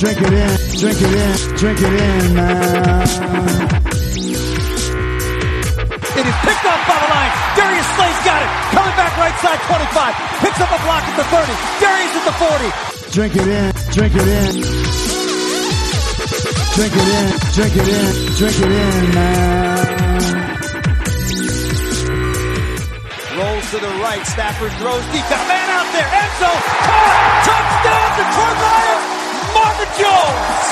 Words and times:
Drink 0.00 0.16
it 0.16 0.32
in, 0.32 0.56
drink 0.80 0.96
it 0.96 1.12
in, 1.12 1.36
drink 1.60 1.76
it 1.76 1.92
in, 1.92 2.32
man. 2.32 3.04
It 6.16 6.24
is 6.24 6.38
picked 6.40 6.64
up 6.64 6.80
by 6.88 6.96
the 6.96 7.08
line. 7.12 7.32
Darius 7.52 7.84
Slay's 8.00 8.20
got 8.24 8.40
it. 8.40 8.48
Coming 8.72 8.96
back 8.96 9.12
right 9.20 9.36
side 9.44 9.60
25. 9.60 10.40
Picks 10.40 10.56
up 10.56 10.72
a 10.72 10.80
block 10.88 11.04
at 11.04 11.16
the 11.20 11.24
30. 11.28 11.52
Darius 11.84 12.16
at 12.16 12.24
the 12.24 12.32
40. 12.32 13.12
Drink 13.12 13.36
it 13.36 13.44
in, 13.44 13.72
drink 13.92 14.16
it 14.16 14.24
in. 14.24 14.64
Drink 16.80 16.96
it 16.96 17.08
in, 17.20 17.28
drink 17.52 17.76
it 17.76 17.88
in, 17.92 18.12
drink 18.40 18.56
it 18.56 18.72
in, 18.72 19.04
man. 19.12 19.84
Rolls 23.36 23.68
to 23.68 23.78
the 23.84 23.92
right. 24.00 24.24
Stafford 24.24 24.72
throws 24.80 25.04
deep. 25.12 25.28
Got 25.28 25.44
a 25.44 25.48
man 25.48 25.68
out 25.68 25.92
there. 25.92 26.08
Enzo. 26.08 26.48
Caught. 26.88 27.44
Touchdown 27.44 28.08
Detroit 28.16 28.56
Lions. 28.64 29.19
Marvin 29.54 29.88
Jones. 29.98 30.70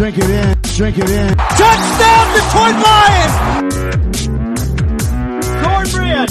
Drink 0.00 0.16
it 0.16 0.30
in, 0.30 0.56
drink 0.76 0.96
it 0.98 1.10
in. 1.10 1.36
Touchdown 1.36 2.26
Detroit 2.34 2.76
Lions. 2.86 3.34
Cornbread. 5.62 6.30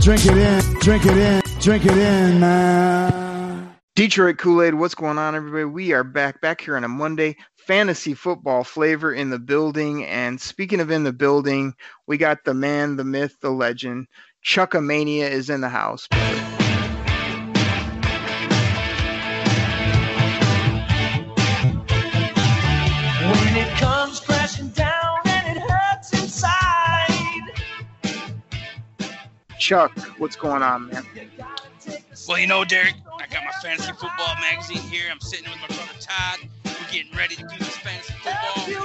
Drink 0.00 0.26
it 0.26 0.36
in, 0.36 0.60
drink 0.80 1.06
it 1.06 1.16
in, 1.16 1.40
drink 1.60 1.84
it 1.86 1.96
in, 1.96 2.40
man. 2.40 3.76
Detroit 3.94 4.38
Kool 4.38 4.62
Aid, 4.62 4.74
what's 4.74 4.94
going 4.94 5.18
on, 5.18 5.34
everybody? 5.34 5.64
We 5.64 5.92
are 5.92 6.04
back, 6.04 6.40
back 6.40 6.60
here 6.60 6.76
on 6.76 6.84
a 6.84 6.88
Monday. 6.88 7.36
Fantasy 7.66 8.14
football 8.14 8.62
flavor 8.62 9.12
in 9.12 9.30
the 9.30 9.40
building. 9.40 10.04
And 10.04 10.40
speaking 10.40 10.78
of 10.78 10.92
in 10.92 11.02
the 11.02 11.12
building, 11.12 11.74
we 12.06 12.16
got 12.16 12.44
the 12.44 12.54
man, 12.54 12.94
the 12.94 13.02
myth, 13.02 13.38
the 13.40 13.50
legend. 13.50 14.06
Chuckamania 14.44 15.28
is 15.28 15.50
in 15.50 15.62
the 15.62 15.68
house. 15.68 16.06
When 16.12 16.22
it 23.56 23.76
comes 23.78 24.20
crashing 24.20 24.68
down 24.68 25.18
and 25.24 25.56
it 25.56 25.60
hurts 25.60 26.12
inside. 26.12 27.52
Chuck, 29.58 29.90
what's 30.18 30.36
going 30.36 30.62
on, 30.62 30.86
man? 30.86 31.04
Well, 32.28 32.38
you 32.38 32.46
know, 32.46 32.64
Derek, 32.64 32.94
I 33.18 33.26
got 33.26 33.42
my 33.44 33.50
fantasy 33.60 33.90
football 33.90 34.36
magazine 34.40 34.78
here. 34.78 35.08
I'm 35.10 35.18
sitting 35.18 35.50
with 35.50 35.60
my 35.62 35.66
brother 35.66 35.98
Todd. 35.98 36.48
We're 36.96 37.02
getting 37.02 37.18
ready 37.18 37.36
to 37.36 37.42
do 37.42 37.58
this 37.58 37.76
fantasy 37.76 38.14
football. 38.14 38.66
Get 38.66 38.80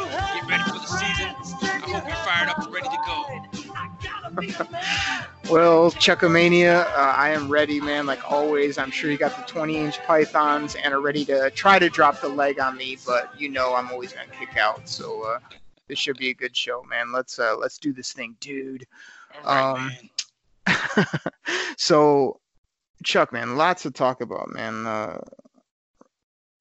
ready 0.46 0.64
for 0.64 0.74
the 0.74 0.86
season. 0.86 1.34
I 1.62 1.80
hope 1.80 2.06
you're 2.06 2.16
fired 2.18 2.50
up 2.50 2.62
and 2.62 2.74
ready 2.74 2.90
to 2.90 2.98
go. 3.08 3.24
Well, 5.50 5.92
Chuckomania, 5.92 6.88
uh, 6.88 7.14
I 7.16 7.30
am 7.30 7.48
ready, 7.48 7.80
man. 7.80 8.06
Like 8.06 8.30
always, 8.30 8.78
I'm 8.78 8.92
sure 8.92 9.10
you 9.12 9.18
got 9.18 9.38
the 9.38 9.44
20 9.44 9.78
inch 9.78 10.04
pythons 10.04 10.76
and 10.76 10.94
are 10.94 11.00
ready 11.00 11.24
to 11.24 11.52
try 11.52 11.80
to 11.80 11.90
drop 11.90 12.20
the 12.20 12.28
leg 12.28 12.60
on 12.60 12.76
me, 12.76 12.98
but 13.06 13.32
you 13.40 13.48
know 13.48 13.76
I'm 13.76 13.90
always 13.92 14.12
gonna 14.12 14.28
kick 14.38 14.58
out. 14.58 14.90
So 14.90 15.24
uh, 15.24 15.40
this 15.88 15.98
should 15.98 16.18
be 16.18 16.32
a 16.32 16.34
good 16.34 16.54
show, 16.54 16.84
man. 16.90 17.14
Let's 17.14 17.40
uh, 17.40 17.56
let's 17.58 17.78
do 17.78 17.94
this 17.94 18.12
thing, 18.12 18.36
dude. 18.42 18.86
All 19.46 19.74
right, 19.74 19.90
Um, 20.68 21.06
so, 21.78 22.42
Chuck, 23.06 23.32
man, 23.32 23.56
lots 23.56 23.84
to 23.84 23.92
talk 23.92 24.20
about, 24.20 24.54
man. 24.54 24.86
Uh, 24.86 25.22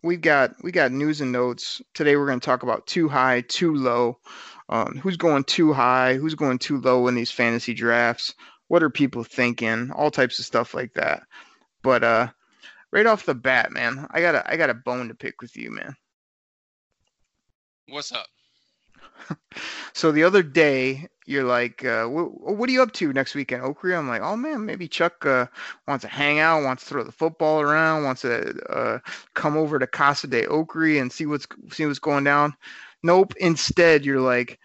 we've 0.02 0.20
got 0.20 0.54
we 0.62 0.72
got 0.72 0.92
news 0.92 1.20
and 1.20 1.32
notes 1.32 1.82
today. 1.94 2.16
We're 2.16 2.26
going 2.26 2.40
to 2.40 2.44
talk 2.44 2.62
about 2.62 2.86
too 2.86 3.08
high, 3.08 3.42
too 3.42 3.74
low. 3.74 4.18
Um, 4.68 4.98
who's 5.02 5.16
going 5.16 5.44
too 5.44 5.72
high? 5.72 6.14
Who's 6.14 6.34
going 6.34 6.58
too 6.58 6.80
low 6.80 7.08
in 7.08 7.14
these 7.14 7.30
fantasy 7.30 7.74
drafts? 7.74 8.34
What 8.68 8.82
are 8.82 8.90
people 8.90 9.24
thinking? 9.24 9.90
All 9.90 10.10
types 10.10 10.38
of 10.38 10.44
stuff 10.44 10.74
like 10.74 10.94
that. 10.94 11.22
But 11.82 12.04
uh, 12.04 12.28
right 12.92 13.06
off 13.06 13.26
the 13.26 13.34
bat, 13.34 13.72
man, 13.72 14.06
I 14.10 14.20
got 14.20 14.34
a 14.34 14.50
I 14.50 14.56
got 14.56 14.70
a 14.70 14.74
bone 14.74 15.08
to 15.08 15.14
pick 15.14 15.40
with 15.40 15.56
you, 15.56 15.70
man. 15.72 15.96
What's 17.88 18.12
up? 18.12 18.28
So 19.92 20.12
the 20.12 20.22
other 20.22 20.42
day, 20.42 21.08
you're 21.26 21.44
like, 21.44 21.84
uh, 21.84 22.06
what, 22.06 22.68
are 22.68 22.72
you 22.72 22.82
up 22.82 22.92
to 22.92 23.12
next 23.12 23.34
weekend, 23.34 23.62
Oakley? 23.62 23.94
I'm 23.94 24.08
like, 24.08 24.22
oh 24.22 24.36
man, 24.36 24.64
maybe 24.64 24.88
Chuck 24.88 25.26
uh, 25.26 25.46
wants 25.86 26.02
to 26.02 26.08
hang 26.08 26.38
out, 26.38 26.64
wants 26.64 26.84
to 26.84 26.88
throw 26.88 27.04
the 27.04 27.12
football 27.12 27.60
around, 27.60 28.04
wants 28.04 28.22
to 28.22 28.54
uh, 28.70 28.98
come 29.34 29.56
over 29.56 29.78
to 29.78 29.86
Casa 29.86 30.26
de 30.26 30.46
Oakley 30.46 30.98
and 30.98 31.12
see 31.12 31.26
what's 31.26 31.46
see 31.70 31.86
what's 31.86 31.98
going 31.98 32.24
down. 32.24 32.54
Nope. 33.02 33.34
Instead, 33.38 34.04
you're 34.04 34.20
like, 34.20 34.58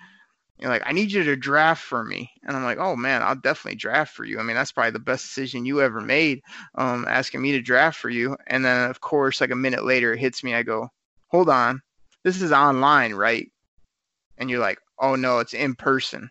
you're 0.60 0.70
like, 0.70 0.84
I 0.86 0.92
need 0.94 1.12
you 1.12 1.24
to 1.24 1.36
draft 1.36 1.84
for 1.84 2.04
me, 2.04 2.32
and 2.44 2.56
I'm 2.56 2.64
like, 2.64 2.78
oh 2.80 2.96
man, 2.96 3.22
I'll 3.24 3.36
definitely 3.36 3.78
draft 3.78 4.14
for 4.16 4.24
you. 4.24 4.40
I 4.40 4.44
mean, 4.44 4.56
that's 4.56 4.72
probably 4.72 4.92
the 4.92 5.00
best 5.00 5.26
decision 5.26 5.66
you 5.66 5.82
ever 5.82 6.02
made, 6.02 6.42
um, 6.76 7.06
asking 7.08 7.42
me 7.42 7.52
to 7.54 7.62
draft 7.62 7.98
for 8.00 8.10
you. 8.10 8.38
And 8.48 8.64
then 8.64 8.90
of 8.90 9.02
course, 9.02 9.42
like 9.42 9.52
a 9.52 9.56
minute 9.56 9.86
later, 9.86 10.14
it 10.14 10.20
hits 10.20 10.44
me. 10.44 10.54
I 10.56 10.64
go, 10.64 10.90
hold 11.28 11.50
on, 11.50 11.82
this 12.24 12.42
is 12.42 12.52
online, 12.52 13.14
right? 13.14 13.52
And 14.38 14.50
you're 14.50 14.60
like, 14.60 14.80
oh 15.00 15.16
no, 15.16 15.40
it's 15.40 15.54
in 15.54 15.76
person. 15.76 16.30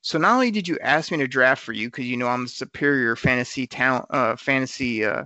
So 0.00 0.18
not 0.18 0.34
only 0.34 0.50
did 0.50 0.68
you 0.68 0.78
ask 0.80 1.10
me 1.10 1.18
to 1.18 1.28
draft 1.28 1.62
for 1.62 1.72
you 1.72 1.88
because 1.88 2.06
you 2.06 2.16
know 2.16 2.28
I'm 2.28 2.44
the 2.44 2.48
superior 2.48 3.16
fantasy 3.16 3.66
talent, 3.66 4.06
uh, 4.10 4.36
fantasy 4.36 5.04
uh, 5.04 5.24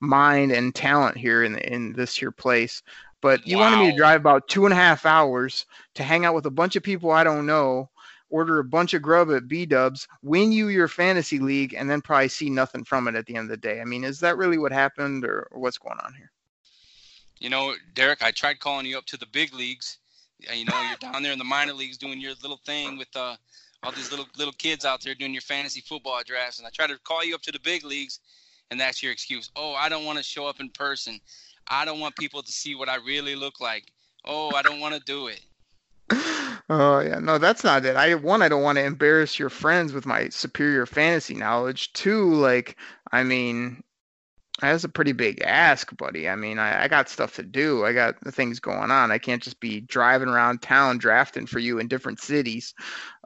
mind 0.00 0.52
and 0.52 0.74
talent 0.74 1.16
here 1.16 1.44
in 1.44 1.58
in 1.58 1.92
this 1.92 2.16
here 2.16 2.30
place, 2.30 2.82
but 3.20 3.46
you 3.46 3.58
wanted 3.58 3.78
me 3.78 3.90
to 3.90 3.96
drive 3.96 4.20
about 4.20 4.48
two 4.48 4.64
and 4.64 4.72
a 4.72 4.76
half 4.76 5.04
hours 5.06 5.66
to 5.94 6.02
hang 6.02 6.24
out 6.24 6.34
with 6.34 6.46
a 6.46 6.50
bunch 6.50 6.76
of 6.76 6.82
people 6.82 7.10
I 7.10 7.24
don't 7.24 7.46
know, 7.46 7.90
order 8.30 8.58
a 8.58 8.64
bunch 8.64 8.94
of 8.94 9.02
grub 9.02 9.30
at 9.30 9.48
B 9.48 9.66
Dubs, 9.66 10.08
win 10.22 10.52
you 10.52 10.68
your 10.68 10.88
fantasy 10.88 11.38
league, 11.38 11.74
and 11.74 11.88
then 11.88 12.00
probably 12.00 12.28
see 12.28 12.50
nothing 12.50 12.84
from 12.84 13.08
it 13.08 13.14
at 13.14 13.26
the 13.26 13.36
end 13.36 13.44
of 13.44 13.50
the 13.50 13.56
day. 13.56 13.80
I 13.80 13.84
mean, 13.84 14.04
is 14.04 14.20
that 14.20 14.36
really 14.36 14.58
what 14.58 14.72
happened, 14.72 15.24
or, 15.24 15.48
or 15.50 15.60
what's 15.60 15.78
going 15.78 15.98
on 16.04 16.14
here? 16.14 16.30
You 17.38 17.50
know, 17.50 17.74
Derek, 17.94 18.22
I 18.22 18.30
tried 18.30 18.60
calling 18.60 18.86
you 18.86 18.96
up 18.96 19.06
to 19.06 19.16
the 19.16 19.26
big 19.26 19.54
leagues. 19.54 19.98
Uh, 20.48 20.52
You 20.54 20.64
know, 20.64 20.80
you're 20.82 20.96
down 20.96 21.22
there 21.22 21.32
in 21.32 21.38
the 21.38 21.44
minor 21.44 21.72
leagues 21.72 21.96
doing 21.96 22.20
your 22.20 22.32
little 22.42 22.60
thing 22.64 22.98
with 22.98 23.14
uh, 23.16 23.36
all 23.82 23.92
these 23.92 24.10
little 24.10 24.26
little 24.36 24.52
kids 24.54 24.84
out 24.84 25.02
there 25.02 25.14
doing 25.14 25.32
your 25.32 25.42
fantasy 25.42 25.80
football 25.80 26.20
drafts, 26.24 26.58
and 26.58 26.66
I 26.66 26.70
try 26.70 26.86
to 26.86 26.98
call 27.04 27.24
you 27.24 27.34
up 27.34 27.42
to 27.42 27.52
the 27.52 27.60
big 27.60 27.84
leagues, 27.84 28.20
and 28.70 28.80
that's 28.80 29.02
your 29.02 29.12
excuse. 29.12 29.50
Oh, 29.56 29.74
I 29.74 29.88
don't 29.88 30.04
want 30.04 30.18
to 30.18 30.24
show 30.24 30.46
up 30.46 30.60
in 30.60 30.70
person. 30.70 31.20
I 31.68 31.84
don't 31.84 32.00
want 32.00 32.16
people 32.16 32.42
to 32.42 32.52
see 32.52 32.74
what 32.74 32.88
I 32.88 32.96
really 32.96 33.34
look 33.36 33.60
like. 33.60 33.84
Oh, 34.24 34.54
I 34.54 34.62
don't 34.62 34.80
want 34.80 34.94
to 34.94 35.00
do 35.00 35.28
it. 35.28 35.40
Oh 36.68 36.98
yeah, 36.98 37.20
no, 37.20 37.38
that's 37.38 37.62
not 37.62 37.84
it. 37.84 37.94
I 37.94 38.14
one, 38.16 38.42
I 38.42 38.48
don't 38.48 38.62
want 38.62 38.76
to 38.78 38.84
embarrass 38.84 39.38
your 39.38 39.50
friends 39.50 39.92
with 39.92 40.04
my 40.04 40.28
superior 40.30 40.84
fantasy 40.84 41.34
knowledge. 41.34 41.92
Two, 41.92 42.34
like, 42.34 42.76
I 43.12 43.22
mean, 43.22 43.84
that's 44.60 44.84
a 44.84 44.88
pretty 44.88 45.12
big 45.12 45.42
ask, 45.42 45.94
buddy. 45.98 46.28
I 46.28 46.36
mean, 46.36 46.58
I, 46.58 46.84
I 46.84 46.88
got 46.88 47.10
stuff 47.10 47.34
to 47.36 47.42
do. 47.42 47.84
I 47.84 47.92
got 47.92 48.16
things 48.32 48.58
going 48.58 48.90
on. 48.90 49.10
I 49.10 49.18
can't 49.18 49.42
just 49.42 49.60
be 49.60 49.82
driving 49.82 50.28
around 50.28 50.62
town 50.62 50.96
drafting 50.96 51.46
for 51.46 51.58
you 51.58 51.78
in 51.78 51.88
different 51.88 52.20
cities. 52.20 52.74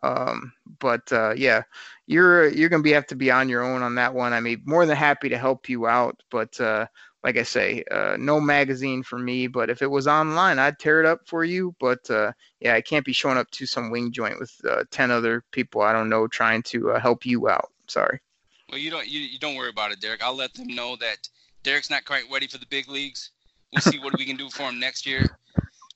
Um, 0.03 0.53
but 0.81 1.12
uh, 1.12 1.35
yeah, 1.37 1.62
you're 2.06 2.49
you're 2.49 2.69
gonna 2.69 2.82
be 2.82 2.91
have 2.93 3.06
to 3.09 3.17
be 3.17 3.31
on 3.31 3.49
your 3.49 3.62
own 3.62 3.82
on 3.82 3.94
that 3.94 4.12
one. 4.15 4.32
I 4.32 4.41
mean, 4.41 4.62
more 4.65 4.87
than 4.87 4.97
happy 4.97 5.29
to 5.29 5.38
help 5.38 5.69
you 5.69 5.87
out, 5.87 6.21
but 6.31 6.61
uh, 6.61 6.87
like 7.23 7.37
I 7.37 7.44
say, 7.44 7.85
uh, 7.91 8.17
no 8.19 8.41
magazine 8.41 9.03
for 9.05 9.19
me. 9.19 9.47
But 9.47 9.71
if 9.71 9.82
it 9.82 9.91
was 9.91 10.09
online, 10.09 10.59
I'd 10.59 10.81
tear 10.81 11.00
it 11.00 11.06
up 11.06 11.21
for 11.27 11.44
you. 11.44 11.75
But 11.79 12.11
uh, 12.11 12.32
yeah, 12.61 12.75
I 12.75 12.81
can't 12.81 13.05
be 13.06 13.12
showing 13.12 13.38
up 13.38 13.50
to 13.53 13.67
some 13.67 13.91
wing 13.91 14.11
joint 14.11 14.41
with 14.41 14.53
uh, 14.69 14.85
ten 14.91 15.12
other 15.12 15.44
people 15.53 15.82
I 15.82 15.93
don't 15.93 16.09
know 16.09 16.27
trying 16.27 16.62
to 16.65 16.93
uh, 16.93 17.00
help 17.00 17.25
you 17.25 17.49
out. 17.49 17.71
Sorry. 17.87 18.21
Well, 18.70 18.78
you 18.78 18.90
don't 18.90 19.08
you, 19.08 19.20
you 19.20 19.38
don't 19.38 19.56
worry 19.56 19.70
about 19.70 19.90
it, 19.90 20.00
Derek. 20.00 20.22
I'll 20.22 20.37
let 20.37 20.55
them 20.55 20.69
know 20.69 20.96
that 20.96 21.28
Derek's 21.64 21.90
not 21.90 22.05
quite 22.05 22.25
ready 22.32 22.46
for 22.46 22.58
the 22.58 22.67
big 22.67 22.88
leagues. 22.88 23.31
We'll 23.72 23.82
see 23.82 23.99
what 23.99 24.17
we 24.17 24.25
can 24.25 24.37
do 24.37 24.49
for 24.49 24.64
him 24.64 24.78
next 24.78 25.06
year. 25.06 25.26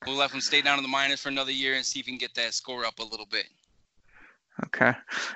We'll 0.05 0.17
let 0.17 0.31
him 0.31 0.41
stay 0.41 0.61
down 0.61 0.77
in 0.77 0.83
the 0.83 0.89
minors 0.89 1.21
for 1.21 1.29
another 1.29 1.51
year 1.51 1.75
and 1.75 1.85
see 1.85 2.01
if 2.01 2.05
we 2.05 2.11
can 2.11 2.17
get 2.19 2.35
that 2.35 2.53
score 2.53 2.85
up 2.85 2.99
a 2.99 3.03
little 3.03 3.25
bit. 3.25 3.45
Okay, 4.63 4.93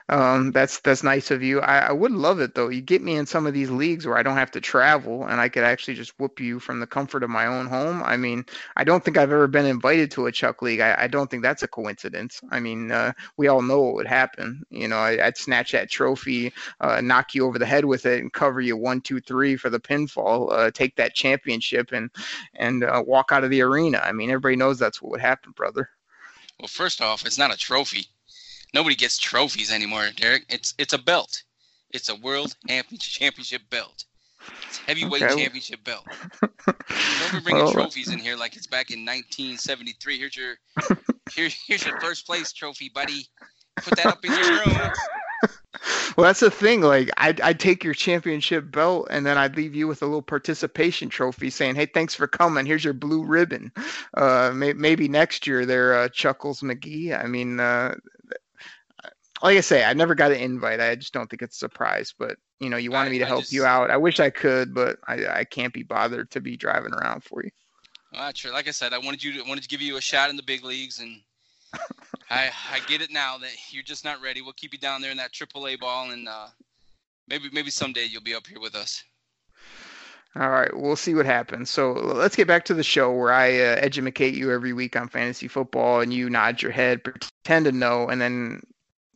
um, 0.07 0.53
that's 0.53 0.79
that's 0.79 1.03
nice 1.03 1.29
of 1.29 1.43
you. 1.43 1.59
I, 1.59 1.79
I 1.79 1.91
would 1.91 2.13
love 2.13 2.39
it 2.39 2.55
though. 2.55 2.69
You 2.69 2.79
get 2.79 3.01
me 3.01 3.17
in 3.17 3.25
some 3.25 3.45
of 3.45 3.53
these 3.53 3.69
leagues 3.69 4.07
where 4.07 4.17
I 4.17 4.23
don't 4.23 4.37
have 4.37 4.51
to 4.51 4.61
travel, 4.61 5.25
and 5.25 5.41
I 5.41 5.49
could 5.49 5.65
actually 5.65 5.95
just 5.95 6.17
whoop 6.17 6.39
you 6.39 6.57
from 6.57 6.79
the 6.79 6.87
comfort 6.87 7.23
of 7.23 7.29
my 7.29 7.45
own 7.45 7.67
home. 7.67 8.01
I 8.01 8.15
mean, 8.15 8.45
I 8.77 8.85
don't 8.85 9.03
think 9.03 9.17
I've 9.17 9.33
ever 9.33 9.47
been 9.47 9.65
invited 9.65 10.09
to 10.11 10.27
a 10.27 10.31
Chuck 10.31 10.61
league. 10.61 10.79
I, 10.79 10.95
I 10.97 11.07
don't 11.07 11.29
think 11.29 11.43
that's 11.43 11.63
a 11.63 11.67
coincidence. 11.67 12.39
I 12.49 12.61
mean, 12.61 12.93
uh, 12.93 13.11
we 13.35 13.49
all 13.49 13.61
know 13.61 13.81
what 13.81 13.95
would 13.95 14.07
happen. 14.07 14.63
You 14.69 14.87
know, 14.87 14.99
I, 14.99 15.17
would 15.17 15.35
snatch 15.35 15.73
that 15.73 15.89
trophy, 15.89 16.53
uh, 16.79 17.01
knock 17.01 17.35
you 17.35 17.45
over 17.45 17.59
the 17.59 17.65
head 17.65 17.83
with 17.83 18.05
it, 18.05 18.21
and 18.21 18.31
cover 18.31 18.61
you 18.61 18.77
one, 18.77 19.01
two, 19.01 19.19
three 19.19 19.57
for 19.57 19.69
the 19.69 19.81
pinfall. 19.81 20.49
Uh, 20.49 20.71
take 20.71 20.95
that 20.95 21.13
championship 21.13 21.91
and 21.91 22.09
and 22.55 22.85
uh, 22.85 23.03
walk 23.05 23.33
out 23.33 23.43
of 23.43 23.49
the 23.49 23.61
arena. 23.61 23.99
I 24.01 24.13
mean, 24.13 24.29
everybody 24.29 24.55
knows 24.55 24.79
that's 24.79 25.01
what 25.01 25.11
would 25.11 25.19
happen, 25.19 25.51
brother. 25.51 25.89
Well, 26.57 26.69
first 26.69 27.01
off, 27.01 27.25
it's 27.25 27.37
not 27.37 27.53
a 27.53 27.57
trophy. 27.57 28.07
Nobody 28.73 28.95
gets 28.95 29.17
trophies 29.17 29.71
anymore, 29.71 30.07
Derek. 30.15 30.45
It's 30.49 30.73
it's 30.77 30.93
a 30.93 30.97
belt. 30.97 31.43
It's 31.91 32.09
a 32.09 32.15
world 32.15 32.55
championship 32.67 33.61
belt. 33.69 34.05
It's 34.67 34.77
heavyweight 34.77 35.23
okay. 35.23 35.35
championship 35.35 35.83
belt. 35.83 36.05
Don't 36.41 37.33
be 37.33 37.39
bringing 37.41 37.63
well, 37.63 37.73
trophies 37.73 38.11
in 38.11 38.19
here 38.19 38.35
like 38.35 38.55
it's 38.55 38.67
back 38.67 38.91
in 38.91 38.99
1973. 38.99 40.17
Here's 40.17 40.35
your 40.35 40.55
here, 41.33 41.49
here's 41.67 41.85
your 41.85 41.99
first 41.99 42.25
place 42.25 42.53
trophy, 42.53 42.89
buddy. 42.89 43.27
Put 43.77 43.95
that 43.97 44.05
up 44.05 44.23
in 44.23 44.31
your 44.31 44.49
room. 44.49 44.91
well, 46.17 46.25
that's 46.25 46.41
the 46.41 46.51
thing. 46.51 46.81
Like, 46.81 47.09
I'd, 47.17 47.39
I'd 47.41 47.59
take 47.59 47.83
your 47.83 47.93
championship 47.93 48.71
belt 48.71 49.07
and 49.09 49.25
then 49.25 49.37
I'd 49.37 49.55
leave 49.55 49.75
you 49.75 49.87
with 49.87 50.01
a 50.01 50.05
little 50.05 50.21
participation 50.21 51.09
trophy 51.09 51.49
saying, 51.49 51.75
hey, 51.75 51.85
thanks 51.85 52.15
for 52.15 52.27
coming. 52.27 52.65
Here's 52.65 52.83
your 52.83 52.93
blue 52.93 53.23
ribbon. 53.23 53.71
Uh, 54.15 54.51
may, 54.53 54.73
maybe 54.73 55.07
next 55.07 55.47
year 55.47 55.65
they're 55.65 55.95
uh, 55.95 56.09
Chuckles 56.09 56.61
McGee. 56.61 57.17
I 57.17 57.27
mean, 57.27 57.59
uh, 57.59 57.95
like 59.41 59.57
I 59.57 59.61
say, 59.61 59.83
I 59.83 59.93
never 59.93 60.15
got 60.15 60.31
an 60.31 60.39
invite. 60.39 60.79
I 60.79 60.95
just 60.95 61.13
don't 61.13 61.29
think 61.29 61.41
it's 61.41 61.55
a 61.55 61.59
surprise. 61.59 62.13
But, 62.17 62.37
you 62.59 62.69
know, 62.69 62.77
you 62.77 62.91
wanted 62.91 63.09
I, 63.09 63.11
me 63.11 63.19
to 63.19 63.25
help 63.25 63.41
just, 63.41 63.53
you 63.53 63.65
out. 63.65 63.91
I 63.91 63.97
wish 63.97 64.19
I 64.19 64.29
could, 64.29 64.73
but 64.73 64.99
I, 65.07 65.25
I 65.27 65.43
can't 65.43 65.73
be 65.73 65.83
bothered 65.83 66.31
to 66.31 66.41
be 66.41 66.57
driving 66.57 66.93
around 66.93 67.23
for 67.23 67.43
you. 67.43 67.51
Well, 68.13 68.23
that's 68.23 68.39
true. 68.39 68.51
Like 68.51 68.67
I 68.67 68.71
said, 68.71 68.93
I 68.93 68.97
wanted 68.97 69.23
you 69.23 69.33
to 69.33 69.47
wanted 69.47 69.61
to 69.61 69.69
give 69.69 69.81
you 69.81 69.97
a 69.97 70.01
shot 70.01 70.29
in 70.29 70.35
the 70.35 70.43
big 70.43 70.63
leagues 70.63 70.99
and 70.99 71.21
I 72.29 72.51
I 72.71 72.79
get 72.87 73.01
it 73.01 73.11
now 73.11 73.37
that 73.37 73.51
you're 73.71 73.83
just 73.83 74.03
not 74.03 74.21
ready. 74.21 74.41
We'll 74.41 74.53
keep 74.53 74.73
you 74.73 74.79
down 74.79 75.01
there 75.01 75.11
in 75.11 75.17
that 75.17 75.31
AAA 75.31 75.79
ball, 75.79 76.11
and 76.11 76.27
uh, 76.27 76.47
maybe 77.27 77.49
maybe 77.51 77.69
someday 77.69 78.05
you'll 78.05 78.23
be 78.23 78.35
up 78.35 78.47
here 78.47 78.59
with 78.59 78.75
us. 78.75 79.03
All 80.35 80.49
right, 80.49 80.69
we'll 80.75 80.95
see 80.95 81.15
what 81.15 81.25
happens. 81.25 81.71
So 81.71 81.91
let's 81.91 82.35
get 82.35 82.47
back 82.47 82.63
to 82.65 82.75
the 82.75 82.83
show 82.83 83.11
where 83.11 83.33
I 83.33 83.49
uh, 83.59 83.77
educate 83.79 84.35
you 84.35 84.51
every 84.51 84.73
week 84.73 84.95
on 84.95 85.09
fantasy 85.09 85.47
football, 85.47 86.01
and 86.01 86.13
you 86.13 86.29
nod 86.29 86.61
your 86.61 86.71
head, 86.71 87.03
pretend 87.03 87.65
to 87.65 87.71
know, 87.71 88.07
and 88.07 88.21
then 88.21 88.61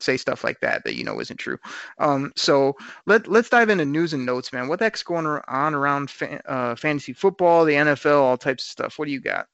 say 0.03 0.17
stuff 0.17 0.43
like 0.43 0.59
that 0.59 0.83
that 0.83 0.95
you 0.95 1.03
know 1.03 1.19
isn't 1.19 1.37
true. 1.37 1.57
Um, 1.99 2.31
so 2.35 2.75
let 3.05 3.27
let's 3.27 3.49
dive 3.49 3.69
into 3.69 3.85
news 3.85 4.13
and 4.13 4.25
notes, 4.25 4.53
man. 4.53 4.67
What 4.67 4.79
the 4.79 4.85
heck's 4.85 5.03
going 5.03 5.25
on 5.25 5.73
around 5.73 6.09
fa- 6.09 6.41
uh, 6.49 6.75
fantasy 6.75 7.13
football, 7.13 7.65
the 7.65 7.73
NFL, 7.73 8.21
all 8.21 8.37
types 8.37 8.63
of 8.63 8.69
stuff? 8.69 8.99
What 8.99 9.05
do 9.05 9.11
you 9.11 9.19
got? 9.19 9.47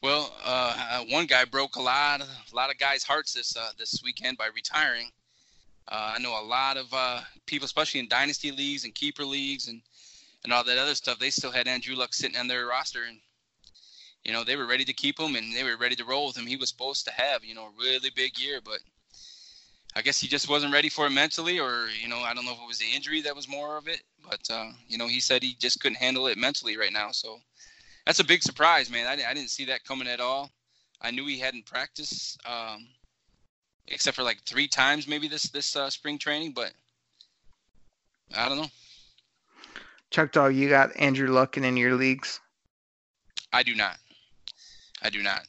Well, 0.00 0.32
uh, 0.44 0.76
uh, 0.92 1.04
one 1.10 1.26
guy 1.26 1.44
broke 1.44 1.74
a 1.74 1.82
lot, 1.82 2.20
a 2.20 2.56
lot 2.56 2.70
of 2.70 2.78
guys' 2.78 3.02
hearts 3.02 3.32
this 3.32 3.56
uh, 3.56 3.70
this 3.78 4.00
weekend 4.04 4.38
by 4.38 4.48
retiring. 4.54 5.10
Uh, 5.88 6.14
I 6.16 6.18
know 6.20 6.40
a 6.40 6.44
lot 6.44 6.76
of 6.76 6.86
uh, 6.92 7.20
people, 7.46 7.64
especially 7.66 8.00
in 8.00 8.08
dynasty 8.08 8.52
leagues 8.52 8.84
and 8.84 8.94
keeper 8.94 9.24
leagues 9.24 9.68
and 9.68 9.80
and 10.44 10.52
all 10.52 10.62
that 10.64 10.78
other 10.78 10.94
stuff. 10.94 11.18
They 11.18 11.30
still 11.30 11.50
had 11.50 11.66
Andrew 11.66 11.96
Luck 11.96 12.14
sitting 12.14 12.36
on 12.36 12.46
their 12.46 12.66
roster, 12.66 13.04
and 13.08 13.18
you 14.24 14.32
know 14.32 14.44
they 14.44 14.56
were 14.56 14.66
ready 14.66 14.84
to 14.84 14.92
keep 14.92 15.18
him 15.18 15.34
and 15.34 15.54
they 15.54 15.64
were 15.64 15.76
ready 15.76 15.96
to 15.96 16.04
roll 16.04 16.28
with 16.28 16.36
him. 16.36 16.46
He 16.46 16.56
was 16.56 16.68
supposed 16.68 17.04
to 17.06 17.12
have 17.12 17.44
you 17.44 17.54
know 17.54 17.66
a 17.66 17.80
really 17.80 18.10
big 18.14 18.38
year, 18.38 18.60
but 18.64 18.78
I 19.96 20.02
guess 20.02 20.20
he 20.20 20.28
just 20.28 20.48
wasn't 20.48 20.72
ready 20.72 20.88
for 20.88 21.06
it 21.06 21.10
mentally, 21.10 21.58
or 21.58 21.86
you 22.00 22.08
know 22.08 22.18
I 22.18 22.34
don't 22.34 22.44
know 22.44 22.52
if 22.52 22.60
it 22.60 22.68
was 22.68 22.78
the 22.78 22.94
injury 22.94 23.20
that 23.22 23.34
was 23.34 23.48
more 23.48 23.76
of 23.76 23.88
it, 23.88 24.02
but 24.28 24.40
uh, 24.50 24.70
you 24.88 24.98
know 24.98 25.08
he 25.08 25.20
said 25.20 25.42
he 25.42 25.54
just 25.58 25.80
couldn't 25.80 25.98
handle 25.98 26.26
it 26.26 26.38
mentally 26.38 26.76
right 26.76 26.92
now, 26.92 27.10
so 27.10 27.38
that's 28.06 28.20
a 28.20 28.24
big 28.24 28.42
surprise, 28.42 28.90
man. 28.90 29.06
I, 29.06 29.30
I 29.30 29.34
didn't 29.34 29.50
see 29.50 29.66
that 29.66 29.84
coming 29.84 30.08
at 30.08 30.20
all. 30.20 30.50
I 31.00 31.10
knew 31.10 31.26
he 31.26 31.38
hadn't 31.38 31.66
practiced, 31.66 32.38
um, 32.46 32.88
except 33.86 34.16
for 34.16 34.22
like 34.22 34.42
three 34.44 34.68
times 34.68 35.06
maybe 35.06 35.28
this 35.28 35.44
this 35.44 35.74
uh, 35.76 35.90
spring 35.90 36.18
training, 36.18 36.52
but 36.52 36.72
I 38.36 38.48
don't 38.48 38.58
know. 38.58 38.70
Chuck 40.10 40.32
Dog, 40.32 40.54
you 40.54 40.68
got 40.68 40.96
Andrew 40.96 41.28
Luck 41.28 41.56
in 41.56 41.76
your 41.76 41.94
leagues? 41.94 42.40
I 43.52 43.62
do 43.62 43.74
not. 43.74 43.96
I 45.02 45.10
do 45.10 45.22
not. 45.22 45.42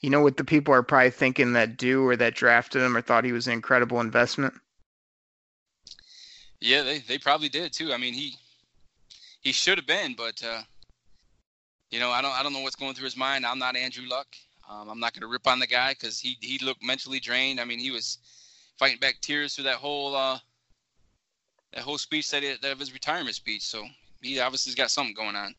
You 0.00 0.10
know 0.10 0.22
what 0.22 0.36
the 0.36 0.44
people 0.44 0.72
are 0.72 0.82
probably 0.82 1.10
thinking 1.10 1.52
that 1.52 1.76
do 1.76 2.06
or 2.06 2.16
that 2.16 2.34
drafted 2.34 2.82
him 2.82 2.96
or 2.96 3.02
thought 3.02 3.24
he 3.24 3.32
was 3.32 3.46
an 3.46 3.52
incredible 3.52 4.00
investment? 4.00 4.54
Yeah, 6.60 6.82
they, 6.82 6.98
they 6.98 7.18
probably 7.18 7.48
did 7.48 7.72
too. 7.72 7.92
I 7.92 7.96
mean, 7.96 8.14
he 8.14 8.34
he 9.40 9.52
should 9.52 9.78
have 9.78 9.86
been, 9.86 10.14
but 10.14 10.42
uh, 10.44 10.62
you 11.90 12.00
know, 12.00 12.10
I 12.10 12.22
don't 12.22 12.32
I 12.32 12.42
don't 12.42 12.52
know 12.52 12.60
what's 12.60 12.76
going 12.76 12.94
through 12.94 13.04
his 13.04 13.16
mind. 13.16 13.44
I'm 13.44 13.58
not 13.58 13.76
Andrew 13.76 14.06
Luck. 14.08 14.28
Um, 14.70 14.88
I'm 14.88 15.00
not 15.00 15.12
going 15.12 15.22
to 15.22 15.26
rip 15.26 15.46
on 15.46 15.58
the 15.58 15.66
guy 15.66 15.92
because 15.92 16.18
he 16.18 16.36
he 16.40 16.64
looked 16.64 16.82
mentally 16.82 17.20
drained. 17.20 17.60
I 17.60 17.64
mean, 17.64 17.78
he 17.78 17.90
was 17.90 18.18
fighting 18.78 18.98
back 19.00 19.20
tears 19.20 19.54
through 19.54 19.64
that 19.64 19.76
whole 19.76 20.14
uh, 20.14 20.38
that 21.72 21.82
whole 21.82 21.98
speech 21.98 22.30
that, 22.30 22.42
it, 22.42 22.62
that 22.62 22.72
of 22.72 22.78
his 22.78 22.92
retirement 22.92 23.34
speech. 23.34 23.62
So 23.62 23.84
he 24.22 24.40
obviously 24.40 24.70
has 24.70 24.76
got 24.76 24.90
something 24.90 25.14
going 25.14 25.36
on. 25.36 25.54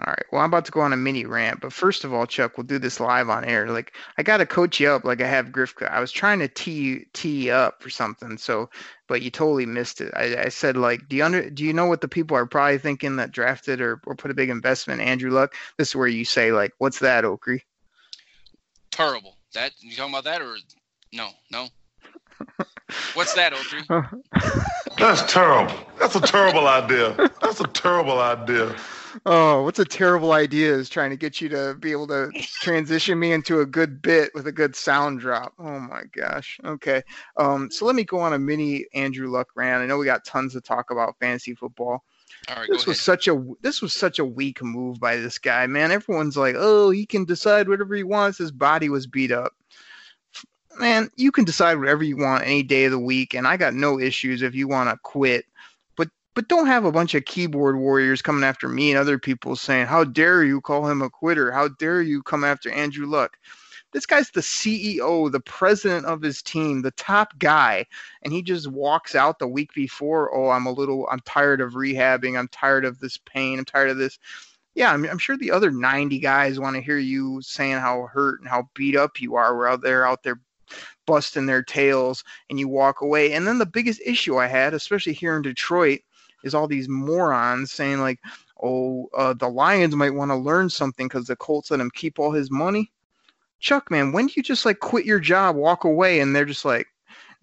All 0.00 0.06
right. 0.06 0.24
Well, 0.32 0.40
I'm 0.40 0.48
about 0.48 0.64
to 0.64 0.72
go 0.72 0.80
on 0.80 0.94
a 0.94 0.96
mini 0.96 1.26
rant, 1.26 1.60
but 1.60 1.74
first 1.74 2.04
of 2.04 2.14
all, 2.14 2.24
Chuck, 2.24 2.56
we'll 2.56 2.64
do 2.64 2.78
this 2.78 3.00
live 3.00 3.28
on 3.28 3.44
air. 3.44 3.70
Like, 3.70 3.92
I 4.16 4.22
got 4.22 4.38
to 4.38 4.46
coach 4.46 4.80
you 4.80 4.88
up 4.88 5.04
like 5.04 5.20
I 5.20 5.26
have 5.26 5.52
Griff. 5.52 5.74
I 5.86 6.00
was 6.00 6.10
trying 6.10 6.38
to 6.38 6.48
tee 6.48 7.04
tee 7.12 7.46
you 7.46 7.52
up 7.52 7.82
for 7.82 7.90
something, 7.90 8.38
so 8.38 8.70
but 9.08 9.20
you 9.20 9.30
totally 9.30 9.66
missed 9.66 10.00
it. 10.00 10.10
I, 10.16 10.44
I 10.44 10.48
said 10.48 10.78
like, 10.78 11.06
do 11.08 11.16
you 11.16 11.24
under 11.24 11.50
do 11.50 11.64
you 11.64 11.74
know 11.74 11.84
what 11.84 12.00
the 12.00 12.08
people 12.08 12.34
are 12.34 12.46
probably 12.46 12.78
thinking 12.78 13.16
that 13.16 13.30
drafted 13.30 13.82
or, 13.82 14.00
or 14.06 14.14
put 14.14 14.30
a 14.30 14.34
big 14.34 14.48
investment 14.48 15.02
in 15.02 15.06
Andrew 15.06 15.30
Luck? 15.30 15.54
This 15.76 15.88
is 15.88 15.96
where 15.96 16.08
you 16.08 16.24
say 16.24 16.50
like, 16.50 16.72
what's 16.78 17.00
that, 17.00 17.24
Okrie? 17.24 17.60
Terrible. 18.90 19.36
That 19.52 19.72
you 19.80 19.94
talking 19.96 20.14
about 20.14 20.24
that 20.24 20.40
or 20.40 20.56
no? 21.12 21.28
No. 21.50 21.68
What's 23.12 23.34
that, 23.34 23.52
Okrie? 23.52 23.86
That's 24.98 25.30
terrible. 25.30 25.74
That's 25.98 26.16
a 26.16 26.20
terrible 26.20 26.66
idea. 26.68 27.30
That's 27.42 27.60
a 27.60 27.66
terrible 27.66 28.18
idea. 28.18 28.74
Oh, 29.26 29.62
what's 29.62 29.78
a 29.78 29.84
terrible 29.84 30.32
idea 30.32 30.72
is 30.72 30.88
trying 30.88 31.10
to 31.10 31.16
get 31.16 31.40
you 31.40 31.48
to 31.50 31.76
be 31.78 31.92
able 31.92 32.06
to 32.08 32.30
transition 32.60 33.18
me 33.18 33.32
into 33.32 33.60
a 33.60 33.66
good 33.66 34.00
bit 34.02 34.30
with 34.34 34.46
a 34.46 34.52
good 34.52 34.76
sound 34.76 35.20
drop. 35.20 35.52
Oh 35.58 35.80
my 35.80 36.02
gosh. 36.12 36.58
Okay. 36.64 37.02
Um, 37.36 37.70
so 37.70 37.86
let 37.86 37.94
me 37.94 38.04
go 38.04 38.18
on 38.20 38.32
a 38.32 38.38
mini 38.38 38.86
Andrew 38.94 39.30
Luck 39.30 39.48
rant. 39.54 39.82
I 39.82 39.86
know 39.86 39.98
we 39.98 40.06
got 40.06 40.24
tons 40.24 40.52
to 40.54 40.60
talk 40.60 40.90
about 40.90 41.18
fantasy 41.18 41.54
football. 41.54 42.04
All 42.48 42.56
right, 42.56 42.68
this 42.70 42.86
was 42.86 43.00
such 43.00 43.28
a 43.28 43.44
this 43.60 43.82
was 43.82 43.92
such 43.92 44.18
a 44.18 44.24
weak 44.24 44.62
move 44.62 44.98
by 44.98 45.16
this 45.16 45.38
guy, 45.38 45.66
man. 45.66 45.90
Everyone's 45.90 46.36
like, 46.36 46.54
"Oh, 46.56 46.90
he 46.90 47.04
can 47.04 47.24
decide 47.24 47.68
whatever 47.68 47.94
he 47.94 48.02
wants." 48.02 48.38
His 48.38 48.50
body 48.50 48.88
was 48.88 49.06
beat 49.06 49.30
up. 49.30 49.52
Man, 50.78 51.10
you 51.16 51.32
can 51.32 51.44
decide 51.44 51.78
whatever 51.78 52.02
you 52.02 52.16
want 52.16 52.44
any 52.44 52.62
day 52.62 52.84
of 52.84 52.92
the 52.92 52.98
week, 52.98 53.34
and 53.34 53.46
I 53.46 53.56
got 53.56 53.74
no 53.74 54.00
issues 54.00 54.40
if 54.40 54.54
you 54.54 54.68
want 54.68 54.88
to 54.88 54.96
quit 55.02 55.44
but 56.34 56.48
don't 56.48 56.66
have 56.66 56.84
a 56.84 56.92
bunch 56.92 57.14
of 57.14 57.24
keyboard 57.24 57.76
warriors 57.76 58.22
coming 58.22 58.44
after 58.44 58.68
me 58.68 58.90
and 58.90 58.98
other 58.98 59.18
people 59.18 59.56
saying, 59.56 59.86
How 59.86 60.04
dare 60.04 60.44
you 60.44 60.60
call 60.60 60.88
him 60.88 61.02
a 61.02 61.10
quitter? 61.10 61.50
How 61.50 61.68
dare 61.68 62.02
you 62.02 62.22
come 62.22 62.44
after 62.44 62.70
Andrew 62.70 63.06
Luck? 63.06 63.36
This 63.92 64.06
guy's 64.06 64.30
the 64.30 64.40
CEO, 64.40 65.30
the 65.32 65.40
president 65.40 66.06
of 66.06 66.22
his 66.22 66.42
team, 66.42 66.80
the 66.80 66.92
top 66.92 67.36
guy, 67.38 67.86
and 68.22 68.32
he 68.32 68.40
just 68.40 68.70
walks 68.70 69.16
out 69.16 69.40
the 69.40 69.48
week 69.48 69.74
before. 69.74 70.32
Oh, 70.32 70.50
I'm 70.50 70.66
a 70.66 70.72
little, 70.72 71.08
I'm 71.10 71.20
tired 71.24 71.60
of 71.60 71.72
rehabbing. 71.72 72.38
I'm 72.38 72.48
tired 72.48 72.84
of 72.84 73.00
this 73.00 73.18
pain. 73.18 73.58
I'm 73.58 73.64
tired 73.64 73.90
of 73.90 73.98
this. 73.98 74.18
Yeah, 74.74 74.92
I'm, 74.92 75.04
I'm 75.06 75.18
sure 75.18 75.36
the 75.36 75.50
other 75.50 75.72
90 75.72 76.20
guys 76.20 76.60
want 76.60 76.76
to 76.76 76.82
hear 76.82 76.98
you 76.98 77.42
saying 77.42 77.78
how 77.78 78.06
hurt 78.06 78.40
and 78.40 78.48
how 78.48 78.68
beat 78.74 78.94
up 78.94 79.20
you 79.20 79.34
are. 79.34 79.56
We're 79.56 79.66
out 79.66 79.82
there, 79.82 80.06
out 80.06 80.22
there 80.22 80.40
busting 81.06 81.46
their 81.46 81.64
tails, 81.64 82.22
and 82.48 82.60
you 82.60 82.68
walk 82.68 83.00
away. 83.00 83.32
And 83.32 83.44
then 83.44 83.58
the 83.58 83.66
biggest 83.66 84.00
issue 84.06 84.36
I 84.36 84.46
had, 84.46 84.72
especially 84.72 85.14
here 85.14 85.34
in 85.34 85.42
Detroit, 85.42 86.02
is 86.44 86.54
all 86.54 86.66
these 86.66 86.88
morons 86.88 87.72
saying 87.72 88.00
like, 88.00 88.20
"Oh, 88.62 89.08
uh, 89.16 89.34
the 89.34 89.48
Lions 89.48 89.96
might 89.96 90.14
want 90.14 90.30
to 90.30 90.36
learn 90.36 90.70
something 90.70 91.08
because 91.08 91.26
the 91.26 91.36
Colts 91.36 91.70
let 91.70 91.80
him 91.80 91.90
keep 91.94 92.18
all 92.18 92.32
his 92.32 92.50
money." 92.50 92.92
Chuck, 93.60 93.90
man, 93.90 94.12
when 94.12 94.26
do 94.26 94.34
you 94.36 94.42
just 94.42 94.64
like 94.64 94.80
quit 94.80 95.04
your 95.04 95.20
job, 95.20 95.56
walk 95.56 95.84
away, 95.84 96.20
and 96.20 96.34
they're 96.34 96.44
just 96.46 96.64
like, 96.64 96.86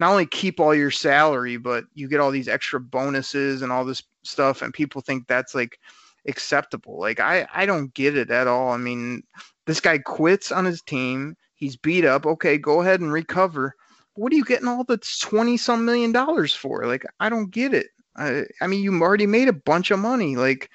not 0.00 0.10
only 0.10 0.26
keep 0.26 0.60
all 0.60 0.74
your 0.74 0.90
salary, 0.90 1.56
but 1.56 1.84
you 1.94 2.08
get 2.08 2.20
all 2.20 2.30
these 2.30 2.48
extra 2.48 2.80
bonuses 2.80 3.62
and 3.62 3.72
all 3.72 3.84
this 3.84 4.02
stuff, 4.22 4.62
and 4.62 4.72
people 4.72 5.00
think 5.00 5.26
that's 5.26 5.54
like 5.54 5.78
acceptable. 6.26 6.98
Like 6.98 7.20
I, 7.20 7.46
I 7.54 7.66
don't 7.66 7.92
get 7.94 8.16
it 8.16 8.30
at 8.30 8.46
all. 8.46 8.70
I 8.70 8.76
mean, 8.76 9.22
this 9.66 9.80
guy 9.80 9.98
quits 9.98 10.52
on 10.52 10.64
his 10.64 10.82
team. 10.82 11.36
He's 11.54 11.76
beat 11.76 12.04
up. 12.04 12.26
Okay, 12.26 12.58
go 12.58 12.80
ahead 12.80 13.00
and 13.00 13.12
recover. 13.12 13.74
What 14.14 14.32
are 14.32 14.36
you 14.36 14.44
getting 14.44 14.68
all 14.68 14.84
the 14.84 15.00
twenty 15.20 15.56
some 15.56 15.84
million 15.84 16.12
dollars 16.12 16.54
for? 16.54 16.86
Like 16.86 17.04
I 17.20 17.28
don't 17.28 17.50
get 17.50 17.74
it. 17.74 17.88
I, 18.18 18.44
I 18.60 18.66
mean, 18.66 18.82
you 18.82 18.92
already 19.00 19.26
made 19.26 19.48
a 19.48 19.52
bunch 19.52 19.90
of 19.90 19.98
money. 19.98 20.36
Like, 20.36 20.70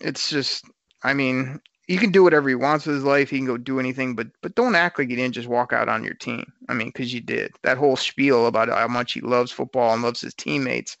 it's 0.00 0.30
just, 0.30 0.64
I 1.04 1.14
mean, 1.14 1.60
he 1.86 1.96
can 1.96 2.10
do 2.10 2.24
whatever 2.24 2.48
he 2.48 2.54
wants 2.54 2.86
with 2.86 2.96
his 2.96 3.04
life. 3.04 3.30
He 3.30 3.38
can 3.38 3.46
go 3.46 3.56
do 3.56 3.78
anything, 3.78 4.16
but 4.16 4.26
but 4.42 4.54
don't 4.54 4.74
act 4.74 4.98
like 4.98 5.08
you 5.08 5.16
didn't 5.16 5.34
just 5.34 5.48
walk 5.48 5.72
out 5.72 5.88
on 5.88 6.02
your 6.02 6.14
team. 6.14 6.52
I 6.68 6.74
mean, 6.74 6.88
because 6.88 7.14
you 7.14 7.20
did. 7.20 7.52
That 7.62 7.78
whole 7.78 7.96
spiel 7.96 8.46
about 8.46 8.68
how 8.68 8.88
much 8.88 9.12
he 9.12 9.20
loves 9.20 9.52
football 9.52 9.92
and 9.94 10.02
loves 10.02 10.20
his 10.20 10.34
teammates, 10.34 10.96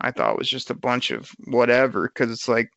I 0.00 0.10
thought 0.10 0.38
was 0.38 0.48
just 0.48 0.70
a 0.70 0.74
bunch 0.74 1.10
of 1.10 1.30
whatever. 1.44 2.08
Because 2.08 2.30
it's 2.30 2.48
like 2.48 2.70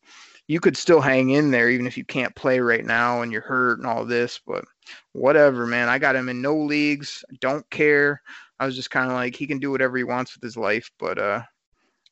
you 0.46 0.60
could 0.60 0.76
still 0.76 1.00
hang 1.00 1.30
in 1.30 1.50
there 1.50 1.70
even 1.70 1.86
if 1.86 1.96
you 1.96 2.04
can't 2.04 2.36
play 2.36 2.60
right 2.60 2.84
now 2.84 3.22
and 3.22 3.32
you're 3.32 3.40
hurt 3.40 3.78
and 3.78 3.86
all 3.86 4.04
this. 4.04 4.40
But 4.46 4.66
whatever, 5.12 5.66
man. 5.66 5.88
I 5.88 5.98
got 5.98 6.16
him 6.16 6.28
in 6.28 6.42
no 6.42 6.54
leagues. 6.54 7.24
Don't 7.40 7.68
care. 7.70 8.20
I 8.60 8.66
was 8.66 8.76
just 8.76 8.90
kind 8.90 9.10
of 9.10 9.14
like 9.14 9.34
he 9.34 9.46
can 9.46 9.58
do 9.58 9.70
whatever 9.70 9.96
he 9.96 10.04
wants 10.04 10.34
with 10.34 10.42
his 10.42 10.56
life, 10.56 10.90
but 10.98 11.18
uh, 11.18 11.42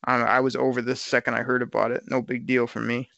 I, 0.05 0.17
I 0.21 0.41
was 0.41 0.57
over 0.57 0.83
this 0.83 1.01
second 1.01 1.35
I 1.35 1.43
heard 1.43 1.63
about 1.63 1.93
it. 1.93 2.05
No 2.07 2.21
big 2.21 2.47
deal 2.47 2.67
for 2.67 2.81
me. 2.81 3.09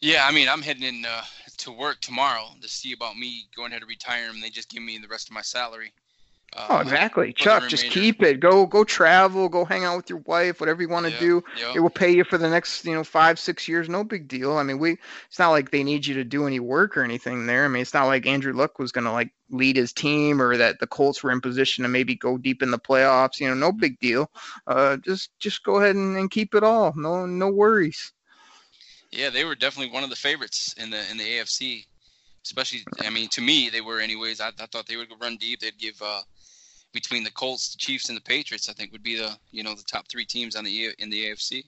Yeah, 0.00 0.26
I 0.26 0.32
mean, 0.32 0.48
I'm 0.48 0.60
heading 0.60 0.82
in 0.82 1.06
uh, 1.06 1.22
to 1.58 1.72
work 1.72 2.00
tomorrow 2.00 2.48
to 2.60 2.68
see 2.68 2.92
about 2.92 3.16
me 3.16 3.48
going 3.56 3.72
ahead 3.72 3.82
and 3.82 3.88
retiring. 3.88 4.40
They 4.40 4.50
just 4.50 4.68
give 4.68 4.82
me 4.82 4.98
the 4.98 5.08
rest 5.08 5.28
of 5.28 5.34
my 5.34 5.40
salary. 5.40 5.92
Uh, 6.56 6.66
Oh, 6.70 6.78
exactly, 6.78 7.32
Chuck. 7.32 7.68
Just 7.68 7.86
keep 7.90 8.22
it. 8.22 8.38
Go, 8.38 8.64
go 8.66 8.84
travel. 8.84 9.48
Go 9.48 9.64
hang 9.64 9.84
out 9.84 9.96
with 9.96 10.08
your 10.08 10.20
wife. 10.20 10.60
Whatever 10.60 10.82
you 10.82 10.88
want 10.88 11.04
to 11.06 11.12
Yeah, 11.12 11.18
do. 11.18 11.44
yeah. 11.58 11.72
It 11.74 11.80
will 11.80 11.90
pay 11.90 12.12
you 12.14 12.22
for 12.22 12.38
the 12.38 12.48
next, 12.48 12.84
you 12.84 12.94
know, 12.94 13.02
five, 13.02 13.38
six 13.40 13.66
years. 13.66 13.88
No 13.88 14.04
big 14.04 14.28
deal. 14.28 14.56
I 14.56 14.62
mean, 14.62 14.78
we. 14.78 14.96
It's 15.28 15.38
not 15.38 15.50
like 15.50 15.70
they 15.70 15.82
need 15.82 16.06
you 16.06 16.14
to 16.14 16.24
do 16.24 16.46
any 16.46 16.60
work 16.60 16.96
or 16.96 17.02
anything 17.02 17.46
there. 17.46 17.64
I 17.64 17.68
mean, 17.68 17.82
it's 17.82 17.92
not 17.94 18.06
like 18.06 18.26
Andrew 18.26 18.52
Luck 18.52 18.78
was 18.78 18.92
going 18.92 19.04
to 19.04 19.10
like 19.12 19.30
lead 19.50 19.76
his 19.76 19.92
team 19.92 20.40
or 20.40 20.56
that 20.56 20.78
the 20.78 20.86
Colts 20.86 21.22
were 21.24 21.32
in 21.32 21.40
position 21.40 21.82
to 21.82 21.88
maybe 21.88 22.14
go 22.14 22.38
deep 22.38 22.62
in 22.62 22.70
the 22.70 22.78
playoffs. 22.78 23.40
You 23.40 23.48
know, 23.48 23.54
no 23.54 23.72
big 23.72 23.98
deal. 23.98 24.30
Uh, 24.68 24.96
just, 24.98 25.30
just 25.40 25.64
go 25.64 25.76
ahead 25.76 25.96
and, 25.96 26.16
and 26.16 26.30
keep 26.30 26.54
it 26.54 26.62
all. 26.62 26.92
No, 26.96 27.26
no 27.26 27.48
worries. 27.48 28.12
Yeah, 29.10 29.30
they 29.30 29.44
were 29.44 29.54
definitely 29.54 29.92
one 29.92 30.04
of 30.04 30.10
the 30.10 30.16
favorites 30.16 30.74
in 30.78 30.90
the 30.90 31.00
in 31.10 31.16
the 31.16 31.24
AFC. 31.24 31.86
Especially, 32.44 32.84
I 33.00 33.08
mean, 33.10 33.28
to 33.28 33.40
me, 33.40 33.70
they 33.70 33.80
were 33.80 34.00
anyways. 34.00 34.40
I, 34.40 34.48
I 34.48 34.66
thought 34.66 34.86
they 34.86 34.96
would 34.96 35.08
run 35.20 35.36
deep. 35.36 35.60
They'd 35.60 35.78
give 35.78 36.00
uh, 36.02 36.20
between 36.94 37.24
the 37.24 37.30
Colts, 37.30 37.72
the 37.72 37.78
Chiefs, 37.78 38.08
and 38.08 38.16
the 38.16 38.22
Patriots. 38.22 38.70
I 38.70 38.72
think 38.72 38.92
would 38.92 39.02
be 39.02 39.16
the 39.16 39.36
you 39.50 39.62
know 39.62 39.74
the 39.74 39.82
top 39.82 40.08
three 40.08 40.24
teams 40.24 40.56
on 40.56 40.64
the 40.64 40.70
E- 40.70 40.94
in 40.98 41.10
the 41.10 41.26
AFC. 41.26 41.64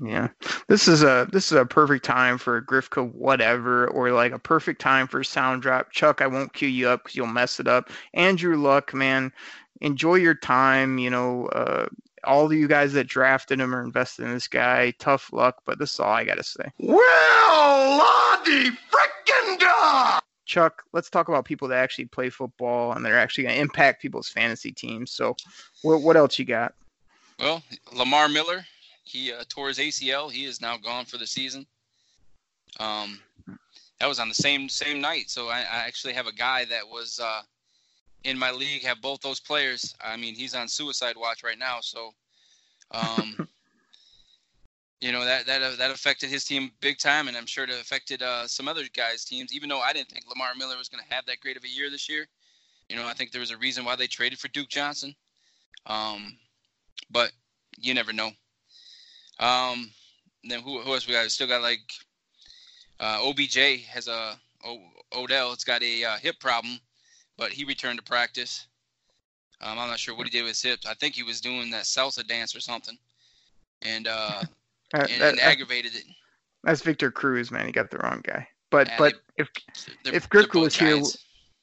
Yeah, 0.00 0.28
this 0.68 0.86
is 0.86 1.02
a 1.02 1.28
this 1.32 1.50
is 1.50 1.58
a 1.58 1.66
perfect 1.66 2.04
time 2.04 2.38
for 2.38 2.56
a 2.56 2.64
Grifka 2.64 3.12
whatever, 3.12 3.88
or 3.88 4.12
like 4.12 4.32
a 4.32 4.38
perfect 4.38 4.80
time 4.80 5.08
for 5.08 5.20
a 5.20 5.24
sound 5.24 5.62
drop. 5.62 5.90
Chuck, 5.90 6.22
I 6.22 6.28
won't 6.28 6.52
cue 6.52 6.68
you 6.68 6.88
up 6.88 7.02
because 7.02 7.16
you'll 7.16 7.26
mess 7.26 7.58
it 7.58 7.66
up. 7.66 7.90
Andrew 8.14 8.56
Luck, 8.56 8.94
man, 8.94 9.32
enjoy 9.80 10.14
your 10.14 10.36
time. 10.36 10.98
You 10.98 11.10
know, 11.10 11.46
uh, 11.46 11.88
all 12.22 12.46
of 12.46 12.52
you 12.52 12.68
guys 12.68 12.92
that 12.92 13.08
drafted 13.08 13.60
him 13.60 13.74
or 13.74 13.82
invested 13.82 14.24
in 14.26 14.34
this 14.34 14.46
guy, 14.46 14.92
tough 15.00 15.32
luck. 15.32 15.62
But 15.66 15.80
this 15.80 15.94
is 15.94 16.00
all 16.00 16.12
I 16.12 16.24
gotta 16.24 16.44
say. 16.44 16.70
Well, 16.78 17.98
Lottie 17.98 18.70
frickin' 18.70 19.58
da! 19.58 20.20
Chuck, 20.48 20.82
let's 20.92 21.10
talk 21.10 21.28
about 21.28 21.44
people 21.44 21.68
that 21.68 21.78
actually 21.78 22.06
play 22.06 22.30
football 22.30 22.92
and 22.92 23.04
they're 23.04 23.18
actually 23.18 23.44
gonna 23.44 23.56
impact 23.56 24.00
people's 24.02 24.28
fantasy 24.28 24.72
teams. 24.72 25.12
So, 25.12 25.36
what 25.82 26.00
what 26.00 26.16
else 26.16 26.38
you 26.38 26.46
got? 26.46 26.74
Well, 27.38 27.62
Lamar 27.92 28.28
Miller, 28.28 28.64
he 29.04 29.32
uh, 29.32 29.44
tore 29.48 29.68
his 29.68 29.78
ACL. 29.78 30.32
He 30.32 30.46
is 30.46 30.60
now 30.60 30.76
gone 30.78 31.04
for 31.04 31.18
the 31.18 31.26
season. 31.26 31.66
Um, 32.80 33.20
that 34.00 34.08
was 34.08 34.18
on 34.18 34.28
the 34.28 34.34
same 34.34 34.68
same 34.68 35.00
night. 35.00 35.28
So 35.28 35.48
I, 35.48 35.58
I 35.58 35.84
actually 35.86 36.14
have 36.14 36.26
a 36.26 36.32
guy 36.32 36.64
that 36.64 36.86
was 36.86 37.20
uh, 37.22 37.42
in 38.24 38.38
my 38.38 38.50
league. 38.50 38.82
Have 38.84 39.02
both 39.02 39.20
those 39.20 39.40
players. 39.40 39.94
I 40.02 40.16
mean, 40.16 40.34
he's 40.34 40.54
on 40.54 40.66
suicide 40.66 41.16
watch 41.16 41.44
right 41.44 41.58
now. 41.58 41.78
So, 41.82 42.12
um, 42.90 43.36
you 45.00 45.12
know 45.12 45.24
that 45.24 45.46
that 45.46 45.62
uh, 45.62 45.76
that 45.76 45.90
affected 45.90 46.28
his 46.28 46.44
team 46.44 46.70
big 46.80 46.98
time, 46.98 47.28
and 47.28 47.36
I'm 47.36 47.46
sure 47.46 47.64
it 47.64 47.70
affected 47.70 48.22
uh, 48.22 48.46
some 48.46 48.68
other 48.68 48.82
guys' 48.96 49.24
teams. 49.24 49.52
Even 49.52 49.68
though 49.68 49.80
I 49.80 49.92
didn't 49.92 50.10
think 50.10 50.26
Lamar 50.28 50.54
Miller 50.56 50.76
was 50.76 50.88
going 50.88 51.02
to 51.04 51.14
have 51.14 51.26
that 51.26 51.40
great 51.40 51.56
of 51.56 51.64
a 51.64 51.68
year 51.68 51.90
this 51.90 52.08
year. 52.08 52.26
You 52.88 52.96
know, 52.96 53.06
I 53.06 53.12
think 53.12 53.32
there 53.32 53.40
was 53.40 53.50
a 53.50 53.58
reason 53.58 53.84
why 53.84 53.96
they 53.96 54.06
traded 54.06 54.38
for 54.38 54.48
Duke 54.48 54.68
Johnson. 54.68 55.14
Um, 55.86 56.36
but 57.10 57.32
you 57.78 57.94
never 57.94 58.12
know. 58.12 58.30
Um, 59.40 59.90
then 60.44 60.60
who, 60.60 60.80
who 60.80 60.92
else 60.92 61.06
we 61.06 61.12
got? 61.14 61.30
Still 61.30 61.46
got 61.46 61.62
like 61.62 61.80
uh, 63.00 63.20
OBJ 63.22 63.84
has 63.88 64.08
a 64.08 64.38
o, 64.64 64.78
Odell. 65.14 65.52
It's 65.52 65.64
got 65.64 65.82
a 65.82 66.04
uh, 66.04 66.16
hip 66.16 66.40
problem, 66.40 66.78
but 67.36 67.52
he 67.52 67.64
returned 67.64 67.98
to 67.98 68.04
practice. 68.04 68.66
Um, 69.60 69.78
I'm 69.78 69.88
not 69.88 69.98
sure 69.98 70.16
what 70.16 70.26
he 70.26 70.30
did 70.30 70.42
with 70.42 70.50
his 70.50 70.62
hips. 70.62 70.86
I 70.86 70.94
think 70.94 71.14
he 71.14 71.22
was 71.22 71.40
doing 71.40 71.70
that 71.70 71.84
salsa 71.84 72.26
dance 72.26 72.54
or 72.54 72.60
something, 72.60 72.96
and 73.82 74.06
uh, 74.06 74.42
Uh, 74.94 75.06
and, 75.10 75.20
that- 75.22 75.30
and 75.34 75.40
aggravated 75.40 75.94
it. 75.94 76.04
that's 76.64 76.82
Victor 76.82 77.10
Cruz, 77.10 77.50
man. 77.50 77.66
He 77.66 77.72
got 77.72 77.90
the 77.90 77.98
wrong 77.98 78.20
guy. 78.24 78.48
But 78.70 78.88
Yeah, 78.88 78.94
but 78.98 79.12
they- 79.14 79.42
if 79.42 79.50
If 80.04 80.28
Grifka 80.28 80.60
was 80.60 80.76
here, 80.76 81.00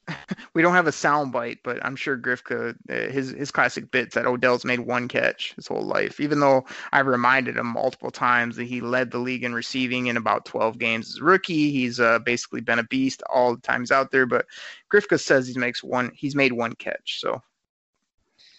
we 0.53 0.61
don't 0.61 0.73
have 0.75 0.85
a 0.87 0.91
sound 0.91 1.31
bite, 1.31 1.57
but 1.63 1.83
I'm 1.83 1.95
sure 1.95 2.15
Grifka, 2.17 2.75
uh, 2.89 3.11
his 3.11 3.31
his 3.31 3.51
classic 3.51 3.89
bits 3.89 4.13
that 4.15 4.27
Odell's 4.27 4.63
made 4.63 4.79
one 4.79 5.07
catch 5.07 5.53
his 5.55 5.67
whole 5.67 5.81
life. 5.81 6.19
Even 6.19 6.39
though 6.39 6.63
I've 6.93 7.07
reminded 7.07 7.57
him 7.57 7.67
multiple 7.67 8.11
times 8.11 8.55
that 8.55 8.65
he 8.65 8.81
led 8.81 9.09
the 9.09 9.17
league 9.17 9.43
in 9.43 9.53
receiving 9.53 10.07
in 10.07 10.17
about 10.17 10.45
12 10.45 10.77
games 10.77 11.09
as 11.09 11.21
a 11.21 11.23
rookie. 11.23 11.71
He's 11.71 11.99
uh, 11.99 12.19
basically 12.19 12.61
been 12.61 12.79
a 12.79 12.83
beast 12.83 13.23
all 13.33 13.55
the 13.55 13.61
times 13.61 13.91
out 13.91 14.11
there. 14.11 14.27
But 14.27 14.45
Grifka 14.93 15.19
says 15.19 15.47
he 15.47 15.57
makes 15.57 15.83
one. 15.83 16.11
He's 16.13 16.35
made 16.35 16.53
one 16.53 16.73
catch. 16.73 17.19
So, 17.19 17.41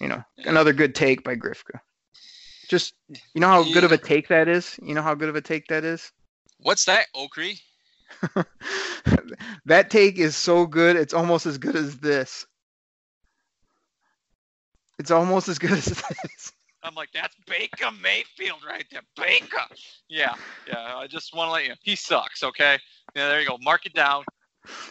you 0.01 0.09
know, 0.09 0.23
another 0.51 0.73
good 0.73 0.95
take 0.97 1.23
by 1.23 1.37
Grifka. 1.37 1.81
Just 2.69 2.95
you 3.35 3.41
know 3.41 3.49
how 3.49 3.63
good 3.63 3.85
of 3.85 3.93
a 3.93 3.99
take 3.99 4.29
that 4.29 4.49
is. 4.49 4.79
You 4.83 4.95
know 4.95 5.03
how 5.03 5.15
good 5.15 5.29
of 5.29 5.37
a 5.37 5.41
take 5.41 5.67
that 5.69 5.85
is. 5.85 6.13
What's 6.59 6.85
that, 6.87 7.07
Okri? 7.15 7.61
that 9.67 9.91
take 9.91 10.19
is 10.19 10.37
so 10.37 10.67
good. 10.67 10.97
It's 10.97 11.15
almost 11.15 11.47
as 11.47 11.59
good 11.59 11.77
as 11.77 11.99
this. 11.99 12.47
It's 14.99 15.11
almost 15.11 15.49
as 15.49 15.59
good 15.59 15.73
as 15.73 15.85
this. 16.25 16.53
I'm 16.83 16.95
like, 16.95 17.11
that's 17.13 17.35
Baker 17.47 17.91
Mayfield 18.01 18.61
right 18.67 18.87
there. 18.93 19.03
Baker. 19.17 19.67
Yeah, 20.09 20.35
yeah. 20.69 20.97
I 20.97 21.07
just 21.07 21.35
want 21.35 21.49
to 21.49 21.53
let 21.53 21.67
you. 21.67 21.75
He 21.83 21.97
sucks. 21.97 22.43
Okay. 22.43 22.79
Yeah, 23.15 23.29
there 23.29 23.41
you 23.41 23.49
go. 23.49 23.59
Mark 23.61 23.87
it 23.87 23.95
down. 23.95 24.25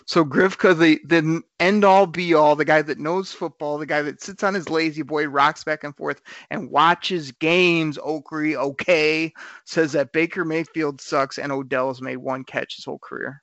So 0.06 0.26
Grifka, 0.26 0.78
the 0.78 1.00
the 1.06 1.42
end 1.60 1.84
all 1.84 2.08
be 2.08 2.34
all, 2.34 2.56
the 2.56 2.66
guy 2.66 2.82
that 2.82 3.00
knows 3.00 3.32
football, 3.32 3.78
the 3.78 3.86
guy 3.86 4.02
that 4.02 4.22
sits 4.22 4.44
on 4.44 4.54
his 4.54 4.70
lazy 4.70 5.02
boy, 5.02 5.28
rocks 5.28 5.64
back 5.64 5.84
and 5.84 5.96
forth, 5.96 6.22
and 6.50 6.70
watches 6.70 7.32
games. 7.32 7.98
Oakley, 8.02 8.56
okay, 8.56 9.34
says 9.66 9.94
that 9.94 10.12
Baker 10.12 10.46
Mayfield 10.46 11.02
sucks, 11.02 11.38
and 11.38 11.52
Odell's 11.52 12.02
made 12.02 12.18
one 12.18 12.44
catch 12.44 12.76
his 12.76 12.86
whole 12.86 13.00
career. 13.00 13.42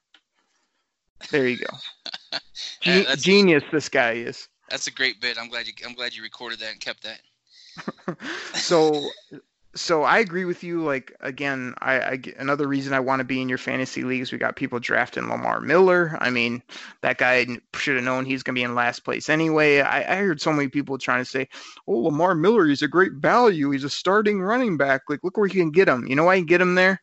There 1.31 1.49
you 1.49 1.59
go. 1.59 1.77
Uh, 2.85 3.15
genius, 3.15 3.63
this 3.71 3.89
guy 3.89 4.13
is. 4.13 4.49
That's 4.69 4.87
a 4.87 4.91
great 4.91 5.21
bit. 5.21 5.39
I'm 5.39 5.49
glad 5.49 5.67
you 5.67 5.73
I'm 5.87 5.95
glad 5.95 6.15
you 6.15 6.23
recorded 6.23 6.59
that 6.59 6.73
and 6.73 6.81
kept 6.81 7.05
that. 7.05 7.21
so 8.55 9.09
so 9.75 10.03
I 10.03 10.19
agree 10.19 10.45
with 10.45 10.63
you. 10.63 10.83
Like 10.83 11.15
again, 11.21 11.75
I, 11.81 12.01
I 12.01 12.23
another 12.39 12.67
reason 12.69 12.93
I 12.93 13.01
want 13.01 13.21
to 13.21 13.25
be 13.25 13.41
in 13.41 13.49
your 13.49 13.59
fantasy 13.59 14.03
leagues. 14.03 14.31
We 14.33 14.39
got 14.39 14.57
people 14.57 14.79
drafting 14.79 15.29
Lamar 15.29 15.61
Miller. 15.61 16.17
I 16.21 16.31
mean, 16.31 16.63
that 17.01 17.19
guy 17.19 17.47
should 17.75 17.97
have 17.97 18.05
known 18.05 18.25
he's 18.25 18.43
gonna 18.43 18.55
be 18.55 18.63
in 18.63 18.75
last 18.75 19.01
place 19.01 19.29
anyway. 19.29 19.81
I, 19.81 20.13
I 20.13 20.17
heard 20.17 20.41
so 20.41 20.53
many 20.53 20.69
people 20.69 20.99
trying 20.99 21.23
to 21.23 21.31
say, 21.31 21.49
"Oh, 21.87 21.99
Lamar 22.01 22.35
Miller, 22.35 22.67
he's 22.67 22.83
a 22.83 22.89
great 22.89 23.13
value. 23.15 23.71
He's 23.71 23.85
a 23.85 23.91
starting 23.91 24.41
running 24.43 24.77
back. 24.77 25.03
Like, 25.09 25.25
look 25.25 25.37
where 25.37 25.47
you 25.47 25.55
can 25.61 25.71
get 25.71 25.89
him. 25.89 26.07
You 26.07 26.17
know 26.17 26.25
why 26.25 26.35
you 26.37 26.45
get 26.45 26.61
him 26.61 26.75
there? 26.75 27.01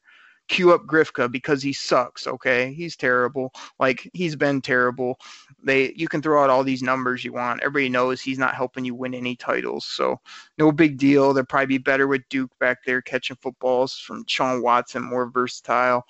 Cue 0.49 0.73
up 0.73 0.85
Grifka 0.85 1.31
because 1.31 1.61
he 1.61 1.71
sucks. 1.71 2.27
Okay, 2.27 2.73
he's 2.73 2.95
terrible. 2.95 3.53
Like 3.79 4.09
he's 4.13 4.35
been 4.35 4.61
terrible. 4.61 5.19
They 5.63 5.93
you 5.95 6.07
can 6.07 6.21
throw 6.21 6.43
out 6.43 6.49
all 6.49 6.63
these 6.63 6.83
numbers 6.83 7.23
you 7.23 7.33
want. 7.33 7.61
Everybody 7.61 7.87
knows 7.87 8.19
he's 8.19 8.39
not 8.39 8.55
helping 8.55 8.83
you 8.83 8.95
win 8.95 9.13
any 9.13 9.35
titles. 9.35 9.85
So 9.85 10.19
no 10.57 10.71
big 10.71 10.97
deal. 10.97 11.33
They'll 11.33 11.45
probably 11.45 11.67
be 11.67 11.77
better 11.77 12.07
with 12.07 12.27
Duke 12.29 12.51
back 12.59 12.83
there 12.83 13.01
catching 13.01 13.37
footballs 13.37 13.97
from 13.97 14.25
Sean 14.27 14.61
Watson, 14.61 15.03
more 15.03 15.29
versatile. 15.29 16.05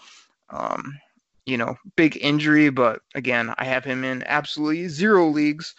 Um, 0.49 0.97
you 1.45 1.57
know, 1.57 1.75
big 1.95 2.17
injury, 2.21 2.69
but 2.69 3.01
again, 3.15 3.53
I 3.57 3.65
have 3.65 3.83
him 3.83 4.03
in 4.03 4.23
absolutely 4.25 4.87
zero 4.87 5.27
leagues. 5.27 5.75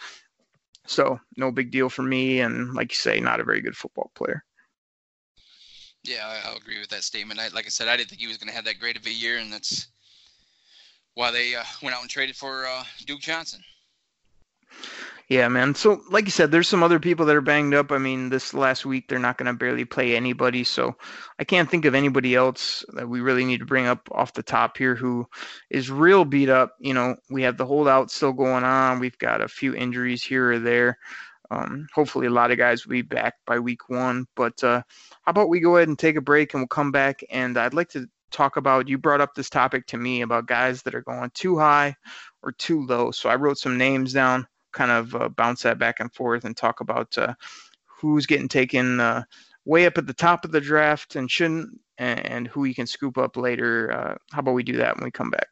So 0.87 1.19
no 1.37 1.51
big 1.51 1.71
deal 1.71 1.89
for 1.89 2.03
me. 2.03 2.41
And 2.41 2.75
like 2.75 2.93
you 2.93 2.97
say, 2.97 3.21
not 3.21 3.41
a 3.41 3.45
very 3.45 3.61
good 3.61 3.77
football 3.77 4.11
player. 4.15 4.45
Yeah, 6.05 6.27
I, 6.27 6.49
I'll 6.49 6.57
agree 6.57 6.81
with 6.81 6.89
that 6.91 7.05
statement. 7.05 7.41
I, 7.41 7.49
like 7.49 7.67
I 7.67 7.69
said, 7.69 7.89
I 7.89 7.97
didn't 7.97 8.11
think 8.11 8.21
he 8.21 8.27
was 8.27 8.39
going 8.39 8.49
to 8.49 8.55
have 8.55 8.65
that 8.65 8.79
great 8.79 8.97
of 8.97 9.07
a 9.07 9.13
year, 9.13 9.39
and 9.39 9.53
that's 9.53 9.89
why 11.15 11.31
they 11.31 11.55
uh, 11.55 11.65
went 11.83 11.95
out 11.95 12.03
and 12.03 12.11
traded 12.11 12.37
for 12.37 12.67
uh, 12.67 12.85
Duke 13.07 13.21
Johnson. 13.21 13.61
Yeah, 15.29 15.47
man. 15.47 15.77
So, 15.77 16.01
like 16.11 16.25
you 16.25 16.33
said, 16.33 16.51
there's 16.51 16.67
some 16.67 16.83
other 16.83 16.99
people 16.99 17.25
that 17.27 17.37
are 17.37 17.41
banged 17.41 17.73
up. 17.73 17.93
I 17.93 17.99
mean, 17.99 18.31
this 18.31 18.53
last 18.53 18.85
week 18.85 19.07
they're 19.07 19.21
not 19.21 19.39
going 19.39 19.47
to 19.47 19.53
barely 19.53 19.85
play 19.85 20.17
anybody. 20.17 20.65
So, 20.65 20.97
I 21.39 21.45
can't 21.45 21.71
think 21.71 21.85
of 21.85 21.95
anybody 21.95 22.35
else 22.35 22.85
that 22.95 23.09
we 23.09 23.21
really 23.21 23.45
need 23.45 23.59
to 23.59 23.67
bring 23.67 23.87
up 23.87 24.09
off 24.11 24.33
the 24.33 24.43
top 24.43 24.77
here 24.77 24.97
who 24.97 25.29
is 25.71 25.89
real 25.89 26.25
beat 26.25 26.49
up. 26.49 26.75
You 26.81 26.95
know, 26.95 27.15
we 27.31 27.43
have 27.43 27.57
the 27.57 27.67
holdout 27.67 28.11
still 28.11 28.33
going 28.33 28.65
on. 28.65 28.99
We've 28.99 29.19
got 29.19 29.41
a 29.41 29.47
few 29.47 29.73
injuries 29.73 30.25
here 30.25 30.51
or 30.51 30.59
there. 30.59 30.99
Um, 31.51 31.87
hopefully, 31.95 32.27
a 32.27 32.31
lot 32.31 32.51
of 32.51 32.59
guys 32.59 32.87
will 32.87 32.93
be 32.93 33.03
back 33.03 33.35
by 33.47 33.59
week 33.59 33.89
one. 33.89 34.27
But 34.37 34.63
uh, 34.63 34.83
how 35.23 35.31
about 35.31 35.49
we 35.49 35.61
go 35.61 35.77
ahead 35.77 35.89
and 35.89 35.99
take 35.99 36.17
a 36.17 36.21
break 36.21 36.55
and 36.55 36.61
we'll 36.61 36.69
come 36.69 36.93
back 36.93 37.23
and 37.31 37.59
I'd 37.59 37.75
like 37.75 37.89
to 37.91 38.07
talk 38.31 38.57
about. 38.57 38.89
You 38.89 38.99
brought 38.99 39.21
up 39.21 39.35
this 39.35 39.51
topic 39.51 39.87
to 39.89 39.97
me 39.97 40.23
about 40.23 40.47
guys 40.47 40.83
that 40.83 40.95
are 40.95 41.03
going 41.03 41.31
too 41.35 41.59
high 41.59 41.95
or 42.43 42.53
too 42.53 42.87
low. 42.87 43.11
So 43.11 43.29
I 43.29 43.37
wrote 43.37 43.59
some 43.59 43.77
names 43.77 44.13
down, 44.13 44.47
kind 44.73 44.91
of 44.91 45.15
uh, 45.15 45.29
bounce 45.29 45.63
that 45.63 45.79
back 45.79 46.01
and 46.01 46.13
forth, 46.13 46.45
and 46.45 46.57
talk 46.57 46.81
about 46.81 47.17
uh, 47.19 47.35
who's 47.85 48.27
getting 48.27 48.49
taken 48.49 49.01
uh, 49.01 49.25
way 49.65 49.87
up 49.87 49.99
at 49.99 50.07
the 50.07 50.15
top 50.15 50.45
of 50.45 50.53
the 50.53 50.61
draft 50.61 51.17
and 51.17 51.31
shouldn't, 51.31 51.81
and, 51.99 52.27
and 52.27 52.49
who 52.49 52.65
you 52.65 52.75
can 52.75 52.87
scoop 52.87 53.19
up 53.19 53.37
later. 53.37 53.93
Uh, 53.93 54.15
how 54.33 54.41
about 54.41 54.55
we 54.55 54.63
do 54.63 54.77
that 54.77 54.97
when 54.97 55.05
we 55.05 55.11
come 55.11 55.31
back? 55.31 55.49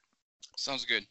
Sounds 0.56 0.84
good. 0.84 1.06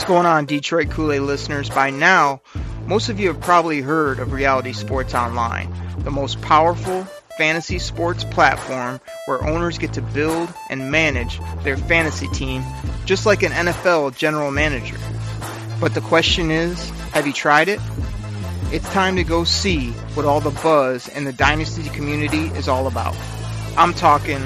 What's 0.00 0.08
going 0.08 0.24
on, 0.24 0.46
Detroit 0.46 0.88
Kool 0.88 1.12
Aid 1.12 1.20
listeners? 1.20 1.68
By 1.68 1.90
now, 1.90 2.40
most 2.86 3.10
of 3.10 3.20
you 3.20 3.28
have 3.28 3.42
probably 3.42 3.82
heard 3.82 4.18
of 4.18 4.32
Reality 4.32 4.72
Sports 4.72 5.12
Online, 5.14 5.70
the 5.98 6.10
most 6.10 6.40
powerful 6.40 7.04
fantasy 7.36 7.78
sports 7.78 8.24
platform 8.24 8.98
where 9.26 9.46
owners 9.46 9.76
get 9.76 9.92
to 9.92 10.00
build 10.00 10.48
and 10.70 10.90
manage 10.90 11.38
their 11.64 11.76
fantasy 11.76 12.28
team 12.28 12.64
just 13.04 13.26
like 13.26 13.42
an 13.42 13.52
NFL 13.52 14.16
general 14.16 14.50
manager. 14.50 14.96
But 15.82 15.92
the 15.92 16.00
question 16.00 16.50
is 16.50 16.88
have 17.12 17.26
you 17.26 17.34
tried 17.34 17.68
it? 17.68 17.78
It's 18.72 18.90
time 18.94 19.16
to 19.16 19.22
go 19.22 19.44
see 19.44 19.90
what 20.14 20.24
all 20.24 20.40
the 20.40 20.58
buzz 20.62 21.08
in 21.08 21.24
the 21.24 21.32
Dynasty 21.34 21.90
community 21.90 22.46
is 22.56 22.68
all 22.68 22.86
about. 22.86 23.14
I'm 23.76 23.92
talking 23.92 24.40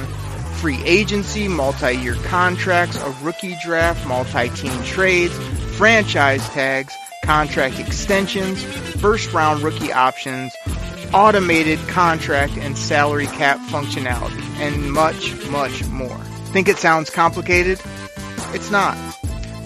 free 0.55 0.83
agency, 0.85 1.49
multi 1.49 1.93
year 1.97 2.15
contracts, 2.25 2.97
a 2.97 3.11
rookie 3.23 3.57
draft, 3.63 4.07
multi 4.07 4.49
team 4.51 4.83
trades, 4.85 5.37
franchise 5.77 6.47
tags, 6.51 6.93
contract 7.25 7.79
extensions, 7.79 8.63
first 9.01 9.33
round 9.33 9.63
rookie 9.63 9.93
options, 9.93 10.55
automated 11.13 11.79
contract 11.89 12.57
and 12.59 12.77
salary 12.77 13.27
cap 13.27 13.59
functionality, 13.71 14.43
and 14.59 14.93
much, 14.93 15.35
much 15.49 15.85
more. 15.87 16.19
Think 16.53 16.69
it 16.69 16.79
sounds 16.79 17.11
complicated? 17.11 17.81
It's 18.53 18.71
not. 18.71 18.97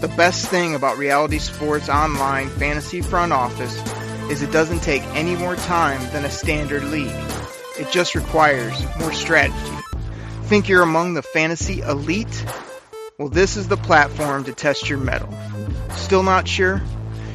The 0.00 0.08
best 0.08 0.46
thing 0.48 0.74
about 0.74 0.96
Reality 0.96 1.38
Sports 1.38 1.88
Online 1.88 2.48
Fantasy 2.50 3.00
Front 3.00 3.32
Office 3.32 3.76
is 4.30 4.42
it 4.42 4.52
doesn't 4.52 4.80
take 4.80 5.02
any 5.14 5.34
more 5.36 5.56
time 5.56 6.00
than 6.12 6.24
a 6.24 6.30
standard 6.30 6.84
league. 6.84 7.12
It 7.78 7.90
just 7.90 8.14
requires 8.14 8.80
more 8.98 9.12
strategy. 9.12 9.77
Think 10.48 10.68
you're 10.70 10.82
among 10.82 11.12
the 11.12 11.20
fantasy 11.20 11.82
elite? 11.82 12.46
Well, 13.18 13.28
this 13.28 13.58
is 13.58 13.68
the 13.68 13.76
platform 13.76 14.44
to 14.44 14.54
test 14.54 14.88
your 14.88 14.96
mettle. 14.96 15.28
Still 15.96 16.22
not 16.22 16.48
sure? 16.48 16.80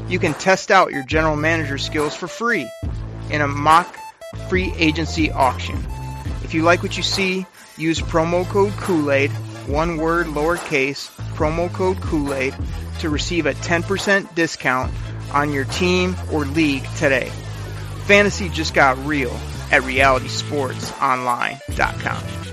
You 0.08 0.18
can 0.18 0.34
test 0.34 0.72
out 0.72 0.92
your 0.92 1.04
general 1.04 1.36
manager 1.36 1.78
skills 1.78 2.16
for 2.16 2.28
free 2.28 2.68
in 3.30 3.42
a 3.42 3.48
mock 3.48 3.96
free 4.50 4.74
agency 4.78 5.30
auction. 5.30 5.78
If 6.44 6.56
you 6.56 6.64
like 6.64 6.82
what 6.82 6.98
you 6.98 7.04
see, 7.04 7.46
use 7.78 8.02
promo 8.02 8.50
code 8.50 8.74
Kool-Aid, 8.78 9.30
one 9.68 9.98
word 9.98 10.26
lowercase, 10.26 11.12
promo 11.36 11.72
code 11.72 12.02
Kool-Aid 12.02 12.56
to 13.02 13.12
receive 13.12 13.46
a 13.46 13.54
10% 13.54 14.34
discount 14.34 14.92
on 15.32 15.54
your 15.54 15.66
team 15.66 16.16
or 16.32 16.46
league 16.46 16.88
today. 16.96 17.32
Fantasy 18.06 18.50
just 18.50 18.74
got 18.74 18.98
real 19.06 19.40
at 19.72 19.84
realitysportsonline.com. 19.84 22.53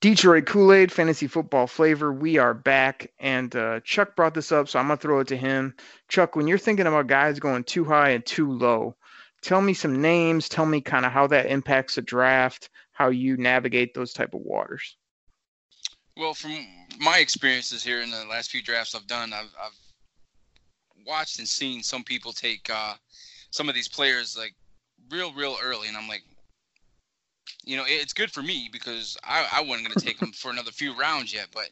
Detroit 0.00 0.46
Kool 0.46 0.72
Aid 0.72 0.90
fantasy 0.90 1.26
football 1.26 1.66
flavor. 1.66 2.10
We 2.10 2.38
are 2.38 2.54
back, 2.54 3.12
and 3.18 3.54
uh, 3.54 3.80
Chuck 3.80 4.16
brought 4.16 4.32
this 4.32 4.50
up, 4.50 4.66
so 4.66 4.78
I'm 4.78 4.86
gonna 4.86 4.96
throw 4.96 5.20
it 5.20 5.28
to 5.28 5.36
him. 5.36 5.74
Chuck, 6.08 6.36
when 6.36 6.48
you're 6.48 6.56
thinking 6.56 6.86
about 6.86 7.06
guys 7.06 7.38
going 7.38 7.64
too 7.64 7.84
high 7.84 8.10
and 8.10 8.24
too 8.24 8.50
low, 8.50 8.96
tell 9.42 9.60
me 9.60 9.74
some 9.74 10.00
names. 10.00 10.48
Tell 10.48 10.64
me 10.64 10.80
kind 10.80 11.04
of 11.04 11.12
how 11.12 11.26
that 11.26 11.46
impacts 11.46 11.96
the 11.96 12.02
draft, 12.02 12.70
how 12.92 13.10
you 13.10 13.36
navigate 13.36 13.92
those 13.92 14.14
type 14.14 14.32
of 14.32 14.40
waters. 14.40 14.96
Well, 16.16 16.32
from 16.32 16.66
my 16.98 17.18
experiences 17.18 17.84
here 17.84 18.00
in 18.00 18.10
the 18.10 18.24
last 18.24 18.50
few 18.50 18.62
drafts 18.62 18.94
I've 18.94 19.06
done, 19.06 19.34
I've, 19.34 19.54
I've 19.62 21.06
watched 21.06 21.38
and 21.38 21.48
seen 21.48 21.82
some 21.82 22.04
people 22.04 22.32
take 22.32 22.70
uh, 22.70 22.94
some 23.50 23.68
of 23.68 23.74
these 23.74 23.88
players 23.88 24.34
like 24.34 24.54
real, 25.10 25.34
real 25.34 25.56
early, 25.62 25.88
and 25.88 25.96
I'm 25.96 26.08
like, 26.08 26.22
you 27.64 27.76
know, 27.76 27.84
it's 27.86 28.12
good 28.12 28.30
for 28.30 28.42
me 28.42 28.68
because 28.72 29.16
I, 29.24 29.46
I 29.52 29.60
wasn't 29.60 29.88
going 29.88 29.98
to 29.98 30.04
take 30.04 30.18
them 30.18 30.32
for 30.32 30.50
another 30.50 30.70
few 30.70 30.94
rounds 30.98 31.32
yet, 31.32 31.48
but 31.52 31.68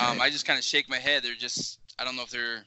um, 0.00 0.20
I 0.20 0.30
just 0.30 0.46
kind 0.46 0.58
of 0.58 0.64
shake 0.64 0.88
my 0.88 0.98
head. 0.98 1.22
They're 1.22 1.34
just, 1.34 1.80
I 1.98 2.04
don't 2.04 2.16
know 2.16 2.22
if 2.22 2.30
they're 2.30 2.64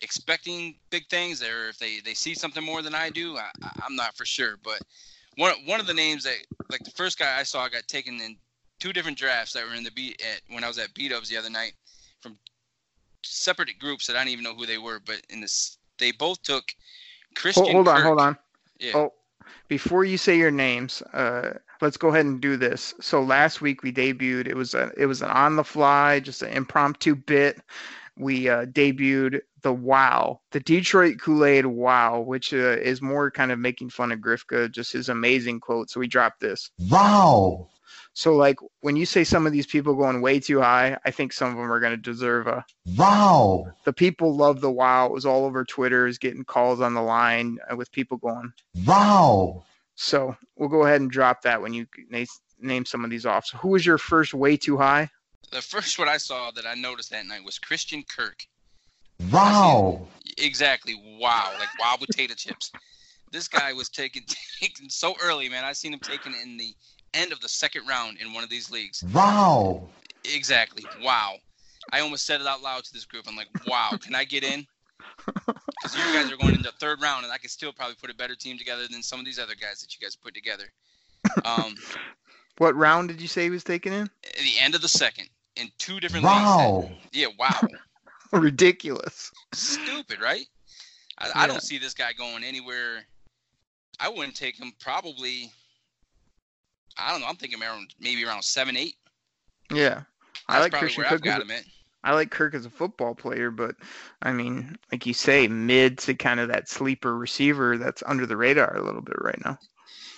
expecting 0.00 0.76
big 0.90 1.08
things 1.08 1.42
or 1.42 1.68
if 1.68 1.78
they, 1.78 2.00
they 2.00 2.14
see 2.14 2.34
something 2.34 2.64
more 2.64 2.82
than 2.82 2.94
I 2.94 3.10
do. 3.10 3.36
I, 3.36 3.50
I'm 3.82 3.96
not 3.96 4.16
for 4.16 4.24
sure, 4.24 4.56
but 4.62 4.80
one 5.36 5.52
one 5.66 5.80
of 5.80 5.86
the 5.86 5.94
names 5.94 6.24
that 6.24 6.36
like 6.70 6.84
the 6.84 6.90
first 6.90 7.18
guy 7.18 7.38
I 7.38 7.42
saw 7.42 7.68
got 7.68 7.88
taken 7.88 8.20
in 8.20 8.36
two 8.78 8.92
different 8.92 9.18
drafts 9.18 9.52
that 9.54 9.66
were 9.66 9.74
in 9.74 9.84
the 9.84 9.90
beat 9.90 10.22
at 10.22 10.40
when 10.54 10.62
I 10.62 10.68
was 10.68 10.78
at 10.78 10.94
B 10.94 11.08
Dubs 11.08 11.28
the 11.28 11.36
other 11.36 11.50
night 11.50 11.72
from 12.20 12.38
separate 13.24 13.78
groups 13.78 14.06
that 14.06 14.16
I 14.16 14.20
didn't 14.20 14.32
even 14.32 14.44
know 14.44 14.54
who 14.54 14.66
they 14.66 14.78
were, 14.78 15.00
but 15.04 15.20
in 15.30 15.40
this 15.40 15.78
they 15.98 16.12
both 16.12 16.42
took 16.42 16.64
Christian. 17.34 17.64
Hold, 17.64 17.86
hold 17.86 17.88
on, 17.88 18.02
hold 18.02 18.20
on. 18.20 18.38
Yeah. 18.78 18.92
Oh, 18.96 19.12
before 19.68 20.04
you 20.04 20.16
say 20.16 20.36
your 20.36 20.50
names, 20.50 21.02
uh, 21.12 21.54
let's 21.80 21.96
go 21.96 22.08
ahead 22.08 22.26
and 22.26 22.40
do 22.40 22.56
this. 22.56 22.94
So 23.00 23.22
last 23.22 23.60
week 23.60 23.82
we 23.82 23.92
debuted. 23.92 24.46
It 24.46 24.56
was 24.56 24.74
a 24.74 24.90
it 24.96 25.06
was 25.06 25.22
an 25.22 25.30
on 25.30 25.56
the 25.56 25.64
fly, 25.64 26.20
just 26.20 26.42
an 26.42 26.50
impromptu 26.50 27.14
bit. 27.14 27.60
We 28.16 28.48
uh, 28.48 28.66
debuted 28.66 29.40
the 29.62 29.72
Wow, 29.72 30.40
the 30.52 30.60
Detroit 30.60 31.18
Kool 31.20 31.44
Aid 31.44 31.66
Wow, 31.66 32.20
which 32.20 32.52
uh, 32.52 32.76
is 32.78 33.02
more 33.02 33.30
kind 33.30 33.50
of 33.50 33.58
making 33.58 33.90
fun 33.90 34.12
of 34.12 34.20
Grifka, 34.20 34.70
just 34.70 34.92
his 34.92 35.08
amazing 35.08 35.58
quote. 35.58 35.90
So 35.90 35.98
we 35.98 36.06
dropped 36.06 36.40
this. 36.40 36.70
Wow. 36.90 37.68
So 38.14 38.36
like 38.36 38.56
when 38.80 38.94
you 38.94 39.06
say 39.06 39.24
some 39.24 39.44
of 39.44 39.52
these 39.52 39.66
people 39.66 39.94
going 39.94 40.20
way 40.20 40.38
too 40.38 40.60
high, 40.60 40.96
I 41.04 41.10
think 41.10 41.32
some 41.32 41.50
of 41.50 41.56
them 41.56 41.70
are 41.70 41.80
going 41.80 41.92
to 41.92 41.96
deserve 41.96 42.46
a. 42.46 42.64
Wow. 42.96 43.66
The 43.84 43.92
people 43.92 44.36
love 44.36 44.60
the 44.60 44.70
Wow. 44.70 45.06
It 45.06 45.12
was 45.12 45.26
all 45.26 45.44
over 45.44 45.64
Twitter. 45.64 46.06
Is 46.06 46.18
getting 46.18 46.44
calls 46.44 46.80
on 46.80 46.94
the 46.94 47.02
line 47.02 47.58
uh, 47.70 47.76
with 47.76 47.90
people 47.90 48.16
going. 48.18 48.52
Wow. 48.86 49.64
So 49.96 50.36
we'll 50.56 50.68
go 50.68 50.84
ahead 50.84 51.00
and 51.00 51.10
drop 51.10 51.42
that 51.42 51.60
when 51.60 51.74
you 51.74 51.86
name 52.60 52.84
some 52.84 53.04
of 53.04 53.10
these 53.10 53.26
off. 53.26 53.46
So 53.46 53.58
who 53.58 53.68
was 53.68 53.84
your 53.84 53.98
first 53.98 54.32
way 54.32 54.56
too 54.56 54.76
high? 54.76 55.08
The 55.50 55.60
first 55.60 55.98
one 55.98 56.08
I 56.08 56.16
saw 56.16 56.50
that 56.52 56.66
I 56.66 56.74
noticed 56.74 57.10
that 57.10 57.26
night 57.26 57.44
was 57.44 57.58
Christian 57.58 58.04
Kirk. 58.04 58.44
Wow. 59.32 60.06
Exactly. 60.38 60.94
Wow. 61.20 61.52
Like 61.58 61.68
wow 61.80 61.96
potato 61.98 62.34
chips. 62.34 62.70
This 63.32 63.48
guy 63.48 63.72
was 63.72 63.88
taken 63.88 64.22
taken 64.60 64.88
so 64.88 65.16
early, 65.20 65.48
man. 65.48 65.64
I 65.64 65.72
seen 65.72 65.92
him 65.92 66.00
taken 66.00 66.32
in 66.40 66.56
the 66.56 66.74
end 67.14 67.32
of 67.32 67.40
the 67.40 67.48
second 67.48 67.86
round 67.86 68.18
in 68.18 68.32
one 68.32 68.44
of 68.44 68.50
these 68.50 68.70
leagues. 68.70 69.02
Wow. 69.12 69.88
Exactly. 70.24 70.84
Wow. 71.02 71.36
I 71.92 72.00
almost 72.00 72.26
said 72.26 72.40
it 72.40 72.46
out 72.46 72.62
loud 72.62 72.84
to 72.84 72.92
this 72.92 73.04
group. 73.04 73.24
I'm 73.28 73.36
like, 73.36 73.48
wow, 73.66 73.90
can 74.00 74.14
I 74.14 74.24
get 74.24 74.42
in? 74.44 74.66
Because 75.26 75.94
you 75.94 76.14
guys 76.14 76.32
are 76.32 76.36
going 76.36 76.54
into 76.54 76.62
the 76.62 76.72
third 76.80 77.00
round, 77.02 77.24
and 77.24 77.32
I 77.32 77.38
can 77.38 77.48
still 77.50 77.72
probably 77.72 77.94
put 78.00 78.10
a 78.10 78.14
better 78.14 78.34
team 78.34 78.56
together 78.58 78.86
than 78.90 79.02
some 79.02 79.18
of 79.18 79.24
these 79.26 79.38
other 79.38 79.54
guys 79.54 79.80
that 79.80 79.94
you 79.94 80.04
guys 80.04 80.16
put 80.16 80.34
together. 80.34 80.64
Um, 81.44 81.74
What 82.58 82.76
round 82.76 83.08
did 83.08 83.20
you 83.20 83.26
say 83.26 83.42
he 83.44 83.50
was 83.50 83.64
taken 83.64 83.92
in? 83.92 84.02
at 84.24 84.36
the 84.36 84.54
end 84.60 84.76
of 84.76 84.80
the 84.80 84.88
second, 84.88 85.28
in 85.56 85.68
two 85.78 85.98
different 85.98 86.24
Wow. 86.24 86.82
leagues. 86.82 86.94
that- 87.02 87.14
yeah, 87.18 87.26
wow. 87.36 87.60
Ridiculous. 88.32 89.32
Stupid, 89.52 90.20
right? 90.20 90.46
I, 91.18 91.30
I 91.34 91.46
don't 91.48 91.62
see 91.62 91.78
this 91.78 91.94
guy 91.94 92.12
going 92.12 92.44
anywhere. 92.44 93.04
I 94.00 94.08
wouldn't 94.08 94.36
take 94.36 94.56
him 94.56 94.72
probably. 94.80 95.50
I 96.98 97.10
don't 97.12 97.20
know. 97.20 97.26
I'm 97.26 97.36
thinking 97.36 97.60
around 97.62 97.94
maybe 98.00 98.24
around 98.24 98.42
seven, 98.42 98.76
eight. 98.76 98.96
Yeah. 99.72 100.02
I 100.48 100.60
like 100.60 100.72
Christian 100.72 101.02
where 101.02 101.06
I've 101.12 101.20
Kirk. 101.20 101.26
as 101.26 101.32
got 101.32 101.42
him 101.42 101.50
at. 101.50 101.64
I 102.04 102.12
like 102.12 102.30
Kirk 102.30 102.54
as 102.54 102.66
a 102.66 102.70
football 102.70 103.14
player, 103.14 103.50
but 103.50 103.76
I 104.20 104.32
mean, 104.32 104.76
like 104.92 105.06
you 105.06 105.14
say, 105.14 105.48
mid 105.48 105.96
to 106.00 106.14
kind 106.14 106.38
of 106.38 106.48
that 106.48 106.68
sleeper 106.68 107.16
receiver 107.16 107.78
that's 107.78 108.02
under 108.06 108.26
the 108.26 108.36
radar 108.36 108.76
a 108.76 108.82
little 108.82 109.00
bit 109.00 109.16
right 109.20 109.42
now. 109.44 109.58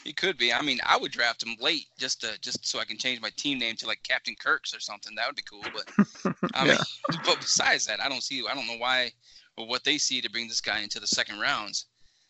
He 0.03 0.12
could 0.12 0.37
be. 0.37 0.53
I 0.53 0.62
mean, 0.62 0.81
I 0.85 0.97
would 0.97 1.12
draft 1.12 1.45
him 1.45 1.57
late 1.61 1.87
just 1.97 2.21
to 2.23 2.39
just 2.41 2.67
so 2.67 2.79
I 2.81 2.85
can 2.85 2.99
change 2.99 3.21
my 3.21 3.31
team 3.37 3.59
name 3.59 3.77
to 3.77 3.87
like 3.87 4.03
Captain 4.03 4.35
Kirk's 4.35 4.75
or 4.75 4.81
something. 4.81 5.15
That 5.15 5.27
would 5.29 5.37
be 5.37 5.43
cool. 5.43 5.62
But 5.73 6.35
I 6.55 6.67
mean, 6.67 6.77
but 7.25 7.39
besides 7.39 7.87
that, 7.87 8.01
I 8.01 8.09
don't 8.09 8.23
see. 8.23 8.45
I 8.49 8.55
don't 8.55 8.67
know 8.67 8.79
why 8.79 9.12
or 9.57 9.67
what 9.67 9.85
they 9.85 9.97
see 9.99 10.21
to 10.21 10.31
bring 10.31 10.49
this 10.49 10.61
guy 10.61 10.81
into 10.81 11.01
the 11.01 11.07
second 11.07 11.39
rounds. 11.41 11.87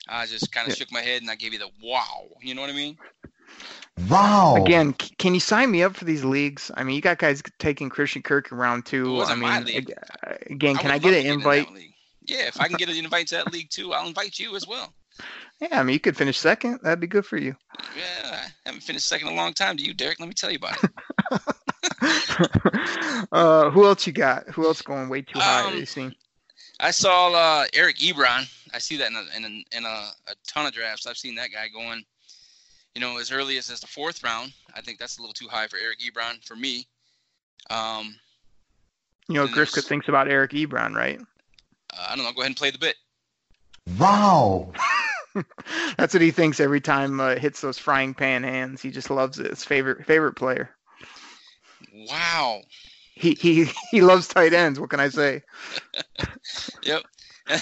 I 0.08 0.26
just 0.26 0.52
kind 0.52 0.66
of 0.68 0.72
Yeah. 0.74 0.76
shook 0.78 0.92
my 0.92 1.00
head 1.00 1.22
and 1.22 1.30
I 1.30 1.34
gave 1.34 1.52
you 1.52 1.58
the 1.58 1.70
wow. 1.82 2.26
You 2.40 2.54
know 2.54 2.60
what 2.60 2.70
I 2.70 2.74
mean? 2.74 2.96
Wow. 4.08 4.56
Again, 4.56 4.94
c- 5.00 5.14
can 5.18 5.34
you 5.34 5.40
sign 5.40 5.70
me 5.70 5.82
up 5.82 5.96
for 5.96 6.04
these 6.04 6.24
leagues? 6.24 6.70
I 6.74 6.84
mean, 6.84 6.96
you 6.96 7.00
got 7.00 7.18
guys 7.18 7.42
taking 7.58 7.88
Christian 7.88 8.22
Kirk 8.22 8.52
in 8.52 8.58
round 8.58 8.86
It 8.86 8.90
two. 8.90 9.22
I 9.22 9.34
mean, 9.34 9.64
league. 9.64 9.90
ag- 9.90 10.42
again, 10.50 10.76
can 10.76 10.90
I 10.90 10.98
get 10.98 11.12
love 11.12 11.14
an 11.14 11.22
to 11.22 11.28
in 11.28 11.34
invite? 11.34 11.66
that 11.66 11.74
league. 11.74 11.94
Yeah, 12.22 12.48
if 12.48 12.60
I 12.60 12.68
can 12.68 12.76
get 12.76 12.88
an 12.88 12.96
invite 12.96 13.28
to 13.28 13.36
that 13.36 13.52
league 13.52 13.70
too, 13.70 13.92
I'll 13.92 14.08
invite 14.08 14.38
you 14.38 14.56
as 14.56 14.66
well. 14.66 14.92
Yeah, 15.58 15.80
I 15.80 15.82
mean, 15.82 15.94
you 15.94 16.00
could 16.00 16.18
finish 16.18 16.38
second. 16.38 16.80
That'd 16.82 17.00
be 17.00 17.06
good 17.06 17.24
for 17.24 17.38
you. 17.38 17.56
Yeah, 17.96 18.44
I 18.44 18.48
haven't 18.66 18.82
finished 18.82 19.06
second 19.06 19.28
in 19.28 19.32
a 19.32 19.36
long 19.38 19.54
time. 19.54 19.76
Do 19.76 19.84
you, 19.84 19.94
Derek. 19.94 20.20
Let 20.20 20.28
me 20.28 20.34
tell 20.34 20.50
you 20.50 20.58
about 20.58 20.76
it. 20.84 20.90
uh, 23.32 23.70
who 23.70 23.86
else 23.86 24.06
you 24.06 24.12
got? 24.12 24.46
Who 24.50 24.66
else 24.66 24.82
going 24.82 25.08
way 25.08 25.22
too 25.22 25.38
high? 25.38 25.64
Um, 25.64 25.78
you 25.78 25.86
seen? 25.86 26.14
I 26.78 26.90
saw 26.90 27.32
uh, 27.32 27.64
Eric 27.72 27.96
Ebron. 27.96 28.46
I 28.74 28.78
see 28.78 28.98
that 28.98 29.10
in 29.10 29.16
a, 29.16 29.24
in 29.34 29.44
a, 29.44 29.76
in 29.78 29.84
a, 29.86 30.10
a 30.28 30.34
ton 30.46 30.66
of 30.66 30.72
drafts. 30.72 31.06
I've 31.06 31.16
seen 31.16 31.34
that 31.36 31.50
guy 31.52 31.68
going, 31.68 32.04
you 32.96 33.00
know, 33.00 33.18
as 33.18 33.30
early 33.30 33.58
as, 33.58 33.68
as 33.68 33.80
the 33.80 33.86
fourth 33.86 34.24
round. 34.24 34.54
I 34.74 34.80
think 34.80 34.98
that's 34.98 35.18
a 35.18 35.20
little 35.20 35.34
too 35.34 35.48
high 35.48 35.66
for 35.66 35.76
Eric 35.76 35.98
Ebron 36.00 36.42
for 36.42 36.56
me. 36.56 36.86
Um, 37.68 38.16
You 39.28 39.34
know, 39.34 39.44
and 39.44 39.54
Grifka 39.54 39.84
thinks 39.84 40.08
about 40.08 40.28
Eric 40.28 40.52
Ebron, 40.52 40.94
right? 40.94 41.20
uh, 41.92 42.06
I 42.08 42.16
don't 42.16 42.24
know. 42.24 42.32
Go 42.32 42.40
ahead 42.40 42.46
and 42.46 42.56
play 42.56 42.70
the 42.70 42.78
bit. 42.78 42.96
Wow. 43.98 44.72
That's 45.98 46.14
what 46.14 46.22
he 46.22 46.30
thinks 46.30 46.58
every 46.58 46.80
time 46.80 47.20
uh, 47.20 47.32
it 47.32 47.38
hits 47.38 47.60
those 47.60 47.76
frying 47.76 48.14
pan 48.14 48.42
hands. 48.42 48.80
He 48.80 48.90
just 48.90 49.10
loves 49.10 49.38
it. 49.38 49.50
His 49.50 49.62
favorite 49.62 50.06
favorite 50.06 50.32
player. 50.32 50.70
Wow. 51.92 52.62
He 53.12 53.34
he 53.34 53.66
he 53.90 54.00
loves 54.00 54.26
tight 54.26 54.54
ends. 54.54 54.80
What 54.80 54.88
can 54.88 55.00
I 55.00 55.10
say? 55.10 55.42
Yep. 56.82 57.02
I 57.48 57.60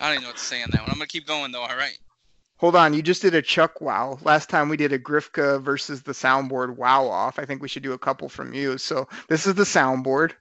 don't 0.00 0.12
even 0.12 0.22
know 0.22 0.28
what 0.28 0.36
to 0.36 0.42
say 0.42 0.62
on 0.62 0.70
that 0.70 0.82
one. 0.82 0.90
I'm 0.90 0.98
gonna 0.98 1.06
keep 1.06 1.26
going 1.26 1.50
though. 1.50 1.62
All 1.62 1.76
right. 1.76 1.98
Hold 2.58 2.74
on, 2.76 2.92
you 2.92 3.02
just 3.02 3.22
did 3.22 3.34
a 3.34 3.42
Chuck 3.42 3.80
wow. 3.80 4.18
Last 4.22 4.48
time 4.50 4.68
we 4.68 4.76
did 4.76 4.92
a 4.92 4.98
Grifka 4.98 5.62
versus 5.62 6.02
the 6.02 6.12
soundboard 6.12 6.76
wow 6.76 7.06
off. 7.06 7.38
I 7.38 7.44
think 7.44 7.62
we 7.62 7.68
should 7.68 7.82
do 7.84 7.92
a 7.92 7.98
couple 7.98 8.28
from 8.28 8.52
you. 8.52 8.78
So 8.78 9.08
this 9.28 9.46
is 9.46 9.54
the 9.54 9.62
soundboard. 9.62 10.32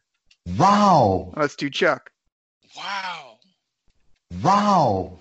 Wow. 0.58 1.32
Let's 1.38 1.56
do 1.56 1.70
Chuck. 1.70 2.12
Wow. 2.76 3.38
Wow. 4.42 5.20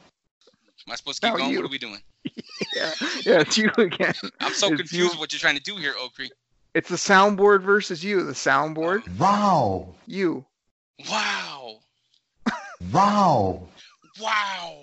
Am 0.86 0.92
I 0.92 0.96
supposed 0.96 1.20
to 1.20 1.26
keep 1.26 1.32
How 1.32 1.38
going? 1.38 1.50
you? 1.50 1.58
What 1.58 1.66
are 1.66 1.70
we 1.70 1.78
doing? 1.78 2.00
Yeah, 2.74 2.92
yeah, 3.24 3.40
it's 3.40 3.56
you 3.58 3.70
again. 3.78 4.14
I'm 4.40 4.52
so 4.52 4.68
It's 4.68 4.76
confused 4.76 4.92
you- 4.92 5.08
with 5.10 5.18
what 5.18 5.32
you're 5.32 5.38
trying 5.40 5.56
to 5.56 5.62
do 5.62 5.76
here, 5.76 5.94
Okri. 5.94 6.28
It's 6.74 6.88
the 6.88 6.96
soundboard 6.96 7.62
versus 7.62 8.02
you. 8.04 8.22
The 8.22 8.32
soundboard, 8.32 9.06
Wow. 9.18 9.94
you. 10.06 10.44
Wow. 11.10 11.76
Wow. 12.92 13.68
Wow. 14.20 14.78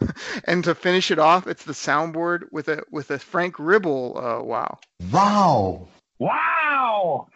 And 0.44 0.64
to 0.64 0.74
finish 0.74 1.10
it 1.10 1.18
off, 1.18 1.46
it's 1.46 1.64
the 1.64 1.72
soundboard 1.72 2.44
with 2.50 2.68
a 2.68 2.82
with 2.90 3.10
a 3.10 3.18
Frank 3.18 3.58
Ribble 3.58 4.18
uh, 4.18 4.42
wow. 4.42 4.78
Wow. 5.10 5.88
Wow! 6.18 7.28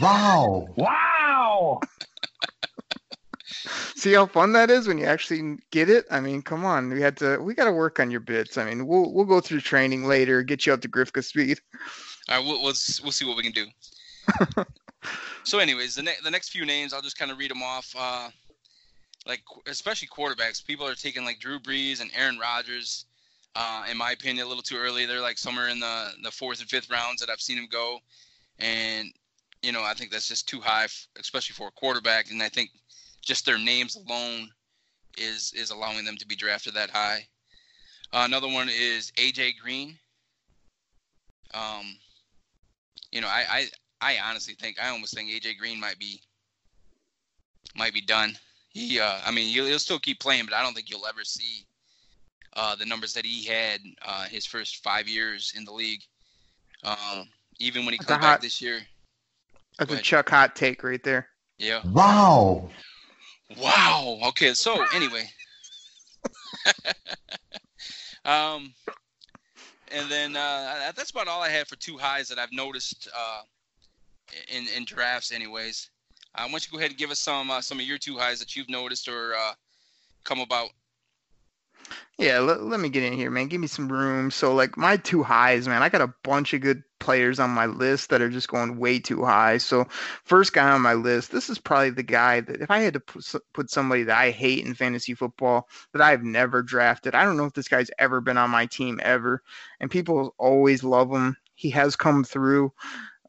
Wow. 0.00 0.74
Wow! 0.76 1.80
See 3.96 4.12
how 4.12 4.26
fun 4.26 4.52
that 4.52 4.70
is 4.70 4.88
when 4.88 4.98
you 4.98 5.06
actually 5.06 5.58
get 5.70 5.88
it? 5.88 6.04
I 6.10 6.20
mean, 6.20 6.42
come 6.42 6.64
on. 6.64 6.90
We 6.90 7.00
had 7.00 7.16
to 7.18 7.38
we 7.38 7.54
got 7.54 7.66
to 7.66 7.72
work 7.72 8.00
on 8.00 8.10
your 8.10 8.20
bits. 8.20 8.58
I 8.58 8.64
mean, 8.64 8.86
we'll 8.86 9.12
we'll 9.12 9.24
go 9.24 9.40
through 9.40 9.60
training 9.60 10.04
later, 10.04 10.42
get 10.42 10.66
you 10.66 10.72
up 10.72 10.80
to 10.80 10.88
Grifka 10.88 11.22
speed. 11.22 11.60
All 12.28 12.38
right, 12.38 12.44
we'll, 12.44 12.62
we'll 12.62 12.74
we'll 13.02 13.12
see 13.12 13.24
what 13.24 13.36
we 13.36 13.42
can 13.42 13.52
do. 13.52 13.66
so, 15.44 15.58
anyways, 15.58 15.94
the 15.94 16.02
ne- 16.02 16.16
the 16.24 16.30
next 16.30 16.48
few 16.48 16.66
names, 16.66 16.92
I'll 16.92 17.02
just 17.02 17.18
kind 17.18 17.30
of 17.30 17.38
read 17.38 17.50
them 17.50 17.62
off. 17.62 17.94
Uh, 17.96 18.30
like 19.26 19.42
especially 19.66 20.08
quarterbacks, 20.08 20.64
people 20.64 20.86
are 20.86 20.94
taking 20.94 21.24
like 21.24 21.40
Drew 21.40 21.58
Brees 21.58 22.00
and 22.00 22.10
Aaron 22.14 22.38
Rodgers. 22.38 23.06
Uh, 23.56 23.84
in 23.88 23.96
my 23.96 24.10
opinion, 24.10 24.44
a 24.44 24.48
little 24.48 24.62
too 24.62 24.76
early. 24.76 25.06
They're 25.06 25.20
like 25.20 25.38
somewhere 25.38 25.68
in 25.68 25.78
the 25.78 26.10
the 26.22 26.30
fourth 26.30 26.60
and 26.60 26.68
fifth 26.68 26.90
rounds 26.90 27.20
that 27.20 27.30
I've 27.30 27.40
seen 27.40 27.56
them 27.56 27.68
go, 27.70 27.98
and 28.58 29.12
you 29.62 29.72
know 29.72 29.82
I 29.82 29.94
think 29.94 30.10
that's 30.10 30.28
just 30.28 30.48
too 30.48 30.60
high, 30.60 30.86
especially 31.18 31.54
for 31.54 31.68
a 31.68 31.72
quarterback. 31.72 32.30
And 32.30 32.42
I 32.42 32.48
think 32.48 32.70
just 33.22 33.46
their 33.46 33.58
names 33.58 33.96
alone 33.96 34.50
is 35.16 35.52
is 35.56 35.70
allowing 35.70 36.04
them 36.04 36.16
to 36.16 36.26
be 36.26 36.36
drafted 36.36 36.74
that 36.74 36.90
high. 36.90 37.26
Uh, 38.12 38.22
another 38.24 38.48
one 38.48 38.68
is 38.68 39.12
AJ 39.16 39.58
Green. 39.62 39.96
Um, 41.52 41.96
you 43.12 43.20
know, 43.20 43.28
I, 43.28 43.68
I 44.00 44.14
I 44.14 44.18
honestly 44.28 44.54
think 44.54 44.82
I 44.82 44.88
almost 44.88 45.14
think 45.14 45.30
AJ 45.30 45.58
Green 45.58 45.80
might 45.80 45.98
be 45.98 46.20
might 47.76 47.94
be 47.94 48.00
done. 48.00 48.36
He, 48.74 48.98
uh, 48.98 49.20
I 49.24 49.30
mean, 49.30 49.48
he'll, 49.48 49.66
he'll 49.66 49.78
still 49.78 50.00
keep 50.00 50.18
playing, 50.20 50.44
but 50.46 50.54
I 50.54 50.62
don't 50.62 50.74
think 50.74 50.90
you'll 50.90 51.06
ever 51.06 51.22
see 51.24 51.64
uh, 52.54 52.74
the 52.74 52.84
numbers 52.84 53.14
that 53.14 53.24
he 53.24 53.44
had 53.44 53.80
uh, 54.04 54.24
his 54.24 54.44
first 54.44 54.82
five 54.82 55.08
years 55.08 55.54
in 55.56 55.64
the 55.64 55.72
league. 55.72 56.02
Um, 56.82 57.28
even 57.60 57.84
when 57.84 57.94
he 57.94 57.98
That's 57.98 58.10
comes 58.10 58.18
a 58.18 58.20
back 58.20 58.30
hot- 58.32 58.42
this 58.42 58.60
year. 58.60 58.80
That's 59.78 59.92
a. 59.92 59.98
Chuck 59.98 60.28
hot 60.28 60.54
take 60.56 60.82
right 60.82 61.02
there. 61.02 61.28
Yeah. 61.58 61.82
Wow. 61.84 62.68
Wow. 63.56 64.18
Okay. 64.28 64.54
So 64.54 64.84
anyway, 64.94 65.28
um, 68.24 68.74
and 69.92 70.10
then 70.10 70.36
uh, 70.36 70.92
that's 70.96 71.10
about 71.10 71.28
all 71.28 71.42
I 71.42 71.48
had 71.48 71.68
for 71.68 71.76
too 71.76 71.96
highs 71.96 72.28
that 72.28 72.38
I've 72.38 72.52
noticed 72.52 73.08
uh, 73.16 73.42
in 74.48 74.66
in 74.76 74.84
drafts. 74.84 75.32
Anyways, 75.32 75.90
uh, 76.34 76.42
why 76.42 76.50
don't 76.50 76.66
you 76.66 76.72
go 76.72 76.78
ahead 76.78 76.90
and 76.90 76.98
give 76.98 77.10
us 77.10 77.20
some 77.20 77.50
uh, 77.50 77.60
some 77.60 77.78
of 77.78 77.86
your 77.86 77.98
too 77.98 78.18
highs 78.18 78.38
that 78.40 78.56
you've 78.56 78.70
noticed 78.70 79.08
or 79.08 79.34
uh, 79.34 79.52
come 80.24 80.40
about? 80.40 80.70
Yeah, 82.16 82.38
let, 82.38 82.62
let 82.62 82.78
me 82.78 82.90
get 82.90 83.02
in 83.02 83.12
here, 83.12 83.30
man. 83.30 83.48
Give 83.48 83.60
me 83.60 83.66
some 83.66 83.90
room. 83.90 84.30
So, 84.30 84.54
like, 84.54 84.76
my 84.76 84.96
too 84.96 85.24
highs, 85.24 85.66
man, 85.66 85.82
I 85.82 85.88
got 85.88 86.00
a 86.00 86.14
bunch 86.22 86.54
of 86.54 86.60
good 86.60 86.84
players 87.00 87.40
on 87.40 87.50
my 87.50 87.66
list 87.66 88.10
that 88.10 88.22
are 88.22 88.30
just 88.30 88.48
going 88.48 88.78
way 88.78 89.00
too 89.00 89.24
high. 89.24 89.58
So, 89.58 89.84
first 90.24 90.52
guy 90.52 90.70
on 90.70 90.80
my 90.80 90.94
list, 90.94 91.32
this 91.32 91.50
is 91.50 91.58
probably 91.58 91.90
the 91.90 92.04
guy 92.04 92.40
that 92.40 92.60
if 92.60 92.70
I 92.70 92.78
had 92.78 92.94
to 92.94 93.40
put 93.52 93.68
somebody 93.68 94.04
that 94.04 94.16
I 94.16 94.30
hate 94.30 94.64
in 94.64 94.74
fantasy 94.74 95.14
football 95.14 95.68
that 95.92 96.02
I've 96.02 96.22
never 96.22 96.62
drafted, 96.62 97.16
I 97.16 97.24
don't 97.24 97.36
know 97.36 97.46
if 97.46 97.54
this 97.54 97.68
guy's 97.68 97.90
ever 97.98 98.20
been 98.20 98.38
on 98.38 98.50
my 98.50 98.66
team 98.66 99.00
ever. 99.02 99.42
And 99.80 99.90
people 99.90 100.36
always 100.38 100.84
love 100.84 101.10
him. 101.10 101.36
He 101.56 101.70
has 101.70 101.96
come 101.96 102.22
through. 102.22 102.72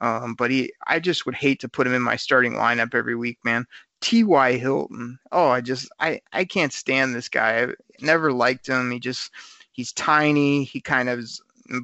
Um, 0.01 0.35
but 0.35 0.51
he, 0.51 0.73
I 0.87 0.99
just 0.99 1.25
would 1.25 1.35
hate 1.35 1.59
to 1.61 1.69
put 1.69 1.87
him 1.87 1.93
in 1.93 2.01
my 2.01 2.15
starting 2.15 2.53
lineup 2.53 2.93
every 2.93 3.15
week, 3.15 3.39
man. 3.43 3.65
T.Y. 4.01 4.57
Hilton. 4.57 5.17
Oh, 5.31 5.47
I 5.47 5.61
just, 5.61 5.89
I, 5.99 6.21
I 6.33 6.45
can't 6.45 6.73
stand 6.73 7.15
this 7.15 7.29
guy. 7.29 7.63
I 7.63 7.67
never 8.01 8.31
liked 8.31 8.67
him. 8.67 8.91
He 8.91 8.99
just, 8.99 9.31
he's 9.71 9.93
tiny. 9.93 10.63
He 10.63 10.81
kind 10.81 11.09
of 11.09 11.25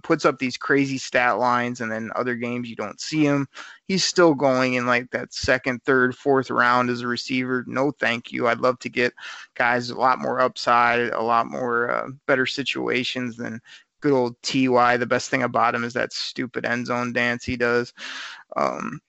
puts 0.04 0.26
up 0.26 0.38
these 0.38 0.58
crazy 0.58 0.98
stat 0.98 1.40
lines, 1.40 1.82
and 1.82 1.92
then 1.92 2.12
other 2.16 2.36
games 2.36 2.70
you 2.70 2.76
don't 2.76 3.02
see 3.02 3.24
him. 3.24 3.48
He's 3.88 4.04
still 4.04 4.34
going 4.34 4.76
in 4.76 4.86
like 4.86 5.10
that 5.12 5.34
second, 5.34 5.84
third, 5.84 6.16
fourth 6.16 6.50
round 6.52 6.90
as 6.90 7.02
a 7.02 7.08
receiver. 7.08 7.64
No, 7.68 7.92
thank 7.92 8.32
you. 8.32 8.48
I'd 8.48 8.60
love 8.60 8.80
to 8.80 8.90
get 8.90 9.14
guys 9.56 9.90
a 9.90 9.96
lot 9.96 10.20
more 10.20 10.40
upside, 10.40 11.10
a 11.10 11.22
lot 11.22 11.48
more 11.48 11.90
uh, 11.90 12.08
better 12.28 12.46
situations 12.46 13.38
than 13.38 13.60
good 14.02 14.14
old 14.14 14.36
Ty. 14.42 14.98
The 14.98 15.06
best 15.06 15.30
thing 15.30 15.44
about 15.44 15.76
him 15.76 15.84
is 15.84 15.94
that 15.94 16.14
stupid 16.14 16.66
end 16.66 16.88
zone 16.88 17.14
dance 17.14 17.46
he 17.46 17.56
does. 17.56 17.94
Um, 18.58 19.00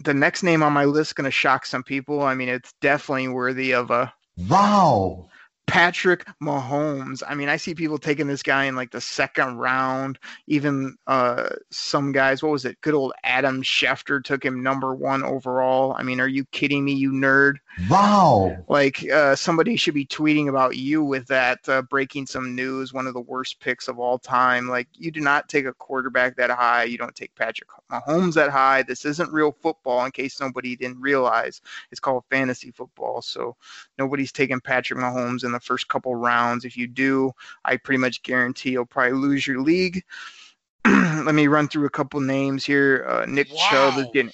the 0.00 0.14
next 0.14 0.42
name 0.42 0.62
on 0.62 0.72
my 0.72 0.84
list 0.84 1.14
going 1.14 1.24
to 1.24 1.30
shock 1.30 1.66
some 1.66 1.82
people. 1.82 2.22
I 2.22 2.34
mean, 2.34 2.48
it's 2.48 2.74
definitely 2.80 3.28
worthy 3.28 3.72
of 3.72 3.90
a 3.90 4.12
Wow. 4.48 5.28
Patrick 5.66 6.24
Mahomes. 6.42 7.22
I 7.28 7.34
mean, 7.34 7.50
I 7.50 7.56
see 7.56 7.74
people 7.74 7.98
taking 7.98 8.26
this 8.26 8.42
guy 8.42 8.64
in 8.64 8.74
like 8.74 8.90
the 8.90 9.00
second 9.00 9.58
round. 9.58 10.18
Even 10.46 10.96
uh, 11.06 11.50
some 11.70 12.12
guys, 12.12 12.42
what 12.42 12.52
was 12.52 12.64
it? 12.64 12.80
Good 12.80 12.94
old 12.94 13.12
Adam 13.24 13.62
Schefter 13.62 14.22
took 14.24 14.42
him 14.42 14.62
number 14.62 14.94
one 14.94 15.22
overall. 15.22 15.94
I 15.98 16.02
mean, 16.04 16.20
are 16.20 16.28
you 16.28 16.46
kidding 16.52 16.84
me, 16.84 16.92
you 16.92 17.12
nerd? 17.12 17.56
Wow. 17.88 18.56
Like 18.68 19.08
uh, 19.10 19.36
somebody 19.36 19.76
should 19.76 19.94
be 19.94 20.06
tweeting 20.06 20.48
about 20.48 20.76
you 20.76 21.02
with 21.04 21.26
that 21.28 21.60
uh, 21.68 21.82
breaking 21.82 22.26
some 22.26 22.54
news, 22.54 22.92
one 22.92 23.06
of 23.06 23.14
the 23.14 23.20
worst 23.20 23.60
picks 23.60 23.88
of 23.88 23.98
all 23.98 24.18
time. 24.18 24.68
Like 24.68 24.88
you 24.94 25.10
do 25.10 25.20
not 25.20 25.48
take 25.48 25.64
a 25.64 25.72
quarterback 25.72 26.36
that 26.36 26.50
high. 26.50 26.84
You 26.84 26.98
don't 26.98 27.14
take 27.14 27.34
Patrick 27.36 27.70
Mahomes 27.90 28.34
that 28.34 28.50
high. 28.50 28.82
This 28.82 29.04
isn't 29.04 29.32
real 29.32 29.52
football. 29.52 30.04
In 30.04 30.10
case 30.10 30.40
nobody 30.40 30.74
didn't 30.74 31.00
realize, 31.00 31.60
it's 31.90 32.00
called 32.00 32.24
fantasy 32.30 32.72
football. 32.72 33.22
So 33.22 33.56
nobody's 33.98 34.32
taking 34.32 34.60
Patrick 34.60 34.98
Mahomes 34.98 35.44
in 35.44 35.52
the 35.52 35.60
first 35.60 35.88
couple 35.88 36.14
rounds. 36.16 36.64
If 36.64 36.76
you 36.76 36.88
do, 36.88 37.30
I 37.64 37.76
pretty 37.76 37.98
much 37.98 38.22
guarantee 38.22 38.70
you'll 38.70 38.86
probably 38.86 39.12
lose 39.12 39.46
your 39.46 39.60
league. 39.60 40.02
Let 40.84 41.34
me 41.34 41.46
run 41.46 41.68
through 41.68 41.86
a 41.86 41.90
couple 41.90 42.20
names 42.20 42.64
here. 42.64 43.04
Uh, 43.08 43.26
Nick 43.26 43.48
Chubb 43.48 43.98
is 43.98 44.06
getting. 44.12 44.32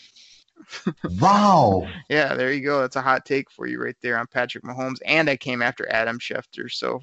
Wow. 1.20 1.88
Yeah, 2.08 2.34
there 2.34 2.52
you 2.52 2.60
go. 2.60 2.80
That's 2.80 2.96
a 2.96 3.02
hot 3.02 3.24
take 3.24 3.50
for 3.50 3.66
you 3.66 3.82
right 3.82 3.96
there 4.02 4.18
on 4.18 4.26
Patrick 4.26 4.64
Mahomes. 4.64 4.98
And 5.06 5.30
I 5.30 5.36
came 5.36 5.62
after 5.62 5.90
Adam 5.90 6.18
Schefter, 6.18 6.70
so 6.70 7.00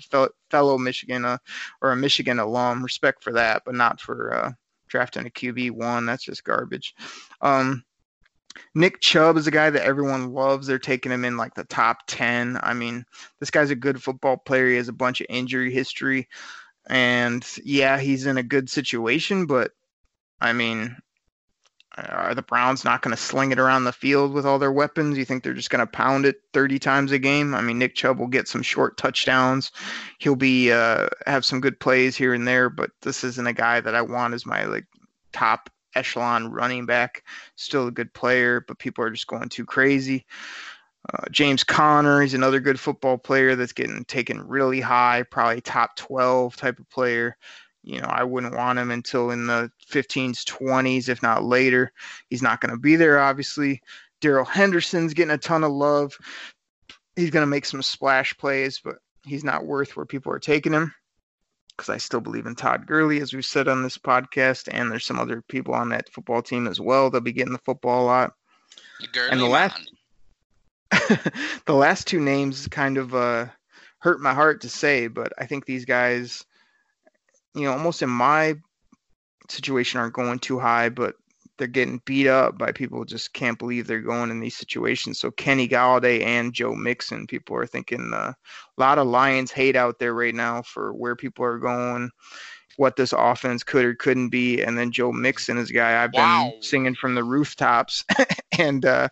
fellow 0.49 0.77
Michigan 0.77 1.25
uh, 1.25 1.37
or 1.81 1.91
a 1.91 1.95
Michigan 1.95 2.39
alum. 2.39 2.83
Respect 2.83 3.23
for 3.23 3.33
that, 3.33 3.63
but 3.65 3.75
not 3.75 3.99
for 3.99 4.33
uh, 4.33 4.51
drafting 4.87 5.25
a 5.25 5.29
QB 5.29 5.71
one. 5.71 6.05
That's 6.05 6.23
just 6.23 6.43
garbage. 6.43 6.93
Um, 7.41 7.83
Nick 8.75 8.99
Chubb 8.99 9.37
is 9.37 9.47
a 9.47 9.51
guy 9.51 9.69
that 9.69 9.85
everyone 9.85 10.33
loves. 10.33 10.67
They're 10.67 10.79
taking 10.79 11.11
him 11.11 11.25
in 11.25 11.37
like 11.37 11.53
the 11.55 11.63
top 11.65 11.99
ten. 12.07 12.59
I 12.61 12.73
mean, 12.73 13.05
this 13.39 13.51
guy's 13.51 13.71
a 13.71 13.75
good 13.75 14.01
football 14.01 14.37
player. 14.37 14.67
He 14.67 14.75
has 14.75 14.89
a 14.89 14.93
bunch 14.93 15.21
of 15.21 15.27
injury 15.29 15.71
history. 15.71 16.27
And 16.87 17.45
yeah, 17.63 17.99
he's 17.99 18.25
in 18.25 18.37
a 18.37 18.43
good 18.43 18.69
situation, 18.69 19.45
but 19.45 19.71
I 20.39 20.53
mean, 20.53 20.97
are 21.97 22.33
the 22.33 22.41
Browns 22.41 22.85
not 22.85 23.01
going 23.01 23.15
to 23.15 23.21
sling 23.21 23.51
it 23.51 23.59
around 23.59 23.83
the 23.83 23.91
field 23.91 24.33
with 24.33 24.45
all 24.45 24.59
their 24.59 24.71
weapons? 24.71 25.17
You 25.17 25.25
think 25.25 25.43
they're 25.43 25.53
just 25.53 25.69
going 25.69 25.85
to 25.85 25.91
pound 25.91 26.25
it 26.25 26.41
30 26.53 26.79
times 26.79 27.11
a 27.11 27.19
game? 27.19 27.53
I 27.53 27.61
mean, 27.61 27.79
Nick 27.79 27.95
Chubb 27.95 28.17
will 28.17 28.27
get 28.27 28.47
some 28.47 28.61
short 28.61 28.97
touchdowns. 28.97 29.71
He'll 30.19 30.35
be 30.35 30.71
uh, 30.71 31.07
have 31.25 31.43
some 31.43 31.59
good 31.59 31.79
plays 31.79 32.15
here 32.15 32.33
and 32.33 32.47
there, 32.47 32.69
but 32.69 32.91
this 33.01 33.23
isn't 33.23 33.47
a 33.47 33.53
guy 33.53 33.81
that 33.81 33.95
I 33.95 34.01
want 34.01 34.33
as 34.33 34.45
my 34.45 34.63
like 34.65 34.85
top 35.33 35.69
echelon 35.95 36.51
running 36.51 36.85
back. 36.85 37.23
Still 37.55 37.87
a 37.87 37.91
good 37.91 38.13
player, 38.13 38.63
but 38.65 38.79
people 38.79 39.03
are 39.03 39.11
just 39.11 39.27
going 39.27 39.49
too 39.49 39.65
crazy. 39.65 40.25
Uh, 41.13 41.25
James 41.31 41.63
Conner, 41.63 42.21
he's 42.21 42.35
another 42.35 42.59
good 42.59 42.79
football 42.79 43.17
player 43.17 43.55
that's 43.55 43.73
getting 43.73 44.05
taken 44.05 44.47
really 44.47 44.79
high, 44.79 45.23
probably 45.23 45.59
top 45.59 45.95
12 45.95 46.55
type 46.55 46.79
of 46.79 46.89
player. 46.89 47.37
You 47.83 47.99
know, 47.99 48.07
I 48.07 48.23
wouldn't 48.23 48.55
want 48.55 48.79
him 48.79 48.91
until 48.91 49.31
in 49.31 49.47
the 49.47 49.71
15s, 49.89 50.43
20s, 50.43 51.09
if 51.09 51.23
not 51.23 51.43
later. 51.43 51.91
He's 52.29 52.43
not 52.43 52.61
going 52.61 52.73
to 52.73 52.79
be 52.79 52.95
there, 52.95 53.19
obviously. 53.19 53.81
Darrell 54.19 54.45
Henderson's 54.45 55.13
getting 55.13 55.33
a 55.33 55.37
ton 55.37 55.63
of 55.63 55.71
love. 55.71 56.17
He's 57.15 57.31
going 57.31 57.41
to 57.41 57.47
make 57.47 57.65
some 57.65 57.81
splash 57.81 58.37
plays, 58.37 58.79
but 58.83 58.97
he's 59.25 59.43
not 59.43 59.65
worth 59.65 59.95
where 59.95 60.05
people 60.05 60.31
are 60.31 60.39
taking 60.39 60.73
him 60.73 60.93
because 61.75 61.89
I 61.89 61.97
still 61.97 62.21
believe 62.21 62.45
in 62.45 62.55
Todd 62.55 62.85
Gurley, 62.85 63.21
as 63.21 63.33
we've 63.33 63.43
said 63.43 63.67
on 63.67 63.81
this 63.81 63.97
podcast, 63.97 64.69
and 64.71 64.91
there's 64.91 65.05
some 65.05 65.19
other 65.19 65.41
people 65.41 65.73
on 65.73 65.89
that 65.89 66.09
football 66.09 66.43
team 66.43 66.67
as 66.67 66.79
well. 66.79 67.09
They'll 67.09 67.21
be 67.21 67.31
getting 67.31 67.53
the 67.53 67.59
football 67.59 68.03
a 68.03 68.05
lot. 68.05 68.33
Gurley 69.11 69.31
and 69.31 69.39
the 69.39 69.47
last, 69.47 69.91
the 71.65 71.73
last 71.73 72.05
two 72.05 72.19
names 72.19 72.67
kind 72.67 72.97
of 72.99 73.15
uh, 73.15 73.47
hurt 73.97 74.21
my 74.21 74.33
heart 74.33 74.61
to 74.61 74.69
say, 74.69 75.07
but 75.07 75.33
I 75.39 75.47
think 75.47 75.65
these 75.65 75.85
guys 75.85 76.45
you 77.55 77.63
know, 77.63 77.73
almost 77.73 78.01
in 78.01 78.09
my 78.09 78.55
situation 79.49 79.99
aren't 79.99 80.13
going 80.13 80.39
too 80.39 80.59
high, 80.59 80.89
but 80.89 81.15
they're 81.57 81.67
getting 81.67 82.01
beat 82.05 82.27
up 82.27 82.57
by 82.57 82.71
people 82.71 82.97
who 82.99 83.05
just 83.05 83.33
can't 83.33 83.59
believe 83.59 83.85
they're 83.85 84.01
going 84.01 84.31
in 84.31 84.39
these 84.39 84.55
situations. 84.55 85.19
So 85.19 85.31
Kenny 85.31 85.67
Golladay 85.67 86.23
and 86.23 86.53
Joe 86.53 86.73
Mixon, 86.73 87.27
people 87.27 87.55
are 87.57 87.67
thinking 87.67 88.11
uh, 88.13 88.33
a 88.33 88.81
lot 88.81 88.97
of 88.97 89.07
Lions 89.07 89.51
hate 89.51 89.75
out 89.75 89.99
there 89.99 90.13
right 90.13 90.33
now 90.33 90.63
for 90.63 90.93
where 90.93 91.15
people 91.15 91.45
are 91.45 91.59
going, 91.59 92.09
what 92.77 92.95
this 92.95 93.13
offense 93.13 93.63
could 93.63 93.85
or 93.85 93.93
couldn't 93.95 94.29
be. 94.29 94.61
And 94.61 94.77
then 94.77 94.91
Joe 94.91 95.11
Mixon 95.11 95.57
is 95.57 95.69
a 95.69 95.73
guy 95.73 96.03
I've 96.03 96.13
Wow. 96.13 96.45
been 96.47 96.53
singing 96.61 96.95
from 96.95 97.15
the 97.15 97.23
rooftops, 97.23 98.05
and 98.59 98.85
uh, 98.85 99.09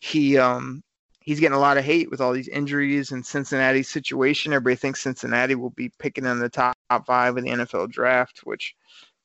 he 0.00 0.38
um, 0.38 0.82
he's 1.24 1.40
getting 1.40 1.56
a 1.56 1.60
lot 1.60 1.78
of 1.78 1.84
hate 1.84 2.10
with 2.10 2.20
all 2.20 2.32
these 2.32 2.48
injuries 2.48 3.12
and 3.12 3.24
Cincinnati's 3.24 3.88
situation. 3.88 4.52
Everybody 4.52 4.76
thinks 4.76 5.00
Cincinnati 5.02 5.54
will 5.54 5.70
be 5.70 5.90
picking 5.98 6.24
in 6.26 6.38
the 6.38 6.48
top 6.48 6.76
five 7.06 7.36
in 7.36 7.44
the 7.44 7.50
NFL 7.50 7.90
draft, 7.90 8.40
which 8.44 8.74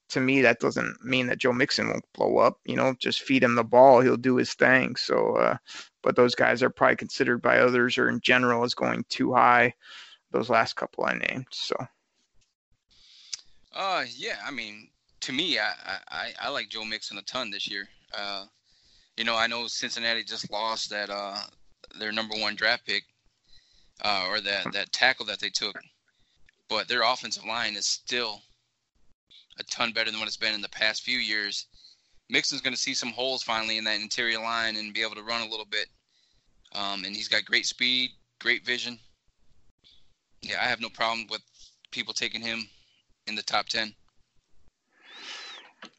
to 0.10 0.19
me 0.21 0.41
that 0.41 0.60
doesn't 0.60 1.03
mean 1.03 1.27
that 1.27 1.38
Joe 1.39 1.51
Mixon 1.53 1.89
won't 1.89 2.05
blow 2.13 2.38
up. 2.38 2.57
You 2.65 2.75
know, 2.77 2.93
just 2.99 3.21
feed 3.21 3.43
him 3.43 3.55
the 3.55 3.63
ball, 3.63 4.01
he'll 4.01 4.17
do 4.17 4.36
his 4.38 4.53
thing. 4.53 4.95
So, 4.95 5.36
uh, 5.36 5.57
but 6.03 6.15
those 6.15 6.36
guys 6.36 6.63
are 6.63 6.69
probably 6.69 6.95
considered 6.95 7.41
by 7.41 7.60
others 7.60 7.97
or 7.97 8.07
in 8.10 8.21
general 8.21 8.63
as 8.63 8.73
going 8.73 9.03
too 9.10 9.33
high. 9.33 9.73
Those 10.31 10.49
last 10.49 10.75
couple 10.75 11.05
I 11.05 11.13
named. 11.15 11.47
So, 11.51 11.75
Uh, 13.73 14.05
yeah. 14.15 14.38
I 14.45 14.51
mean, 14.51 14.89
to 15.21 15.31
me, 15.31 15.60
I, 15.60 15.71
I, 15.86 15.97
I- 16.10 16.33
I 16.41 16.49
like 16.49 16.69
Joe 16.69 16.86
Mixon 16.86 17.17
a 17.17 17.21
ton 17.23 17.49
this 17.51 17.69
year. 17.69 17.88
Uh, 18.17 18.45
you 19.17 19.23
know, 19.23 19.36
I 19.36 19.47
know 19.47 19.67
Cincinnati 19.67 20.23
just 20.23 20.51
lost 20.51 20.89
that 20.91 21.10
uh 21.10 21.38
their 22.00 22.12
number 22.12 22.36
one 22.38 22.56
draft 22.56 22.86
pick, 22.86 23.04
uh, 24.04 24.26
or 24.30 24.41
that 24.41 24.71
that 24.73 24.91
tackle 24.91 25.26
that 25.26 25.39
they 25.39 25.50
took, 25.50 25.76
but 26.69 26.88
their 26.88 27.04
offensive 27.04 27.45
line 27.45 27.76
is 27.76 27.88
still 27.88 28.41
a 29.60 29.63
ton 29.63 29.91
better 29.91 30.12
than 30.12 30.19
what 30.19 30.28
it's 30.28 30.38
been 30.38 30.54
in 30.54 30.62
the 30.62 30.69
past 30.69 31.04
few 31.04 31.17
years. 31.17 31.65
Mixon's 32.30 32.62
going 32.62 32.73
to 32.73 32.80
see 32.80 32.93
some 32.93 33.12
holes 33.12 33.41
finally 33.41 33.78
in 33.78 33.84
that 33.86 34.02
interior 34.02 34.39
line 34.39 34.76
and 34.76 34.93
be 34.93 35.02
able 35.02 35.15
to 35.15 35.23
run 35.23 35.41
a 35.41 35.50
little 35.50 35.65
bit. 35.65 35.88
Um, 36.73 37.06
and 37.06 37.15
he's 37.15 37.30
got 37.30 37.45
great 37.45 37.65
speed, 37.65 38.12
great 38.39 38.65
vision. 38.65 39.00
Yeah, 40.41 40.62
I 40.62 40.65
have 40.65 40.82
no 40.82 40.89
problem 40.89 41.28
with 41.30 41.41
people 41.91 42.13
taking 42.13 42.41
him 42.41 42.67
in 43.28 43.36
the 43.36 43.43
top 43.43 43.67
10. 43.67 43.93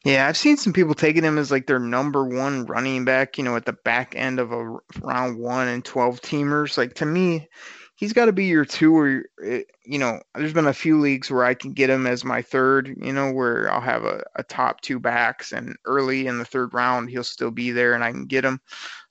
Yeah, 0.05 0.27
I've 0.27 0.37
seen 0.37 0.57
some 0.57 0.73
people 0.73 0.93
taking 0.93 1.23
him 1.23 1.37
as 1.37 1.51
like 1.51 1.67
their 1.67 1.79
number 1.79 2.25
one 2.25 2.65
running 2.65 3.05
back, 3.05 3.37
you 3.37 3.43
know, 3.43 3.55
at 3.55 3.65
the 3.65 3.73
back 3.73 4.13
end 4.15 4.39
of 4.39 4.51
a 4.51 4.77
round 5.01 5.39
one 5.39 5.67
and 5.67 5.83
12 5.83 6.21
teamers. 6.21 6.77
Like 6.77 6.93
to 6.95 7.05
me, 7.05 7.47
he's 7.95 8.13
got 8.13 8.25
to 8.25 8.31
be 8.31 8.45
your 8.45 8.63
two 8.63 8.97
or, 8.97 9.23
eh, 9.43 9.63
you 9.83 9.99
know, 9.99 10.21
there's 10.35 10.53
been 10.53 10.67
a 10.67 10.73
few 10.73 10.97
leagues 10.99 11.29
where 11.29 11.43
I 11.43 11.53
can 11.53 11.73
get 11.73 11.89
him 11.89 12.07
as 12.07 12.23
my 12.23 12.41
third, 12.41 12.95
you 13.01 13.11
know, 13.11 13.31
where 13.31 13.69
I'll 13.71 13.81
have 13.81 14.05
a, 14.05 14.23
a 14.35 14.43
top 14.43 14.79
two 14.79 14.99
backs 14.99 15.51
and 15.51 15.75
early 15.83 16.27
in 16.27 16.37
the 16.37 16.45
third 16.45 16.73
round, 16.73 17.09
he'll 17.09 17.23
still 17.25 17.51
be 17.51 17.71
there 17.71 17.93
and 17.93 18.03
I 18.03 18.11
can 18.11 18.25
get 18.25 18.45
him. 18.45 18.61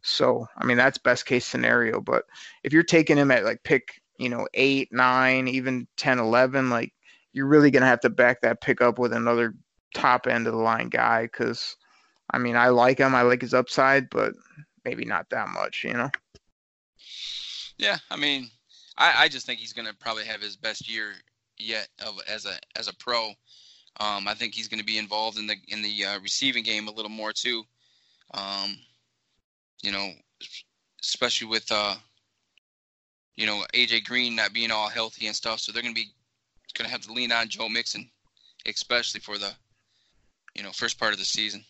So, 0.01 0.47
I 0.57 0.65
mean, 0.65 0.79
that's 0.79 0.97
best 0.97 1.27
case 1.27 1.47
scenario. 1.47 2.01
But 2.01 2.25
if 2.63 2.73
you're 2.73 2.83
taking 2.83 3.19
him 3.19 3.31
at 3.31 3.45
like 3.45 3.63
pick, 3.63 4.01
you 4.17 4.31
know, 4.31 4.49
eight, 4.55 4.89
nine, 4.91 5.49
even 5.49 5.87
10, 5.99 6.19
11, 6.19 6.71
like 6.71 6.95
you're 7.35 7.47
really 7.47 7.71
going 7.71 7.83
to 7.83 7.89
have 7.89 8.01
to 8.01 8.11
back 8.11 8.41
that 8.41 8.63
pick 8.63 8.81
up 8.81 8.99
with 8.99 9.13
another 9.13 9.55
top 9.95 10.27
end 10.27 10.47
of 10.47 10.53
the 10.53 10.59
line 10.59 10.89
guy 10.89 11.23
because 11.23 11.77
I 12.31 12.39
mean 12.39 12.57
I 12.57 12.69
like 12.69 12.99
him, 12.99 13.15
I 13.15 13.23
like 13.23 13.41
his 13.41 13.55
upside, 13.55 14.11
but 14.11 14.35
maybe 14.85 15.05
not 15.05 15.31
that 15.31 15.49
much, 15.49 15.85
you 15.85 15.93
know. 15.93 16.11
Yeah, 17.79 17.99
I 18.11 18.17
mean, 18.17 18.51
I, 18.97 19.25
I 19.25 19.29
just 19.29 19.47
think 19.47 19.61
he's 19.61 19.73
to 19.73 19.95
probably 19.95 20.25
have 20.25 20.41
his 20.41 20.57
best 20.57 20.93
year 20.93 21.13
yet 21.57 21.89
of 22.05 22.19
as 22.29 22.45
a 22.45 22.59
as 22.77 22.89
a 22.89 22.95
pro. 22.95 23.29
Um, 24.01 24.29
I 24.29 24.35
think 24.35 24.55
he's 24.55 24.69
going 24.69 24.79
to 24.79 24.87
be 24.87 24.99
involved 24.99 25.39
in 25.39 25.47
the 25.47 25.57
in 25.69 25.83
the 25.83 26.05
uh, 26.05 26.21
receiving 26.21 26.63
game 26.65 26.89
a 26.89 26.93
little 26.93 27.11
more 27.11 27.33
too. 27.33 27.65
Um, 28.35 28.77
you 29.83 29.93
know, 29.93 30.11
especially 31.03 31.49
with 31.49 31.71
uh, 31.71 31.95
you 33.37 33.47
know 33.47 33.65
AJ 33.75 34.05
Green 34.05 34.35
not 34.35 34.53
being 34.53 34.71
all 34.71 34.89
healthy 34.89 35.27
and 35.27 35.37
stuff, 35.37 35.61
so 35.61 35.73
they're 35.73 35.83
going 35.83 35.95
to 35.95 36.01
be 36.01 36.13
going 36.75 36.87
to 36.87 36.93
have 36.93 37.03
to 37.03 37.13
lean 37.13 37.33
on 37.33 37.49
Joe 37.49 37.69
Mixon, 37.69 38.09
especially 38.67 39.21
for 39.21 39.39
the 39.39 39.53
you 40.59 40.65
know 40.65 40.73
first 40.73 40.99
part 40.99 41.13
of 41.13 41.19
the 41.19 41.25
season. 41.25 41.65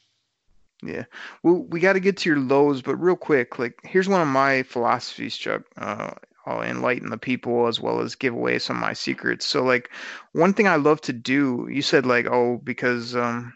Yeah. 0.83 1.05
Well, 1.43 1.67
we 1.69 1.81
got 1.81 1.93
to 1.95 2.01
get 2.01 2.17
to 2.19 2.31
your 2.31 2.39
lows, 2.39 2.83
but 2.83 2.97
real 2.97 3.17
quick, 3.17 3.59
like 3.59 3.79
here's 3.85 4.09
one 4.09 4.23
of 4.23 4.29
my 4.29 4.63
philosophies, 4.63 5.37
Chuck. 5.37 5.63
Uh, 5.77 6.13
I'll 6.47 6.63
enlighten 6.63 7.11
the 7.11 7.19
people 7.19 7.67
as 7.67 7.79
well 7.79 8.01
as 8.01 8.15
give 8.15 8.33
away 8.33 8.59
some 8.59 8.77
of 8.77 8.83
my 8.83 8.95
secrets. 8.95 9.45
So, 9.45 9.63
like, 9.63 9.91
one 10.33 10.55
thing 10.55 10.67
I 10.67 10.77
love 10.77 11.03
to 11.03 11.13
do, 11.13 11.69
you 11.71 11.83
said 11.83 12.07
like, 12.07 12.27
oh, 12.27 12.61
because 12.65 13.15
um, 13.15 13.53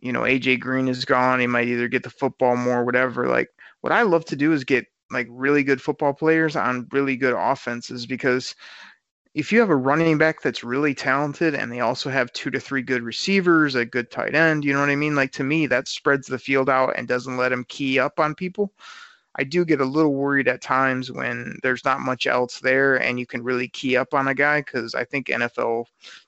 you 0.00 0.12
know, 0.12 0.22
AJ 0.22 0.60
Green 0.60 0.88
is 0.88 1.04
gone, 1.04 1.40
he 1.40 1.46
might 1.46 1.68
either 1.68 1.88
get 1.88 2.02
the 2.02 2.10
football 2.10 2.56
more, 2.56 2.84
whatever. 2.84 3.26
Like, 3.26 3.48
what 3.80 3.92
I 3.92 4.02
love 4.02 4.26
to 4.26 4.36
do 4.36 4.52
is 4.52 4.64
get 4.64 4.86
like 5.10 5.26
really 5.30 5.62
good 5.62 5.80
football 5.80 6.12
players 6.12 6.56
on 6.56 6.86
really 6.92 7.16
good 7.16 7.34
offenses 7.34 8.04
because 8.04 8.54
if 9.34 9.52
you 9.52 9.60
have 9.60 9.70
a 9.70 9.76
running 9.76 10.18
back 10.18 10.42
that's 10.42 10.64
really 10.64 10.94
talented 10.94 11.54
and 11.54 11.70
they 11.70 11.80
also 11.80 12.10
have 12.10 12.32
two 12.32 12.50
to 12.50 12.60
three 12.60 12.82
good 12.82 13.02
receivers, 13.02 13.74
a 13.74 13.84
good 13.84 14.10
tight 14.10 14.34
end, 14.34 14.64
you 14.64 14.72
know 14.72 14.80
what 14.80 14.90
I 14.90 14.96
mean? 14.96 15.14
Like 15.14 15.32
to 15.32 15.44
me, 15.44 15.66
that 15.66 15.88
spreads 15.88 16.26
the 16.26 16.38
field 16.38 16.68
out 16.68 16.94
and 16.96 17.06
doesn't 17.06 17.36
let 17.36 17.50
them 17.50 17.64
key 17.68 17.98
up 17.98 18.18
on 18.18 18.34
people. 18.34 18.72
I 19.40 19.44
do 19.44 19.64
get 19.64 19.80
a 19.80 19.84
little 19.84 20.14
worried 20.14 20.48
at 20.48 20.60
times 20.60 21.12
when 21.12 21.56
there's 21.62 21.84
not 21.84 22.00
much 22.00 22.26
else 22.26 22.58
there 22.58 22.96
and 22.96 23.20
you 23.20 23.26
can 23.26 23.44
really 23.44 23.68
key 23.68 23.96
up 23.96 24.12
on 24.12 24.26
a 24.26 24.34
guy 24.34 24.62
because 24.62 24.96
I 24.96 25.04
think 25.04 25.28
NFL 25.28 25.84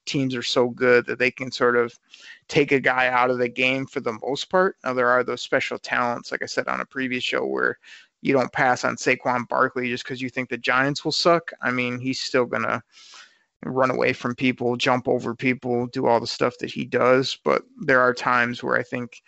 teams 0.06 0.36
are 0.36 0.42
so 0.42 0.68
good 0.68 1.06
that 1.06 1.18
they 1.18 1.32
can 1.32 1.50
sort 1.50 1.76
of 1.76 1.98
take 2.46 2.70
a 2.70 2.78
guy 2.78 3.08
out 3.08 3.30
of 3.30 3.38
the 3.38 3.48
game 3.48 3.86
for 3.86 3.98
the 3.98 4.16
most 4.22 4.48
part. 4.48 4.76
Now, 4.84 4.94
there 4.94 5.08
are 5.08 5.24
those 5.24 5.42
special 5.42 5.78
talents, 5.78 6.30
like 6.30 6.42
I 6.42 6.46
said 6.46 6.68
on 6.68 6.80
a 6.80 6.86
previous 6.86 7.24
show, 7.24 7.44
where 7.44 7.78
you 8.22 8.32
don't 8.32 8.52
pass 8.52 8.84
on 8.84 8.96
Saquon 8.96 9.48
Barkley 9.48 9.88
just 9.88 10.04
because 10.04 10.20
you 10.20 10.28
think 10.28 10.48
the 10.48 10.58
Giants 10.58 11.04
will 11.04 11.12
suck. 11.12 11.52
I 11.62 11.70
mean, 11.70 11.98
he's 11.98 12.20
still 12.20 12.44
going 12.44 12.64
to 12.64 12.82
run 13.64 13.90
away 13.90 14.12
from 14.12 14.34
people, 14.34 14.76
jump 14.76 15.08
over 15.08 15.34
people, 15.34 15.86
do 15.86 16.06
all 16.06 16.20
the 16.20 16.26
stuff 16.26 16.54
that 16.58 16.70
he 16.70 16.84
does. 16.84 17.38
But 17.44 17.62
there 17.78 18.00
are 18.00 18.14
times 18.14 18.62
where 18.62 18.76
I 18.76 18.82
think 18.82 19.22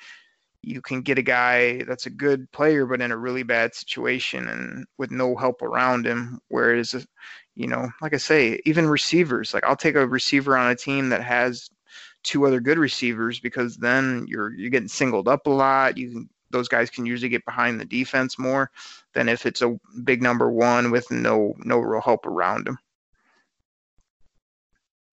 you 0.62 0.80
can 0.80 1.02
get 1.02 1.18
a 1.18 1.22
guy 1.22 1.82
that's 1.82 2.06
a 2.06 2.10
good 2.10 2.50
player, 2.52 2.86
but 2.86 3.00
in 3.00 3.10
a 3.12 3.16
really 3.16 3.42
bad 3.42 3.74
situation 3.74 4.48
and 4.48 4.86
with 4.96 5.10
no 5.10 5.36
help 5.36 5.60
around 5.60 6.06
him. 6.06 6.38
Whereas, 6.48 7.06
you 7.56 7.66
know, 7.66 7.88
like 8.00 8.14
I 8.14 8.18
say, 8.18 8.60
even 8.64 8.86
receivers, 8.86 9.52
like 9.52 9.64
I'll 9.64 9.76
take 9.76 9.96
a 9.96 10.06
receiver 10.06 10.56
on 10.56 10.70
a 10.70 10.76
team 10.76 11.08
that 11.08 11.22
has 11.22 11.68
two 12.22 12.46
other 12.46 12.60
good 12.60 12.78
receivers 12.78 13.40
because 13.40 13.76
then 13.76 14.24
you're 14.28 14.54
you're 14.54 14.70
getting 14.70 14.88
singled 14.88 15.28
up 15.28 15.46
a 15.46 15.50
lot. 15.50 15.98
You 15.98 16.10
can 16.12 16.30
those 16.52 16.68
guys 16.68 16.90
can 16.90 17.06
usually 17.06 17.28
get 17.28 17.44
behind 17.44 17.80
the 17.80 17.84
defense 17.84 18.38
more 18.38 18.70
than 19.14 19.28
if 19.28 19.46
it's 19.46 19.62
a 19.62 19.78
big 20.04 20.22
number 20.22 20.50
one 20.50 20.90
with 20.90 21.10
no 21.10 21.54
no 21.58 21.78
real 21.78 22.00
help 22.00 22.26
around 22.26 22.68
him. 22.68 22.78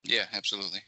Yeah, 0.04 0.26
absolutely. 0.34 0.82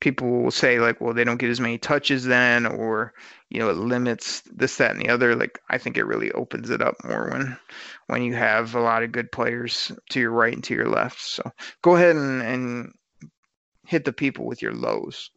People 0.00 0.42
will 0.42 0.50
say 0.50 0.80
like, 0.80 1.00
well, 1.00 1.14
they 1.14 1.24
don't 1.24 1.38
get 1.38 1.50
as 1.50 1.60
many 1.60 1.78
touches 1.78 2.24
then, 2.24 2.66
or 2.66 3.14
you 3.48 3.58
know, 3.58 3.70
it 3.70 3.76
limits 3.76 4.42
this, 4.42 4.76
that, 4.76 4.90
and 4.90 5.00
the 5.00 5.08
other. 5.08 5.34
Like, 5.34 5.60
I 5.70 5.78
think 5.78 5.96
it 5.96 6.04
really 6.04 6.30
opens 6.32 6.70
it 6.70 6.82
up 6.82 6.96
more 7.04 7.30
when 7.30 7.56
when 8.06 8.22
you 8.22 8.34
have 8.34 8.74
a 8.74 8.80
lot 8.80 9.02
of 9.02 9.12
good 9.12 9.32
players 9.32 9.92
to 10.10 10.20
your 10.20 10.32
right 10.32 10.52
and 10.52 10.64
to 10.64 10.74
your 10.74 10.88
left. 10.88 11.20
So 11.20 11.50
go 11.80 11.96
ahead 11.96 12.16
and, 12.16 12.42
and 12.42 12.92
hit 13.86 14.04
the 14.04 14.12
people 14.12 14.46
with 14.46 14.60
your 14.60 14.74
lows. 14.74 15.30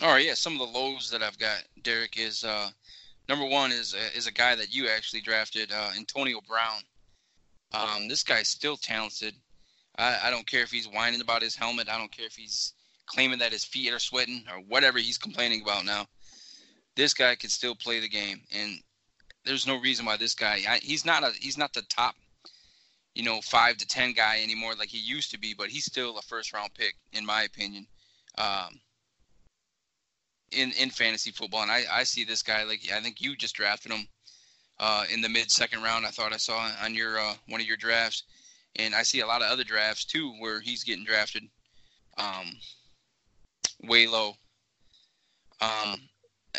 All 0.00 0.08
right, 0.08 0.24
yeah. 0.24 0.34
Some 0.34 0.54
of 0.54 0.58
the 0.58 0.78
lows 0.78 1.10
that 1.10 1.22
I've 1.22 1.38
got, 1.38 1.62
Derek, 1.82 2.18
is 2.18 2.44
uh, 2.44 2.70
number 3.28 3.46
one 3.46 3.70
is 3.70 3.94
uh, 3.94 4.16
is 4.16 4.26
a 4.26 4.32
guy 4.32 4.54
that 4.54 4.74
you 4.74 4.88
actually 4.88 5.20
drafted, 5.20 5.70
uh, 5.72 5.90
Antonio 5.96 6.40
Brown. 6.48 6.82
Um, 7.72 8.08
this 8.08 8.22
guy's 8.22 8.48
still 8.48 8.76
talented. 8.76 9.34
I, 9.96 10.18
I 10.24 10.30
don't 10.30 10.46
care 10.46 10.62
if 10.62 10.70
he's 10.70 10.88
whining 10.88 11.20
about 11.20 11.42
his 11.42 11.54
helmet. 11.54 11.88
I 11.88 11.98
don't 11.98 12.10
care 12.10 12.26
if 12.26 12.34
he's 12.34 12.74
claiming 13.06 13.38
that 13.38 13.52
his 13.52 13.64
feet 13.64 13.92
are 13.92 13.98
sweating 13.98 14.44
or 14.50 14.60
whatever 14.60 14.98
he's 14.98 15.18
complaining 15.18 15.62
about 15.62 15.84
now. 15.84 16.06
This 16.96 17.14
guy 17.14 17.34
can 17.34 17.50
still 17.50 17.74
play 17.74 18.00
the 18.00 18.08
game, 18.08 18.42
and 18.54 18.80
there's 19.44 19.66
no 19.66 19.80
reason 19.80 20.04
why 20.04 20.16
this 20.16 20.34
guy. 20.34 20.60
I, 20.68 20.78
he's 20.82 21.04
not 21.04 21.22
a 21.22 21.30
he's 21.40 21.58
not 21.58 21.72
the 21.72 21.82
top, 21.82 22.14
you 23.14 23.22
know, 23.22 23.40
five 23.40 23.76
to 23.78 23.86
ten 23.86 24.12
guy 24.12 24.42
anymore 24.42 24.74
like 24.74 24.88
he 24.88 24.98
used 24.98 25.30
to 25.30 25.38
be, 25.38 25.54
but 25.54 25.68
he's 25.68 25.84
still 25.84 26.18
a 26.18 26.22
first 26.22 26.52
round 26.52 26.74
pick 26.74 26.96
in 27.12 27.24
my 27.24 27.42
opinion. 27.42 27.86
Um, 28.38 28.80
in 30.52 30.72
in 30.72 30.90
fantasy 30.90 31.30
football, 31.30 31.62
and 31.62 31.70
I 31.70 31.84
I 31.90 32.04
see 32.04 32.24
this 32.24 32.42
guy 32.42 32.64
like 32.64 32.80
I 32.92 33.00
think 33.00 33.20
you 33.20 33.36
just 33.36 33.54
drafted 33.54 33.92
him 33.92 34.06
uh, 34.78 35.04
in 35.12 35.20
the 35.20 35.28
mid 35.28 35.50
second 35.50 35.82
round. 35.82 36.06
I 36.06 36.10
thought 36.10 36.32
I 36.32 36.38
saw 36.38 36.70
on 36.82 36.94
your 36.94 37.18
uh, 37.18 37.34
one 37.48 37.60
of 37.60 37.66
your 37.66 37.76
drafts, 37.76 38.24
and 38.76 38.94
I 38.94 39.02
see 39.02 39.20
a 39.20 39.26
lot 39.26 39.42
of 39.42 39.50
other 39.50 39.64
drafts 39.64 40.04
too 40.04 40.32
where 40.38 40.60
he's 40.60 40.84
getting 40.84 41.04
drafted 41.04 41.44
um, 42.18 42.52
way 43.84 44.06
low. 44.06 44.34
Um, 45.60 46.00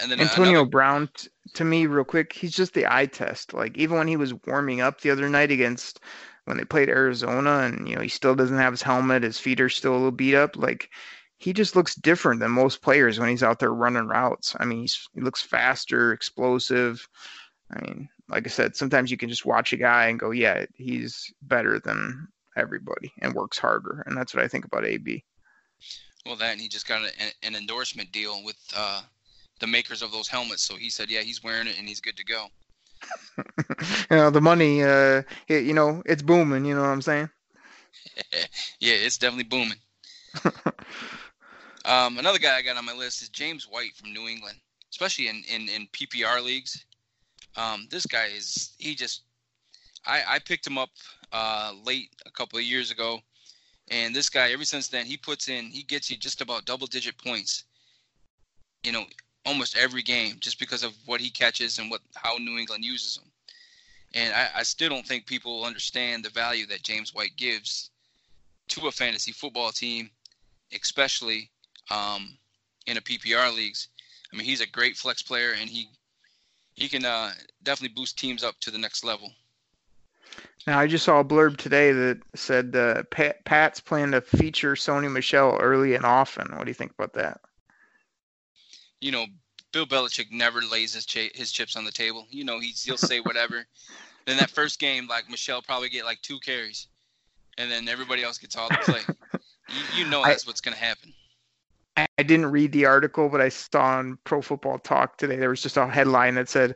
and 0.01 0.12
then 0.12 0.21
Antonio 0.21 0.51
another, 0.51 0.69
Brown, 0.69 1.10
t- 1.13 1.27
to 1.53 1.65
me, 1.65 1.86
real 1.86 2.03
quick, 2.03 2.34
he's 2.34 2.56
just 2.56 2.73
the 2.73 2.91
eye 2.91 3.06
test. 3.06 3.53
Like 3.53 3.77
even 3.77 3.97
when 3.97 4.08
he 4.08 4.15
was 4.15 4.34
warming 4.47 4.82
up 4.82 5.01
the 5.01 5.12
other 5.12 5.29
night 5.29 5.51
against 5.51 5.99
when 6.45 6.58
they 6.58 6.65
played 6.65 6.89
Arizona, 6.89 7.60
and 7.60 7.88
you 7.88 7.95
know 7.95 8.01
he 8.01 8.10
still 8.10 8.36
doesn't 8.36 8.58
have 8.58 8.73
his 8.73 8.82
helmet, 8.82 9.23
his 9.23 9.39
feet 9.39 9.62
are 9.62 9.69
still 9.69 9.93
a 9.93 9.95
little 9.95 10.12
beat 10.12 10.36
up. 10.36 10.56
Like 10.56 10.89
he 11.43 11.51
just 11.51 11.75
looks 11.75 11.95
different 11.95 12.39
than 12.39 12.51
most 12.51 12.82
players 12.82 13.19
when 13.19 13.27
he's 13.27 13.43
out 13.43 13.60
there 13.60 13.73
running 13.73 14.08
routes. 14.08 14.56
I 14.62 14.65
mean, 14.65 14.79
he's, 14.79 15.10
he 15.13 15.19
looks 15.19 15.41
faster, 15.41 16.13
explosive. 16.13 17.06
I 17.69 17.82
mean, 17.82 18.08
like 18.29 18.47
I 18.47 18.49
said, 18.49 18.77
sometimes 18.77 19.12
you 19.12 19.17
can 19.17 19.27
just 19.27 19.45
watch 19.45 19.73
a 19.73 19.77
guy 19.77 20.08
and 20.08 20.17
go, 20.17 20.32
yeah, 20.32 20.65
he's 20.75 21.34
better 21.41 21.82
than 21.82 22.29
everybody 22.56 23.12
and 23.19 23.34
works 23.34 23.58
harder, 23.58 24.03
and 24.06 24.15
that's 24.15 24.34
what 24.34 24.41
I 24.41 24.47
think 24.47 24.63
about 24.63 24.86
AB. 24.86 25.21
well, 26.25 26.38
that 26.38 26.53
and 26.53 26.62
he 26.62 26.69
just 26.69 26.88
got 26.88 27.01
a, 27.01 27.12
an 27.45 27.56
endorsement 27.56 28.13
deal 28.13 28.41
with 28.45 28.58
uh, 28.73 29.01
the 29.60 29.67
makers 29.67 30.01
of 30.01 30.13
those 30.13 30.29
helmets, 30.29 30.63
so 30.63 30.77
he 30.77 30.89
said, 30.89 31.12
yeah, 31.12 31.21
he's 31.21 31.43
wearing 31.43 31.67
it 31.67 31.77
and 31.77 31.89
he's 31.89 31.99
good 31.99 32.15
to 32.15 32.23
go. 32.23 32.47
you 34.10 34.15
know, 34.15 34.29
the 34.29 34.39
money, 34.39 34.82
uh, 34.82 35.23
it, 35.49 35.65
you 35.65 35.73
know, 35.73 36.01
it's 36.06 36.21
booming. 36.21 36.63
You 36.63 36.75
know 36.75 36.82
what 36.82 36.88
I'm 36.88 37.01
saying? 37.01 37.29
yeah, 38.79 38.93
it's 38.93 39.17
definitely 39.17 39.43
booming. 39.43 39.79
Um, 41.86 42.17
another 42.17 42.39
guy 42.39 42.56
I 42.56 42.62
got 42.62 42.78
on 42.78 42.86
my 42.86 42.93
list 42.93 43.22
is 43.22 43.30
James 43.30 43.67
White 43.67 43.96
from 43.96 44.13
New 44.13 44.28
England, 44.28 44.58
especially 44.89 45.28
in, 45.28 45.43
in, 45.54 45.67
in 45.67 45.88
PPR 45.88 46.41
leagues. 46.41 46.86
Um, 47.58 47.88
this 47.91 48.06
guy 48.06 48.28
is 48.28 48.74
he 48.78 48.96
just 48.96 49.24
I, 50.06 50.24
I 50.28 50.39
picked 50.39 50.65
him 50.65 50.78
up 50.78 50.89
uh, 51.32 51.74
late 51.84 52.10
a 52.26 52.32
couple 52.32 52.58
of 52.58 52.65
years 52.65 52.91
ago, 52.91 53.19
and 53.89 54.15
this 54.15 54.30
guy 54.30 54.52
ever 54.52 54.65
since 54.65 54.88
then 54.88 55.06
he 55.06 55.17
puts 55.17 55.50
in 55.50 55.65
he 55.65 55.84
gets 55.84 56.10
you 56.10 56.17
just 56.17 56.41
about 56.41 56.65
double 56.65 56.88
digit 56.88 57.17
points. 57.17 57.65
You 58.84 58.91
know, 58.91 59.06
almost 59.46 59.78
every 59.78 60.04
game 60.04 60.38
just 60.39 60.60
because 60.60 60.84
of 60.84 60.93
what 61.06 61.22
he 61.22 61.30
catches 61.30 61.80
and 61.80 61.91
what 61.91 62.02
how 62.15 62.38
New 62.38 62.58
England 62.58 62.84
uses 62.84 63.17
him. 63.17 63.30
And 64.15 64.34
I, 64.34 64.60
I 64.60 64.63
still 64.63 64.89
don't 64.89 65.06
think 65.06 65.26
people 65.26 65.63
understand 65.65 66.24
the 66.24 66.30
value 66.30 66.65
that 66.67 66.84
James 66.84 67.13
White 67.13 67.36
gives 67.36 67.91
to 68.69 68.88
a 68.88 68.91
fantasy 68.91 69.32
football 69.32 69.72
team, 69.72 70.10
especially 70.74 71.50
um, 71.89 72.38
in 72.88 72.98
a 72.98 73.02
PPR 73.02 73.54
leagues. 73.56 73.89
I 74.32 74.38
mean, 74.38 74.46
he's 74.46 74.62
a 74.62 74.67
great 74.67 74.98
flex 74.98 75.22
player, 75.22 75.54
and 75.60 75.69
he 75.69 75.89
he 76.74 76.89
can 76.89 77.06
uh, 77.06 77.32
definitely 77.62 77.93
boost 77.96 78.17
teams 78.17 78.43
up 78.43 78.60
to 78.62 78.72
the 78.72 78.80
next 78.80 79.04
level. 79.04 79.32
Now, 80.65 80.80
I 80.80 80.88
just 80.88 81.06
saw 81.06 81.19
a 81.19 81.26
blurb 81.26 81.58
today 81.58 81.91
that 81.91 82.22
said 82.36 82.76
uh, 82.76 83.04
Pat, 83.12 83.43
Pat's 83.46 83.80
plan 83.80 84.12
to 84.12 84.22
feature 84.22 84.76
Sony 84.76 85.12
Michel 85.12 85.58
early 85.62 85.93
and 85.93 86.06
often. 86.06 86.56
What 86.56 86.63
do 86.63 86.69
you 86.69 86.76
think 86.76 86.91
about 86.91 87.13
that? 87.13 87.41
You 89.02 89.12
know, 89.12 89.26
Bill 89.72 89.86
Belichick 89.86 90.32
never 90.32 90.62
lays 90.62 90.93
his 90.93 91.06
cha- 91.06 91.34
his 91.34 91.52
chips 91.52 91.76
on 91.76 91.84
the 91.84 91.91
table. 91.91 92.26
You 92.30 92.46
know, 92.46 92.60
he's 92.60 92.84
he'll 92.84 92.98
say 92.98 93.19
whatever. 93.19 93.65
then 94.26 94.38
that 94.38 94.50
first 94.50 94.80
game, 94.80 95.08
like 95.08 95.30
Michelle 95.30 95.62
probably 95.62 95.89
get 95.89 96.06
like 96.06 96.22
two 96.22 96.39
carries, 96.39 96.88
and 97.58 97.69
then 97.69 97.89
everybody 97.89 98.24
else 98.24 98.38
gets 98.38 98.56
all 98.56 98.69
the 98.69 98.78
play. 98.78 99.02
you, 99.69 100.04
you 100.04 100.10
know 100.10 100.24
that's 100.24 100.48
what's 100.48 100.62
gonna 100.62 100.78
happen. 100.78 101.13
I 101.97 102.08
didn't 102.23 102.51
read 102.51 102.71
the 102.71 102.86
article, 102.86 103.29
but 103.29 103.41
I 103.41 103.49
saw 103.49 103.84
on 103.97 104.17
Pro 104.23 104.41
Football 104.41 104.79
Talk 104.79 105.17
today 105.17 105.36
there 105.36 105.49
was 105.49 105.62
just 105.62 105.77
a 105.77 105.88
headline 105.88 106.36
that 106.36 106.49
said 106.49 106.75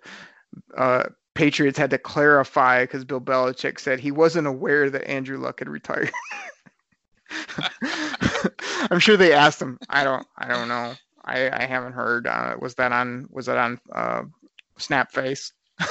uh, 0.78 1.04
Patriots 1.34 1.78
had 1.78 1.90
to 1.92 1.98
clarify 1.98 2.84
because 2.84 3.04
Bill 3.06 3.22
Belichick 3.22 3.80
said 3.80 4.00
he 4.00 4.12
wasn't 4.12 4.48
aware 4.48 4.90
that 4.90 5.08
Andrew 5.10 5.38
Luck 5.38 5.60
had 5.60 5.70
retired. 5.70 6.12
I'm 8.92 9.00
sure 9.00 9.18
they 9.18 9.34
asked 9.34 9.62
him. 9.62 9.78
I 9.90 10.04
don't. 10.04 10.26
I 10.38 10.48
don't 10.48 10.68
know. 10.68 10.94
I, 11.26 11.50
I 11.52 11.66
haven't 11.66 11.94
heard. 11.94 12.28
Uh, 12.28 12.56
was 12.60 12.76
that 12.76 12.92
on? 12.92 13.28
Was 13.32 13.48
that 13.48 13.58
on 13.58 13.80
uh, 13.92 14.24
Snapface? 14.80 15.52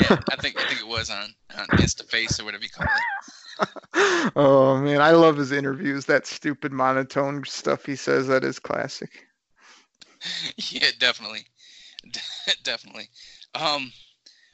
Yeah, 0.00 0.18
I 0.30 0.36
think 0.36 0.58
I 0.58 0.66
think 0.66 0.80
it 0.80 0.86
was 0.86 1.10
on 1.10 1.34
on 1.58 1.66
InstaFace 1.78 2.40
or 2.40 2.44
whatever 2.44 2.64
you 2.64 2.70
call 2.70 2.86
it. 2.86 3.32
oh 4.36 4.78
man, 4.78 5.00
I 5.00 5.12
love 5.12 5.36
his 5.36 5.52
interviews. 5.52 6.06
That 6.06 6.26
stupid 6.26 6.72
monotone 6.72 7.44
stuff 7.44 7.84
he 7.84 7.96
says 7.96 8.26
that 8.28 8.44
is 8.44 8.58
classic. 8.58 9.26
yeah, 10.56 10.90
definitely, 10.98 11.44
definitely. 12.62 13.08
Um, 13.54 13.92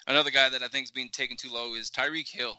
another 0.07 0.31
guy 0.31 0.49
that 0.49 0.63
I 0.63 0.69
think 0.69 0.85
is 0.85 0.91
being 0.91 1.11
taken 1.11 1.37
too 1.37 1.51
low 1.53 1.75
is 1.75 1.91
Tyreek 1.91 2.29
Hill. 2.29 2.59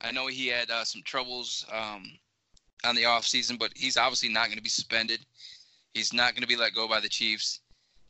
I 0.00 0.12
know 0.12 0.26
he 0.28 0.46
had 0.46 0.70
uh, 0.70 0.84
some 0.84 1.02
troubles 1.04 1.66
um, 1.72 2.04
on 2.84 2.94
the 2.94 3.04
off 3.04 3.26
season, 3.26 3.56
but 3.58 3.72
he's 3.74 3.96
obviously 3.96 4.30
not 4.30 4.46
going 4.46 4.56
to 4.56 4.62
be 4.62 4.70
suspended. 4.70 5.20
He's 5.92 6.12
not 6.12 6.32
going 6.32 6.42
to 6.42 6.48
be 6.48 6.56
let 6.56 6.74
go 6.74 6.88
by 6.88 7.00
the 7.00 7.08
Chiefs. 7.08 7.60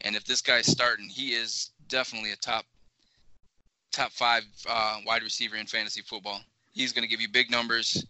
And 0.03 0.15
if 0.15 0.25
this 0.25 0.41
guy's 0.41 0.67
starting, 0.67 1.09
he 1.09 1.31
is 1.31 1.71
definitely 1.89 2.33
a 2.33 2.37
top 2.37 2.65
top 3.93 4.13
five 4.13 4.45
uh, 4.69 4.99
wide 5.05 5.23
receiver 5.23 5.57
in 5.57 5.67
fantasy 5.67 6.03
football. 6.03 6.41
He's 6.73 6.93
going 6.93 7.03
to 7.03 7.09
give 7.09 7.21
you 7.21 7.29
big 7.29 7.51
numbers, 7.51 8.05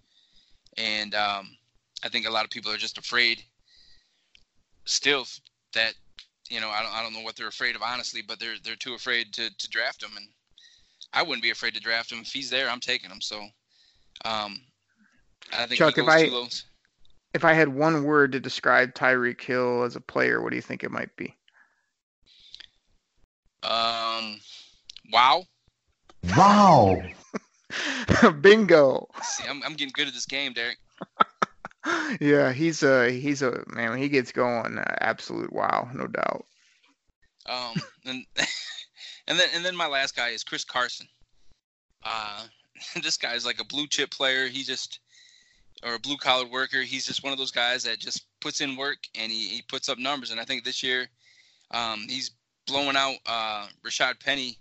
and 0.76 1.14
um, 1.14 1.56
I 2.04 2.08
think 2.08 2.26
a 2.26 2.30
lot 2.30 2.44
of 2.44 2.50
people 2.50 2.70
are 2.70 2.76
just 2.76 2.98
afraid 2.98 3.42
still 4.84 5.26
that 5.74 5.94
you 6.48 6.60
know 6.60 6.68
I 6.68 6.82
don't 6.82 6.92
I 6.92 7.02
don't 7.02 7.12
know 7.12 7.22
what 7.22 7.36
they're 7.36 7.48
afraid 7.48 7.76
of 7.76 7.82
honestly, 7.82 8.22
but 8.26 8.38
they're 8.38 8.56
they're 8.64 8.76
too 8.76 8.94
afraid 8.94 9.32
to 9.34 9.48
to 9.56 9.68
draft 9.70 10.02
him, 10.02 10.10
and 10.16 10.26
I 11.12 11.22
wouldn't 11.22 11.42
be 11.42 11.50
afraid 11.50 11.74
to 11.74 11.80
draft 11.80 12.12
him 12.12 12.20
if 12.20 12.32
he's 12.32 12.50
there. 12.50 12.68
I'm 12.68 12.80
taking 12.80 13.10
him. 13.10 13.20
So 13.20 13.40
um, 14.24 14.60
I 15.52 15.66
think 15.66 15.78
Chuck, 15.78 15.94
he 15.94 16.00
if 16.00 16.06
goes 16.06 16.14
I- 16.22 16.26
low. 16.26 16.46
If 17.32 17.44
I 17.44 17.52
had 17.52 17.68
one 17.68 18.02
word 18.02 18.32
to 18.32 18.40
describe 18.40 18.92
Tyreek 18.92 19.40
Hill 19.40 19.84
as 19.84 19.94
a 19.94 20.00
player, 20.00 20.42
what 20.42 20.50
do 20.50 20.56
you 20.56 20.62
think 20.62 20.82
it 20.82 20.90
might 20.90 21.14
be? 21.14 21.36
Um, 23.62 24.40
wow. 25.12 25.44
Wow. 26.36 27.02
Bingo. 28.40 29.08
See, 29.22 29.44
I'm 29.48 29.62
I'm 29.64 29.74
getting 29.74 29.92
good 29.94 30.08
at 30.08 30.14
this 30.14 30.26
game, 30.26 30.52
Derek. 30.52 30.78
Yeah, 32.20 32.52
he's 32.52 32.82
a 32.82 33.10
he's 33.10 33.40
a 33.40 33.64
man. 33.68 33.90
When 33.90 33.98
he 33.98 34.10
gets 34.10 34.32
going, 34.32 34.76
uh, 34.76 34.96
absolute 35.00 35.50
wow, 35.50 35.88
no 35.94 36.06
doubt. 36.06 36.44
Um, 37.46 37.74
and 38.04 38.26
and 39.26 39.38
then 39.38 39.48
and 39.54 39.64
then 39.64 39.74
my 39.74 39.86
last 39.86 40.14
guy 40.14 40.28
is 40.28 40.44
Chris 40.44 40.62
Carson. 40.62 41.06
Uh, 42.04 42.44
this 43.02 43.16
guy 43.16 43.32
is 43.32 43.46
like 43.46 43.60
a 43.60 43.64
blue 43.64 43.86
chip 43.86 44.10
player. 44.10 44.46
He 44.48 44.62
just 44.62 45.00
or 45.82 45.94
a 45.94 45.98
blue 45.98 46.16
collar 46.16 46.46
worker. 46.46 46.82
He's 46.82 47.06
just 47.06 47.24
one 47.24 47.32
of 47.32 47.38
those 47.38 47.50
guys 47.50 47.84
that 47.84 47.98
just 47.98 48.24
puts 48.40 48.60
in 48.60 48.76
work 48.76 48.98
and 49.14 49.32
he, 49.32 49.48
he 49.48 49.62
puts 49.62 49.88
up 49.88 49.98
numbers. 49.98 50.30
And 50.30 50.40
I 50.40 50.44
think 50.44 50.64
this 50.64 50.82
year, 50.82 51.08
um, 51.70 52.04
he's 52.08 52.32
blowing 52.66 52.96
out 52.96 53.16
uh, 53.26 53.66
Rashad 53.86 54.22
Penny 54.22 54.58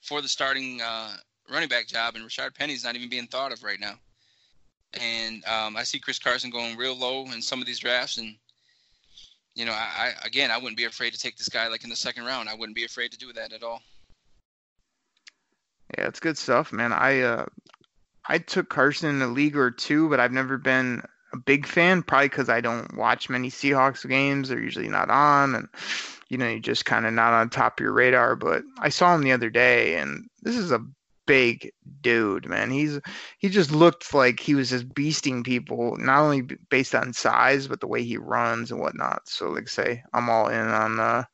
for 0.00 0.22
the 0.22 0.28
starting 0.28 0.80
uh, 0.80 1.16
running 1.50 1.68
back 1.68 1.86
job, 1.86 2.14
and 2.14 2.24
Rashad 2.24 2.54
Penny's 2.54 2.84
not 2.84 2.96
even 2.96 3.08
being 3.08 3.26
thought 3.26 3.52
of 3.52 3.62
right 3.62 3.80
now. 3.80 3.94
And 5.00 5.44
um, 5.46 5.76
I 5.76 5.82
see 5.82 5.98
Chris 5.98 6.18
Carson 6.18 6.50
going 6.50 6.76
real 6.76 6.96
low 6.96 7.24
in 7.24 7.42
some 7.42 7.60
of 7.60 7.66
these 7.66 7.80
drafts, 7.80 8.18
and 8.18 8.36
you 9.54 9.64
know, 9.64 9.72
I, 9.72 10.12
I 10.22 10.26
again, 10.26 10.50
I 10.50 10.56
wouldn't 10.56 10.76
be 10.76 10.84
afraid 10.84 11.12
to 11.12 11.18
take 11.18 11.36
this 11.36 11.48
guy 11.48 11.68
like 11.68 11.84
in 11.84 11.90
the 11.90 11.96
second 11.96 12.24
round. 12.24 12.48
I 12.48 12.54
wouldn't 12.54 12.76
be 12.76 12.84
afraid 12.84 13.12
to 13.12 13.18
do 13.18 13.32
that 13.32 13.52
at 13.52 13.62
all. 13.62 13.82
Yeah, 15.98 16.08
it's 16.08 16.20
good 16.20 16.38
stuff, 16.38 16.72
man. 16.72 16.92
I 16.92 17.20
uh, 17.20 17.46
I 18.26 18.38
took 18.38 18.68
Carson 18.68 19.10
in 19.10 19.22
a 19.22 19.26
league 19.26 19.56
or 19.56 19.70
two, 19.70 20.08
but 20.08 20.20
I've 20.20 20.32
never 20.32 20.58
been 20.58 21.02
a 21.32 21.36
big 21.36 21.66
fan. 21.66 22.02
Probably 22.02 22.28
because 22.28 22.48
I 22.48 22.60
don't 22.60 22.96
watch 22.96 23.28
many 23.28 23.50
Seahawks 23.50 24.08
games. 24.08 24.48
They're 24.48 24.58
usually 24.58 24.88
not 24.88 25.10
on, 25.10 25.54
and 25.54 25.68
you 26.28 26.38
know, 26.38 26.48
you're 26.48 26.58
just 26.60 26.84
kind 26.84 27.06
of 27.06 27.12
not 27.12 27.32
on 27.32 27.50
top 27.50 27.78
of 27.78 27.84
your 27.84 27.92
radar. 27.92 28.34
But 28.36 28.62
I 28.78 28.88
saw 28.88 29.14
him 29.14 29.22
the 29.22 29.32
other 29.32 29.50
day, 29.50 29.96
and 29.96 30.28
this 30.42 30.56
is 30.56 30.72
a 30.72 30.84
big 31.26 31.72
dude, 32.00 32.48
man. 32.48 32.70
He's 32.70 33.00
he 33.38 33.48
just 33.48 33.72
looked 33.72 34.14
like 34.14 34.40
he 34.40 34.54
was 34.54 34.70
just 34.70 34.88
beasting 34.88 35.44
people, 35.44 35.96
not 35.96 36.20
only 36.20 36.42
based 36.70 36.94
on 36.94 37.12
size, 37.12 37.68
but 37.68 37.80
the 37.80 37.86
way 37.86 38.02
he 38.02 38.16
runs 38.16 38.70
and 38.70 38.80
whatnot. 38.80 39.28
So, 39.28 39.50
like 39.50 39.68
say, 39.68 40.02
I'm 40.12 40.28
all 40.28 40.48
in 40.48 40.66
on 40.68 41.00
uh, 41.00 41.24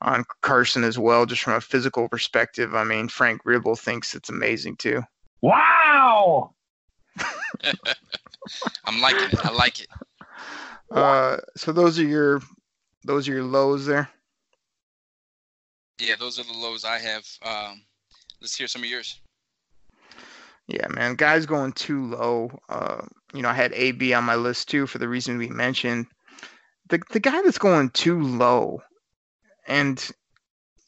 on 0.00 0.24
Carson 0.42 0.84
as 0.84 0.98
well, 0.98 1.26
just 1.26 1.42
from 1.42 1.54
a 1.54 1.60
physical 1.60 2.08
perspective. 2.08 2.74
I 2.74 2.84
mean, 2.84 3.08
Frank 3.08 3.42
Ribble 3.44 3.76
thinks 3.76 4.14
it's 4.14 4.30
amazing 4.30 4.76
too. 4.76 5.02
Wow. 5.42 6.54
I'm 8.84 9.00
liking 9.00 9.28
it. 9.30 9.44
I 9.44 9.50
like 9.50 9.80
it. 9.80 9.88
Uh, 10.90 11.36
so 11.56 11.72
those 11.72 11.98
are 11.98 12.06
your 12.06 12.40
those 13.04 13.28
are 13.28 13.32
your 13.32 13.44
lows 13.44 13.86
there. 13.86 14.08
Yeah, 15.98 16.14
those 16.18 16.38
are 16.38 16.44
the 16.44 16.52
lows 16.52 16.84
I 16.84 16.98
have. 16.98 17.26
Um, 17.42 17.82
let's 18.40 18.56
hear 18.56 18.66
some 18.68 18.82
of 18.82 18.88
yours. 18.88 19.20
Yeah, 20.66 20.86
man, 20.88 21.14
guys 21.14 21.46
going 21.46 21.72
too 21.72 22.06
low. 22.06 22.60
Uh, 22.68 23.02
you 23.32 23.42
know, 23.42 23.48
I 23.48 23.54
had 23.54 23.72
AB 23.72 24.12
on 24.12 24.24
my 24.24 24.34
list 24.34 24.68
too 24.68 24.86
for 24.86 24.98
the 24.98 25.08
reason 25.08 25.38
we 25.38 25.48
mentioned. 25.48 26.06
The 26.90 27.00
the 27.10 27.20
guy 27.20 27.40
that's 27.42 27.58
going 27.58 27.90
too 27.90 28.20
low, 28.20 28.82
and 29.66 30.10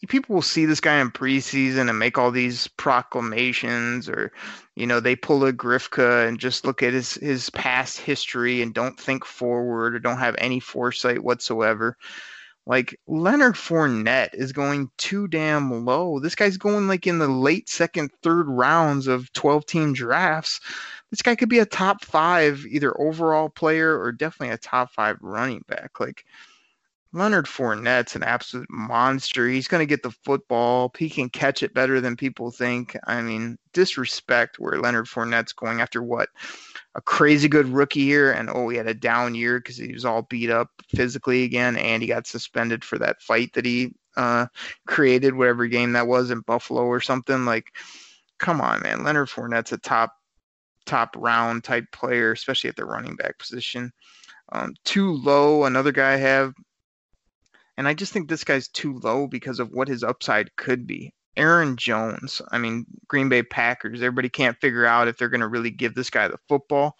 people 0.08 0.34
will 0.34 0.42
see 0.42 0.64
this 0.64 0.80
guy 0.80 1.00
in 1.00 1.10
preseason 1.10 1.88
and 1.88 1.98
make 1.98 2.18
all 2.18 2.30
these 2.30 2.68
proclamations, 2.68 4.08
or 4.08 4.32
you 4.76 4.86
know, 4.86 5.00
they 5.00 5.16
pull 5.16 5.44
a 5.44 5.52
Grifka 5.52 6.26
and 6.28 6.38
just 6.38 6.64
look 6.64 6.82
at 6.82 6.92
his 6.92 7.14
his 7.14 7.48
past 7.50 7.98
history 7.98 8.62
and 8.62 8.74
don't 8.74 8.98
think 8.98 9.24
forward 9.24 9.94
or 9.94 9.98
don't 9.98 10.18
have 10.18 10.36
any 10.38 10.60
foresight 10.60 11.24
whatsoever. 11.24 11.96
Like 12.70 12.96
Leonard 13.08 13.56
Fournette 13.56 14.32
is 14.32 14.52
going 14.52 14.92
too 14.96 15.26
damn 15.26 15.84
low. 15.84 16.20
This 16.20 16.36
guy's 16.36 16.56
going 16.56 16.86
like 16.86 17.04
in 17.04 17.18
the 17.18 17.26
late 17.26 17.68
second, 17.68 18.12
third 18.22 18.46
rounds 18.48 19.08
of 19.08 19.32
12 19.32 19.66
team 19.66 19.92
drafts. 19.92 20.60
This 21.10 21.20
guy 21.20 21.34
could 21.34 21.48
be 21.48 21.58
a 21.58 21.66
top 21.66 22.04
five, 22.04 22.64
either 22.70 22.98
overall 23.00 23.48
player 23.48 24.00
or 24.00 24.12
definitely 24.12 24.54
a 24.54 24.58
top 24.58 24.92
five 24.92 25.16
running 25.20 25.64
back. 25.66 25.98
Like 25.98 26.24
Leonard 27.12 27.46
Fournette's 27.46 28.14
an 28.14 28.22
absolute 28.22 28.70
monster. 28.70 29.48
He's 29.48 29.66
going 29.66 29.80
to 29.80 29.86
get 29.86 30.02
the 30.02 30.12
football. 30.12 30.92
He 30.96 31.10
can 31.10 31.28
catch 31.28 31.62
it 31.62 31.74
better 31.74 32.00
than 32.00 32.16
people 32.16 32.52
think. 32.52 32.96
I 33.06 33.20
mean, 33.20 33.58
disrespect 33.72 34.60
where 34.60 34.78
Leonard 34.78 35.06
Fournette's 35.06 35.52
going 35.52 35.80
after 35.80 36.02
what? 36.02 36.28
A 36.94 37.00
crazy 37.00 37.48
good 37.48 37.66
rookie 37.66 38.00
year, 38.00 38.32
and 38.32 38.48
oh, 38.48 38.68
he 38.68 38.76
had 38.76 38.86
a 38.86 38.94
down 38.94 39.34
year 39.34 39.58
because 39.58 39.76
he 39.76 39.92
was 39.92 40.04
all 40.04 40.22
beat 40.22 40.50
up 40.50 40.70
physically 40.94 41.42
again, 41.42 41.76
and 41.76 42.00
he 42.00 42.08
got 42.08 42.28
suspended 42.28 42.84
for 42.84 42.98
that 42.98 43.20
fight 43.22 43.52
that 43.54 43.64
he 43.64 43.92
uh, 44.16 44.46
created, 44.86 45.34
whatever 45.34 45.66
game 45.66 45.92
that 45.92 46.06
was 46.06 46.30
in 46.30 46.40
Buffalo 46.40 46.82
or 46.82 47.00
something. 47.00 47.44
Like, 47.44 47.76
come 48.38 48.60
on, 48.60 48.82
man. 48.82 49.02
Leonard 49.02 49.28
Fournette's 49.28 49.72
a 49.72 49.78
top 49.78 50.12
top 50.86 51.14
round 51.18 51.64
type 51.64 51.84
player, 51.92 52.32
especially 52.32 52.70
at 52.70 52.76
the 52.76 52.84
running 52.84 53.16
back 53.16 53.36
position. 53.38 53.90
Um, 54.52 54.74
too 54.84 55.12
low. 55.12 55.64
Another 55.64 55.92
guy 55.92 56.14
I 56.14 56.16
have 56.16 56.54
and 57.80 57.88
I 57.88 57.94
just 57.94 58.12
think 58.12 58.28
this 58.28 58.44
guy's 58.44 58.68
too 58.68 59.00
low 59.02 59.26
because 59.26 59.58
of 59.58 59.70
what 59.70 59.88
his 59.88 60.04
upside 60.04 60.54
could 60.56 60.86
be. 60.86 61.14
Aaron 61.38 61.78
Jones, 61.78 62.42
I 62.50 62.58
mean, 62.58 62.84
Green 63.08 63.30
Bay 63.30 63.42
Packers, 63.42 64.02
everybody 64.02 64.28
can't 64.28 64.60
figure 64.60 64.84
out 64.84 65.08
if 65.08 65.16
they're 65.16 65.30
going 65.30 65.40
to 65.40 65.48
really 65.48 65.70
give 65.70 65.94
this 65.94 66.10
guy 66.10 66.28
the 66.28 66.36
football. 66.46 66.94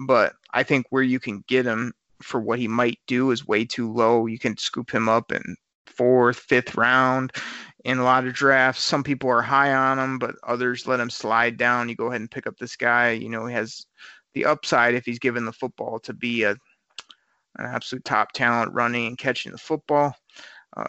But 0.00 0.32
I 0.52 0.64
think 0.64 0.86
where 0.90 1.04
you 1.04 1.20
can 1.20 1.44
get 1.46 1.64
him 1.64 1.92
for 2.22 2.40
what 2.40 2.58
he 2.58 2.66
might 2.66 2.98
do 3.06 3.30
is 3.30 3.46
way 3.46 3.64
too 3.64 3.92
low. 3.92 4.26
You 4.26 4.40
can 4.40 4.56
scoop 4.56 4.90
him 4.90 5.08
up 5.08 5.30
in 5.30 5.54
fourth, 5.86 6.38
fifth 6.38 6.74
round 6.74 7.30
in 7.84 7.98
a 7.98 8.04
lot 8.04 8.26
of 8.26 8.34
drafts. 8.34 8.82
Some 8.82 9.04
people 9.04 9.30
are 9.30 9.42
high 9.42 9.72
on 9.72 9.96
him, 9.96 10.18
but 10.18 10.34
others 10.42 10.88
let 10.88 10.98
him 10.98 11.08
slide 11.08 11.56
down. 11.56 11.88
You 11.88 11.94
go 11.94 12.08
ahead 12.08 12.20
and 12.20 12.28
pick 12.32 12.48
up 12.48 12.56
this 12.58 12.74
guy. 12.74 13.12
You 13.12 13.28
know, 13.28 13.46
he 13.46 13.54
has 13.54 13.86
the 14.34 14.46
upside 14.46 14.96
if 14.96 15.04
he's 15.04 15.20
given 15.20 15.44
the 15.44 15.52
football 15.52 16.00
to 16.00 16.12
be 16.12 16.42
a 16.42 16.56
an 17.58 17.66
absolute 17.66 18.04
top 18.04 18.32
talent 18.32 18.72
running 18.72 19.06
and 19.06 19.18
catching 19.18 19.52
the 19.52 19.58
football. 19.58 20.14
Uh, 20.76 20.84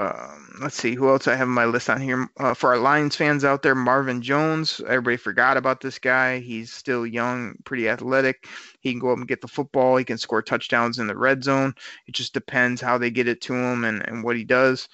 um, 0.00 0.56
let's 0.62 0.76
see 0.76 0.94
who 0.94 1.10
else 1.10 1.28
I 1.28 1.36
have 1.36 1.46
on 1.46 1.52
my 1.52 1.66
list 1.66 1.90
on 1.90 2.00
here. 2.00 2.26
Uh, 2.38 2.54
for 2.54 2.70
our 2.70 2.78
Lions 2.78 3.16
fans 3.16 3.44
out 3.44 3.60
there, 3.60 3.74
Marvin 3.74 4.22
Jones. 4.22 4.80
Everybody 4.86 5.18
forgot 5.18 5.58
about 5.58 5.82
this 5.82 5.98
guy. 5.98 6.38
He's 6.38 6.72
still 6.72 7.06
young, 7.06 7.54
pretty 7.66 7.86
athletic. 7.86 8.46
He 8.80 8.92
can 8.92 8.98
go 8.98 9.12
up 9.12 9.18
and 9.18 9.28
get 9.28 9.42
the 9.42 9.48
football. 9.48 9.98
He 9.98 10.04
can 10.04 10.16
score 10.16 10.40
touchdowns 10.40 10.98
in 10.98 11.06
the 11.06 11.16
red 11.16 11.44
zone. 11.44 11.74
It 12.06 12.14
just 12.14 12.32
depends 12.32 12.80
how 12.80 12.96
they 12.96 13.10
get 13.10 13.28
it 13.28 13.42
to 13.42 13.54
him 13.54 13.84
and, 13.84 14.06
and 14.08 14.24
what 14.24 14.36
he 14.36 14.44
does. 14.44 14.88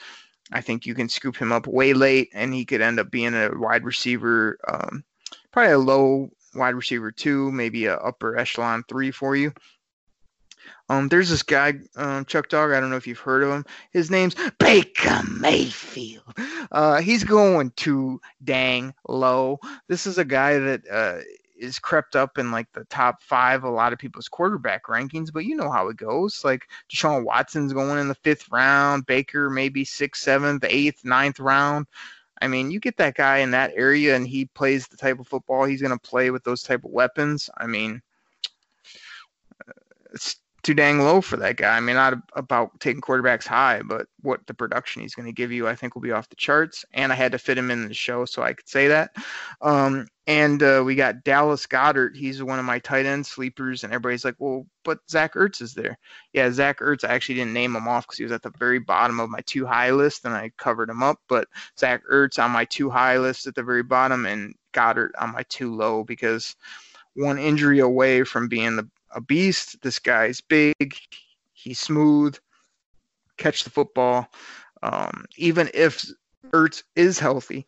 I 0.52 0.60
think 0.60 0.86
you 0.86 0.94
can 0.94 1.08
scoop 1.08 1.36
him 1.36 1.52
up 1.52 1.68
way 1.68 1.92
late, 1.92 2.30
and 2.34 2.52
he 2.52 2.64
could 2.64 2.80
end 2.80 2.98
up 2.98 3.10
being 3.10 3.34
a 3.34 3.50
wide 3.52 3.84
receiver, 3.84 4.58
um, 4.66 5.04
probably 5.52 5.72
a 5.72 5.78
low 5.78 6.30
wide 6.56 6.74
receiver 6.74 7.12
two, 7.12 7.52
maybe 7.52 7.86
a 7.86 7.96
upper 7.96 8.36
echelon 8.36 8.82
three 8.88 9.12
for 9.12 9.36
you. 9.36 9.52
Um, 10.88 11.08
there's 11.08 11.30
this 11.30 11.42
guy, 11.42 11.74
um, 11.96 12.24
Chuck 12.24 12.48
Dog. 12.48 12.72
I 12.72 12.80
don't 12.80 12.90
know 12.90 12.96
if 12.96 13.06
you've 13.06 13.18
heard 13.18 13.42
of 13.42 13.50
him. 13.50 13.64
His 13.90 14.10
name's 14.10 14.36
Baker 14.58 15.20
Mayfield. 15.28 16.22
Uh, 16.70 17.00
he's 17.00 17.24
going 17.24 17.72
too 17.76 18.20
dang 18.44 18.94
low. 19.08 19.58
This 19.88 20.06
is 20.06 20.18
a 20.18 20.24
guy 20.24 20.58
that 20.58 20.82
uh, 20.90 21.18
is 21.58 21.78
crept 21.78 22.16
up 22.16 22.38
in 22.38 22.50
like 22.50 22.70
the 22.72 22.84
top 22.84 23.22
five 23.22 23.64
a 23.64 23.70
lot 23.70 23.92
of 23.92 23.98
people's 23.98 24.28
quarterback 24.28 24.84
rankings, 24.84 25.32
but 25.32 25.44
you 25.44 25.56
know 25.56 25.70
how 25.70 25.88
it 25.88 25.96
goes. 25.96 26.44
Like 26.44 26.68
Deshaun 26.92 27.24
Watson's 27.24 27.72
going 27.72 27.98
in 27.98 28.08
the 28.08 28.14
fifth 28.14 28.50
round, 28.50 29.06
Baker 29.06 29.50
maybe 29.50 29.84
sixth, 29.84 30.22
seventh, 30.22 30.64
eighth, 30.68 31.04
ninth 31.04 31.40
round. 31.40 31.86
I 32.40 32.48
mean, 32.48 32.70
you 32.70 32.80
get 32.80 32.98
that 32.98 33.14
guy 33.14 33.38
in 33.38 33.50
that 33.52 33.72
area 33.74 34.14
and 34.14 34.26
he 34.26 34.44
plays 34.44 34.86
the 34.86 34.96
type 34.96 35.18
of 35.18 35.26
football 35.26 35.64
he's 35.64 35.80
going 35.80 35.98
to 35.98 36.08
play 36.08 36.30
with 36.30 36.44
those 36.44 36.62
type 36.62 36.84
of 36.84 36.90
weapons. 36.90 37.48
I 37.56 37.66
mean, 37.66 38.02
it's 40.12 40.36
too 40.66 40.74
dang 40.74 40.98
low 40.98 41.20
for 41.20 41.36
that 41.36 41.56
guy. 41.56 41.76
I 41.76 41.80
mean, 41.80 41.94
not 41.94 42.14
about 42.34 42.80
taking 42.80 43.00
quarterbacks 43.00 43.46
high, 43.46 43.82
but 43.82 44.08
what 44.22 44.44
the 44.48 44.54
production 44.54 45.00
he's 45.00 45.14
going 45.14 45.26
to 45.26 45.32
give 45.32 45.52
you, 45.52 45.68
I 45.68 45.76
think, 45.76 45.94
will 45.94 46.02
be 46.02 46.10
off 46.10 46.28
the 46.28 46.34
charts. 46.34 46.84
And 46.92 47.12
I 47.12 47.14
had 47.14 47.30
to 47.32 47.38
fit 47.38 47.56
him 47.56 47.70
in 47.70 47.86
the 47.86 47.94
show 47.94 48.24
so 48.24 48.42
I 48.42 48.52
could 48.52 48.68
say 48.68 48.88
that. 48.88 49.14
Um, 49.60 50.08
and 50.26 50.60
uh, 50.64 50.82
we 50.84 50.96
got 50.96 51.22
Dallas 51.22 51.64
Goedert. 51.66 52.16
He's 52.16 52.42
one 52.42 52.58
of 52.58 52.64
my 52.64 52.80
tight 52.80 53.06
end 53.06 53.24
sleepers, 53.24 53.84
and 53.84 53.92
everybody's 53.92 54.24
like, 54.24 54.34
"Well, 54.40 54.66
but 54.82 54.98
Zach 55.08 55.34
Ertz 55.34 55.62
is 55.62 55.72
there." 55.72 55.98
Yeah, 56.32 56.50
Zach 56.50 56.80
Ertz. 56.80 57.08
I 57.08 57.14
actually 57.14 57.36
didn't 57.36 57.52
name 57.52 57.76
him 57.76 57.86
off 57.86 58.08
because 58.08 58.18
he 58.18 58.24
was 58.24 58.32
at 58.32 58.42
the 58.42 58.52
very 58.58 58.80
bottom 58.80 59.20
of 59.20 59.30
my 59.30 59.42
too 59.46 59.66
high 59.66 59.92
list, 59.92 60.24
and 60.24 60.34
I 60.34 60.50
covered 60.58 60.90
him 60.90 61.00
up. 61.00 61.20
But 61.28 61.46
Zach 61.78 62.02
Ertz 62.12 62.42
on 62.42 62.50
my 62.50 62.64
too 62.64 62.90
high 62.90 63.18
list 63.18 63.46
at 63.46 63.54
the 63.54 63.62
very 63.62 63.84
bottom, 63.84 64.26
and 64.26 64.52
Goedert 64.72 65.12
on 65.16 65.32
my 65.32 65.44
too 65.44 65.72
low 65.76 66.02
because 66.02 66.56
one 67.14 67.38
injury 67.38 67.78
away 67.78 68.24
from 68.24 68.48
being 68.48 68.74
the 68.74 68.88
a 69.12 69.20
beast. 69.20 69.80
This 69.82 69.98
guy's 69.98 70.40
big. 70.40 70.98
He's 71.52 71.80
smooth. 71.80 72.36
Catch 73.36 73.64
the 73.64 73.70
football. 73.70 74.28
Um, 74.82 75.24
even 75.36 75.70
if 75.74 76.04
Ertz 76.52 76.82
is 76.94 77.18
healthy, 77.18 77.66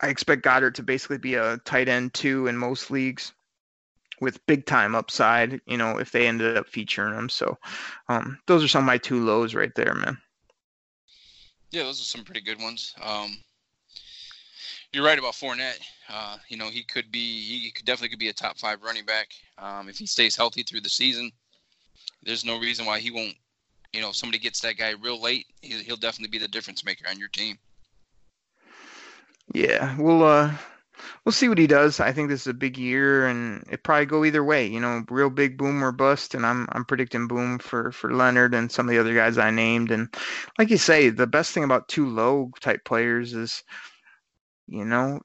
I 0.00 0.08
expect 0.08 0.44
Goedert 0.44 0.74
to 0.74 0.82
basically 0.82 1.18
be 1.18 1.34
a 1.34 1.58
tight 1.58 1.88
end 1.88 2.14
two 2.14 2.46
in 2.46 2.56
most 2.56 2.90
leagues 2.90 3.32
with 4.20 4.44
big 4.46 4.66
time 4.66 4.94
upside, 4.94 5.60
you 5.66 5.76
know, 5.76 5.98
if 5.98 6.12
they 6.12 6.26
ended 6.26 6.56
up 6.56 6.68
featuring 6.68 7.14
him. 7.14 7.28
So 7.28 7.56
um, 8.08 8.38
those 8.46 8.62
are 8.62 8.68
some 8.68 8.84
of 8.84 8.86
my 8.86 8.98
two 8.98 9.24
lows 9.24 9.54
right 9.54 9.74
there, 9.74 9.94
man. 9.94 10.18
Yeah, 11.70 11.84
those 11.84 12.00
are 12.00 12.04
some 12.04 12.24
pretty 12.24 12.40
good 12.40 12.60
ones. 12.60 12.94
Um, 13.02 13.38
you're 14.92 15.04
right 15.04 15.18
about 15.18 15.34
Fournette. 15.34 15.80
Uh, 16.08 16.36
you 16.48 16.56
know, 16.56 16.68
he 16.68 16.82
could 16.82 17.10
be, 17.12 17.60
he 17.60 17.70
could 17.70 17.86
definitely 17.86 18.08
could 18.08 18.18
be 18.18 18.28
a 18.28 18.32
top 18.32 18.58
five 18.58 18.82
running 18.82 19.04
back 19.04 19.28
um, 19.58 19.88
if 19.88 19.98
he 19.98 20.06
stays 20.06 20.36
healthy 20.36 20.62
through 20.62 20.80
the 20.80 20.88
season. 20.88 21.30
There's 22.22 22.44
no 22.44 22.58
reason 22.58 22.86
why 22.86 22.98
he 22.98 23.10
won't. 23.10 23.34
You 23.92 24.00
know, 24.00 24.10
if 24.10 24.16
somebody 24.16 24.38
gets 24.38 24.60
that 24.60 24.76
guy 24.76 24.94
real 25.00 25.20
late, 25.20 25.46
he'll, 25.62 25.80
he'll 25.80 25.96
definitely 25.96 26.30
be 26.30 26.42
the 26.42 26.48
difference 26.48 26.84
maker 26.84 27.08
on 27.08 27.18
your 27.18 27.28
team. 27.28 27.58
Yeah, 29.52 29.96
we'll 29.98 30.22
uh, 30.22 30.52
we'll 31.24 31.32
see 31.32 31.48
what 31.48 31.58
he 31.58 31.66
does. 31.66 31.98
I 31.98 32.12
think 32.12 32.28
this 32.28 32.42
is 32.42 32.46
a 32.46 32.54
big 32.54 32.78
year, 32.78 33.26
and 33.26 33.64
it 33.68 33.82
probably 33.82 34.06
go 34.06 34.24
either 34.24 34.44
way. 34.44 34.66
You 34.66 34.78
know, 34.78 35.02
real 35.10 35.28
big 35.28 35.58
boom 35.58 35.82
or 35.82 35.90
bust, 35.90 36.34
and 36.34 36.46
I'm 36.46 36.68
I'm 36.70 36.84
predicting 36.84 37.26
boom 37.26 37.58
for 37.58 37.90
for 37.90 38.14
Leonard 38.14 38.54
and 38.54 38.70
some 38.70 38.88
of 38.88 38.92
the 38.92 39.00
other 39.00 39.14
guys 39.14 39.38
I 39.38 39.50
named. 39.50 39.90
And 39.90 40.08
like 40.56 40.70
you 40.70 40.78
say, 40.78 41.08
the 41.08 41.26
best 41.26 41.52
thing 41.52 41.64
about 41.64 41.88
two 41.88 42.08
low 42.08 42.52
type 42.60 42.84
players 42.84 43.34
is, 43.34 43.64
you 44.70 44.84
know, 44.84 45.20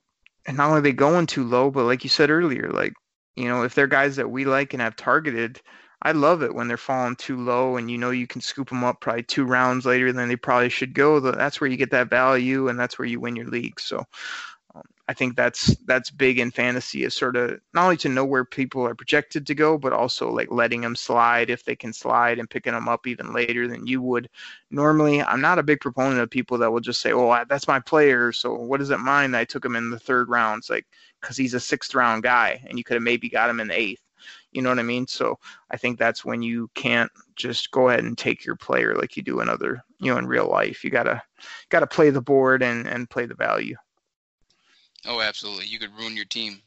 and 0.47 0.57
not 0.57 0.69
only 0.69 0.81
they 0.81 0.91
going 0.91 1.27
too 1.27 1.45
low, 1.45 1.71
but 1.71 1.85
like 1.85 2.03
you 2.03 2.09
said 2.09 2.29
earlier, 2.29 2.69
like 2.71 2.93
you 3.35 3.47
know, 3.47 3.63
if 3.63 3.75
they're 3.75 3.87
guys 3.87 4.15
that 4.17 4.31
we 4.31 4.45
like 4.45 4.73
and 4.73 4.81
have 4.81 4.95
targeted, 4.95 5.61
I 6.01 6.11
love 6.13 6.43
it 6.43 6.53
when 6.53 6.67
they're 6.67 6.77
falling 6.77 7.15
too 7.15 7.37
low 7.37 7.77
and 7.77 7.89
you 7.89 7.97
know 7.97 8.11
you 8.11 8.27
can 8.27 8.41
scoop 8.41 8.69
them 8.69 8.83
up 8.83 9.01
probably 9.01 9.23
two 9.23 9.45
rounds 9.45 9.85
later 9.85 10.11
than 10.11 10.29
they 10.29 10.35
probably 10.35 10.69
should 10.69 10.93
go. 10.93 11.19
That's 11.19 11.61
where 11.61 11.69
you 11.69 11.77
get 11.77 11.91
that 11.91 12.09
value 12.09 12.67
and 12.67 12.79
that's 12.79 12.97
where 12.99 13.07
you 13.07 13.19
win 13.19 13.35
your 13.35 13.47
league. 13.47 13.79
So 13.79 14.03
I 15.07 15.13
think 15.13 15.35
that's 15.35 15.75
that's 15.85 16.09
big 16.09 16.39
in 16.39 16.49
fantasy 16.49 17.03
is 17.03 17.13
sort 17.13 17.35
of 17.35 17.59
not 17.75 17.83
only 17.83 17.97
to 17.97 18.09
know 18.09 18.25
where 18.25 18.43
people 18.43 18.85
are 18.87 18.95
projected 18.95 19.45
to 19.45 19.53
go, 19.55 19.77
but 19.77 19.93
also 19.93 20.31
like 20.31 20.49
letting 20.49 20.81
them 20.81 20.95
slide 20.95 21.51
if 21.51 21.63
they 21.63 21.75
can 21.75 21.93
slide 21.93 22.39
and 22.39 22.49
picking 22.49 22.73
them 22.73 22.87
up 22.87 23.05
even 23.05 23.31
later 23.31 23.67
than 23.67 23.85
you 23.85 24.01
would 24.01 24.27
normally. 24.71 25.21
I'm 25.21 25.41
not 25.41 25.59
a 25.59 25.63
big 25.63 25.79
proponent 25.79 26.21
of 26.21 26.31
people 26.31 26.57
that 26.57 26.71
will 26.71 26.79
just 26.79 27.01
say, 27.01 27.13
"Oh, 27.13 27.43
that's 27.47 27.67
my 27.67 27.79
player, 27.79 28.31
so 28.31 28.53
what 28.55 28.79
does 28.79 28.89
it 28.89 28.99
mind 28.99 29.33
that 29.33 29.41
I 29.41 29.45
took 29.45 29.63
him 29.63 29.75
in 29.75 29.91
the 29.91 29.99
third 29.99 30.27
round?" 30.29 30.59
It's 30.61 30.69
like 30.71 30.87
because 31.21 31.37
he's 31.37 31.53
a 31.53 31.59
sixth 31.59 31.93
round 31.93 32.23
guy, 32.23 32.63
and 32.67 32.77
you 32.77 32.83
could 32.83 32.95
have 32.95 33.03
maybe 33.03 33.29
got 33.29 33.49
him 33.49 33.59
in 33.59 33.67
the 33.67 33.79
eighth. 33.79 34.01
You 34.51 34.61
know 34.63 34.69
what 34.69 34.79
I 34.79 34.83
mean? 34.83 35.05
So 35.07 35.37
I 35.69 35.77
think 35.77 35.99
that's 35.99 36.25
when 36.25 36.41
you 36.41 36.69
can't 36.75 37.11
just 37.35 37.69
go 37.71 37.89
ahead 37.89 38.03
and 38.05 38.17
take 38.17 38.43
your 38.45 38.55
player 38.55 38.95
like 38.95 39.15
you 39.17 39.21
do 39.23 39.41
in 39.41 39.49
other, 39.49 39.83
you 39.99 40.11
know, 40.11 40.17
in 40.17 40.25
real 40.27 40.49
life. 40.49 40.83
You 40.83 40.89
gotta 40.89 41.21
gotta 41.69 41.87
play 41.87 42.09
the 42.09 42.21
board 42.21 42.63
and 42.63 42.87
and 42.87 43.09
play 43.09 43.25
the 43.27 43.35
value. 43.35 43.75
Oh, 45.07 45.21
absolutely. 45.21 45.65
You 45.65 45.79
could 45.79 45.95
ruin 45.97 46.15
your 46.15 46.25
team 46.25 46.61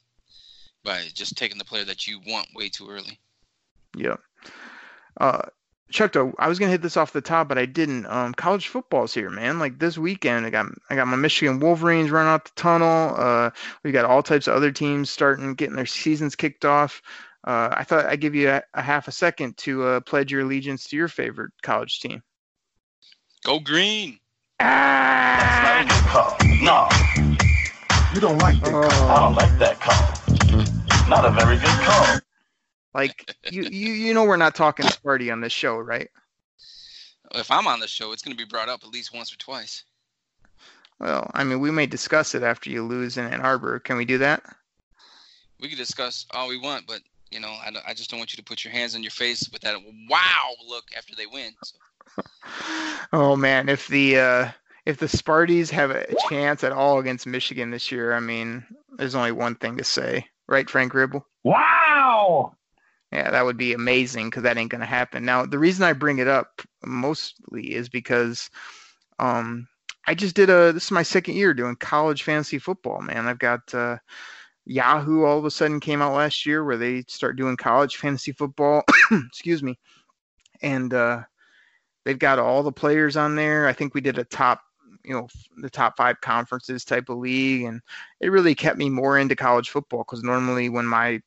by 0.84 1.04
just 1.14 1.36
taking 1.36 1.58
the 1.58 1.64
player 1.64 1.84
that 1.84 2.06
you 2.06 2.20
want 2.26 2.48
way 2.54 2.68
too 2.68 2.88
early. 2.88 3.18
Yeah. 3.96 4.16
Uh, 5.20 5.42
Chuck, 5.90 6.12
though, 6.12 6.34
I 6.38 6.48
was 6.48 6.58
gonna 6.58 6.70
hit 6.70 6.82
this 6.82 6.96
off 6.96 7.12
the 7.12 7.20
top, 7.20 7.48
but 7.48 7.58
I 7.58 7.64
didn't. 7.64 8.04
Um, 8.06 8.34
college 8.34 8.68
football's 8.68 9.14
here, 9.14 9.30
man. 9.30 9.58
Like 9.58 9.78
this 9.78 9.96
weekend, 9.96 10.44
I 10.44 10.50
got 10.50 10.66
I 10.90 10.94
got 10.94 11.06
my 11.06 11.16
Michigan 11.16 11.60
Wolverines 11.60 12.10
running 12.10 12.30
out 12.30 12.44
the 12.44 12.50
tunnel. 12.56 13.14
Uh, 13.16 13.50
we 13.82 13.90
got 13.90 14.04
all 14.04 14.22
types 14.22 14.46
of 14.46 14.54
other 14.54 14.70
teams 14.70 15.08
starting 15.08 15.54
getting 15.54 15.76
their 15.76 15.86
seasons 15.86 16.36
kicked 16.36 16.64
off. 16.66 17.00
Uh, 17.44 17.68
I 17.72 17.84
thought 17.84 18.04
I'd 18.04 18.20
give 18.20 18.34
you 18.34 18.50
a, 18.50 18.62
a 18.74 18.82
half 18.82 19.08
a 19.08 19.12
second 19.12 19.56
to 19.58 19.84
uh, 19.84 20.00
pledge 20.00 20.30
your 20.30 20.42
allegiance 20.42 20.84
to 20.88 20.96
your 20.96 21.08
favorite 21.08 21.52
college 21.62 22.00
team. 22.00 22.22
Go 23.44 23.58
green. 23.58 24.18
That's 24.58 25.62
not 25.62 25.82
a 25.82 26.00
good 26.00 26.10
call. 26.10 26.36
No. 26.60 26.88
You 28.10 28.20
don't 28.20 28.38
like 28.38 28.60
that 28.62 28.74
Oh. 28.74 29.08
I 29.08 29.20
don't 29.20 29.34
like 29.34 29.58
that 29.58 29.80
call. 29.80 30.18
Not 31.06 31.24
a 31.24 31.30
very 31.30 31.58
good 31.58 31.80
call. 31.80 32.06
Like 32.94 33.36
you, 33.50 33.62
you, 33.64 33.92
you 33.92 34.14
know, 34.14 34.24
we're 34.24 34.36
not 34.36 34.54
talking 34.54 34.86
Sparty 34.86 35.32
on 35.32 35.40
this 35.40 35.52
show, 35.52 35.76
right? 35.78 36.08
If 37.34 37.50
I'm 37.50 37.66
on 37.66 37.80
the 37.80 37.88
show, 37.88 38.12
it's 38.12 38.22
going 38.22 38.36
to 38.36 38.42
be 38.42 38.48
brought 38.48 38.68
up 38.68 38.82
at 38.82 38.90
least 38.90 39.14
once 39.14 39.32
or 39.32 39.36
twice. 39.36 39.84
Well, 40.98 41.30
I 41.34 41.44
mean, 41.44 41.60
we 41.60 41.70
may 41.70 41.86
discuss 41.86 42.34
it 42.34 42.42
after 42.42 42.70
you 42.70 42.84
lose 42.84 43.16
in 43.16 43.26
Ann 43.26 43.40
Arbor. 43.40 43.78
Can 43.78 43.96
we 43.96 44.04
do 44.04 44.18
that? 44.18 44.42
We 45.60 45.68
can 45.68 45.78
discuss 45.78 46.26
all 46.32 46.48
we 46.48 46.58
want, 46.58 46.86
but 46.86 47.02
you 47.30 47.40
know, 47.40 47.50
I, 47.62 47.70
don't- 47.70 47.86
I 47.86 47.94
just 47.94 48.10
don't 48.10 48.18
want 48.18 48.32
you 48.32 48.38
to 48.38 48.44
put 48.44 48.64
your 48.64 48.72
hands 48.72 48.94
on 48.94 49.02
your 49.02 49.10
face 49.10 49.48
with 49.52 49.62
that 49.62 49.76
wow 50.08 50.54
look 50.66 50.86
after 50.96 51.14
they 51.14 51.26
win. 51.26 51.54
So, 51.62 51.76
Oh 53.12 53.36
man, 53.36 53.68
if 53.68 53.86
the 53.88 54.18
uh, 54.18 54.50
if 54.88 54.96
the 54.96 55.06
Sparties 55.06 55.68
have 55.68 55.90
a 55.90 56.06
chance 56.30 56.64
at 56.64 56.72
all 56.72 56.98
against 56.98 57.26
Michigan 57.26 57.70
this 57.70 57.92
year, 57.92 58.14
I 58.14 58.20
mean, 58.20 58.64
there's 58.96 59.14
only 59.14 59.32
one 59.32 59.54
thing 59.54 59.76
to 59.76 59.84
say, 59.84 60.26
right, 60.46 60.68
Frank 60.68 60.94
Ribble? 60.94 61.26
Wow! 61.44 62.56
Yeah, 63.12 63.30
that 63.30 63.44
would 63.44 63.58
be 63.58 63.74
amazing 63.74 64.30
because 64.30 64.44
that 64.44 64.56
ain't 64.56 64.70
gonna 64.70 64.86
happen. 64.86 65.26
Now, 65.26 65.44
the 65.44 65.58
reason 65.58 65.84
I 65.84 65.92
bring 65.92 66.20
it 66.20 66.26
up 66.26 66.62
mostly 66.86 67.74
is 67.74 67.90
because 67.90 68.48
um, 69.18 69.68
I 70.06 70.14
just 70.14 70.34
did 70.34 70.48
a. 70.48 70.72
This 70.72 70.84
is 70.86 70.90
my 70.90 71.02
second 71.02 71.34
year 71.34 71.52
doing 71.52 71.76
college 71.76 72.22
fantasy 72.22 72.58
football. 72.58 73.02
Man, 73.02 73.28
I've 73.28 73.38
got 73.38 73.74
uh, 73.74 73.98
Yahoo. 74.64 75.24
All 75.24 75.38
of 75.38 75.44
a 75.44 75.50
sudden 75.50 75.80
came 75.80 76.00
out 76.00 76.14
last 76.14 76.46
year 76.46 76.64
where 76.64 76.78
they 76.78 77.04
start 77.08 77.36
doing 77.36 77.58
college 77.58 77.96
fantasy 77.96 78.32
football. 78.32 78.84
excuse 79.26 79.62
me, 79.62 79.78
and 80.62 80.94
uh, 80.94 81.24
they've 82.06 82.18
got 82.18 82.38
all 82.38 82.62
the 82.62 82.72
players 82.72 83.18
on 83.18 83.34
there. 83.34 83.66
I 83.66 83.74
think 83.74 83.94
we 83.94 84.00
did 84.00 84.16
a 84.16 84.24
top, 84.24 84.62
you 85.08 85.14
know, 85.14 85.26
the 85.56 85.70
top 85.70 85.96
five 85.96 86.20
conferences 86.20 86.84
type 86.84 87.08
of 87.08 87.16
league, 87.18 87.64
and 87.64 87.80
it 88.20 88.28
really 88.28 88.54
kept 88.54 88.76
me 88.76 88.90
more 88.90 89.18
into 89.18 89.34
college 89.34 89.70
football 89.70 90.00
because 90.00 90.22
normally 90.22 90.68
when 90.68 90.86
my 90.86 91.20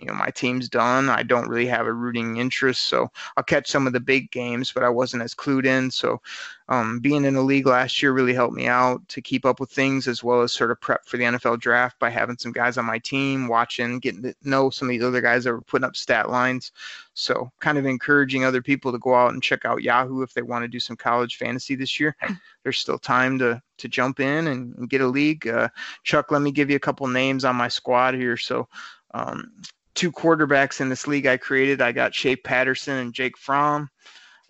you 0.00 0.06
know 0.06 0.14
my 0.14 0.30
team's 0.30 0.68
done. 0.68 1.08
I 1.08 1.22
don't 1.22 1.48
really 1.48 1.66
have 1.66 1.86
a 1.86 1.92
rooting 1.92 2.38
interest 2.38 2.84
so 2.84 3.10
i'll 3.36 3.44
catch 3.44 3.68
some 3.68 3.86
of 3.86 3.92
the 3.92 4.00
big 4.00 4.30
games 4.30 4.72
but 4.72 4.82
i 4.82 4.88
wasn't 4.88 5.22
as 5.22 5.34
clued 5.34 5.66
in. 5.66 5.90
So 5.90 6.20
um, 6.68 7.00
being 7.00 7.24
in 7.24 7.34
the 7.34 7.42
league 7.42 7.66
last 7.66 8.00
year 8.00 8.12
really 8.12 8.32
helped 8.32 8.54
me 8.54 8.68
out 8.68 9.06
to 9.08 9.20
keep 9.20 9.44
up 9.44 9.58
with 9.58 9.70
things 9.70 10.06
as 10.06 10.22
well 10.22 10.42
as 10.42 10.52
sort 10.52 10.70
of 10.70 10.80
prep 10.80 11.04
for 11.04 11.16
the 11.16 11.24
nfl 11.24 11.58
draft 11.58 11.98
by 11.98 12.10
having 12.10 12.38
some 12.38 12.52
guys 12.52 12.78
on 12.78 12.84
my 12.84 12.98
team 12.98 13.48
watching 13.48 13.98
getting 13.98 14.22
to 14.22 14.34
know 14.42 14.70
some 14.70 14.88
of 14.88 14.90
these 14.90 15.02
other 15.02 15.20
guys 15.20 15.44
that 15.44 15.52
were 15.52 15.60
putting 15.62 15.84
up 15.84 15.96
stat 15.96 16.30
lines. 16.30 16.72
So 17.14 17.50
kind 17.60 17.76
of 17.76 17.86
encouraging 17.86 18.44
other 18.44 18.62
people 18.62 18.92
to 18.92 18.98
go 18.98 19.14
out 19.14 19.32
and 19.32 19.42
check 19.42 19.64
out 19.64 19.82
yahoo 19.82 20.22
if 20.22 20.32
they 20.32 20.42
want 20.42 20.62
to 20.62 20.68
do 20.68 20.80
some 20.80 20.96
college 20.96 21.36
fantasy 21.36 21.74
this 21.74 22.00
year. 22.00 22.16
There's 22.62 22.78
still 22.78 22.98
time 22.98 23.38
to 23.40 23.60
to 23.78 23.88
jump 23.88 24.20
in 24.20 24.48
and, 24.48 24.74
and 24.76 24.90
get 24.90 25.00
a 25.00 25.06
league. 25.06 25.46
Uh, 25.46 25.68
chuck 26.04 26.30
let 26.30 26.42
me 26.42 26.52
give 26.52 26.70
you 26.70 26.76
a 26.76 26.80
couple 26.80 27.06
names 27.08 27.44
on 27.44 27.56
my 27.56 27.68
squad 27.68 28.14
here. 28.14 28.36
So 28.36 28.68
um, 29.12 29.52
two 29.94 30.12
quarterbacks 30.12 30.80
in 30.80 30.88
this 30.88 31.06
league 31.06 31.26
I 31.26 31.36
created. 31.36 31.80
I 31.80 31.92
got 31.92 32.14
Shea 32.14 32.36
Patterson 32.36 32.98
and 32.98 33.14
Jake 33.14 33.36
Fromm. 33.36 33.88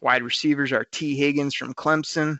Wide 0.00 0.22
receivers 0.22 0.72
are 0.72 0.86
Tee 0.90 1.16
Higgins 1.16 1.54
from 1.54 1.74
Clemson. 1.74 2.38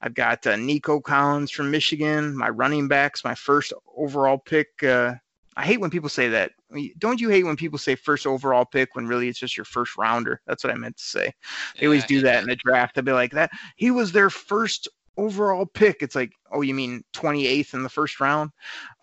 I've 0.00 0.14
got 0.14 0.46
uh, 0.46 0.56
Nico 0.56 1.00
Collins 1.00 1.50
from 1.50 1.70
Michigan. 1.70 2.36
My 2.36 2.48
running 2.48 2.88
backs, 2.88 3.24
my 3.24 3.34
first 3.34 3.72
overall 3.96 4.38
pick. 4.38 4.82
Uh, 4.82 5.14
I 5.56 5.64
hate 5.64 5.80
when 5.80 5.90
people 5.90 6.08
say 6.08 6.28
that. 6.28 6.52
Don't 6.98 7.20
you 7.20 7.30
hate 7.30 7.44
when 7.44 7.56
people 7.56 7.78
say 7.78 7.96
first 7.96 8.26
overall 8.26 8.64
pick 8.64 8.94
when 8.94 9.08
really 9.08 9.28
it's 9.28 9.40
just 9.40 9.56
your 9.56 9.64
first 9.64 9.96
rounder? 9.96 10.40
That's 10.46 10.62
what 10.62 10.72
I 10.72 10.76
meant 10.76 10.98
to 10.98 11.02
say. 11.02 11.32
They 11.78 11.86
always 11.86 12.02
Yeah, 12.02 12.04
I 12.04 12.06
do 12.06 12.14
hate 12.16 12.22
that 12.24 12.42
in 12.42 12.48
the 12.48 12.56
draft. 12.56 12.94
They'll 12.94 13.04
be 13.04 13.12
like 13.12 13.32
that. 13.32 13.50
He 13.74 13.90
was 13.90 14.12
their 14.12 14.30
first 14.30 14.88
overall 15.18 15.66
pick. 15.66 16.02
It's 16.02 16.14
like, 16.14 16.32
oh, 16.52 16.62
you 16.62 16.72
mean 16.72 17.04
28th 17.12 17.74
in 17.74 17.82
the 17.82 17.88
first 17.88 18.20
round? 18.20 18.50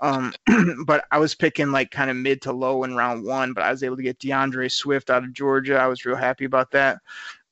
Um, 0.02 0.34
but 0.86 1.06
I 1.12 1.20
was 1.20 1.36
picking 1.36 1.72
like 1.72 1.92
kind 1.92 2.10
of 2.10 2.16
mid 2.16 2.42
to 2.44 2.54
low 2.54 2.84
in 2.84 2.96
round 2.96 3.24
one, 3.24 3.54
but 3.54 3.64
I 3.64 3.72
was 3.72 3.84
able 3.84 3.98
to 3.98 4.04
get 4.04 4.20
D'Andre 4.20 4.70
Swift 4.70 5.10
out 5.10 5.24
of 5.24 5.34
Georgia. 5.34 5.78
I 5.78 5.88
was 5.88 6.06
real 6.06 6.16
happy 6.16 6.46
about 6.46 6.72
that. 6.72 6.98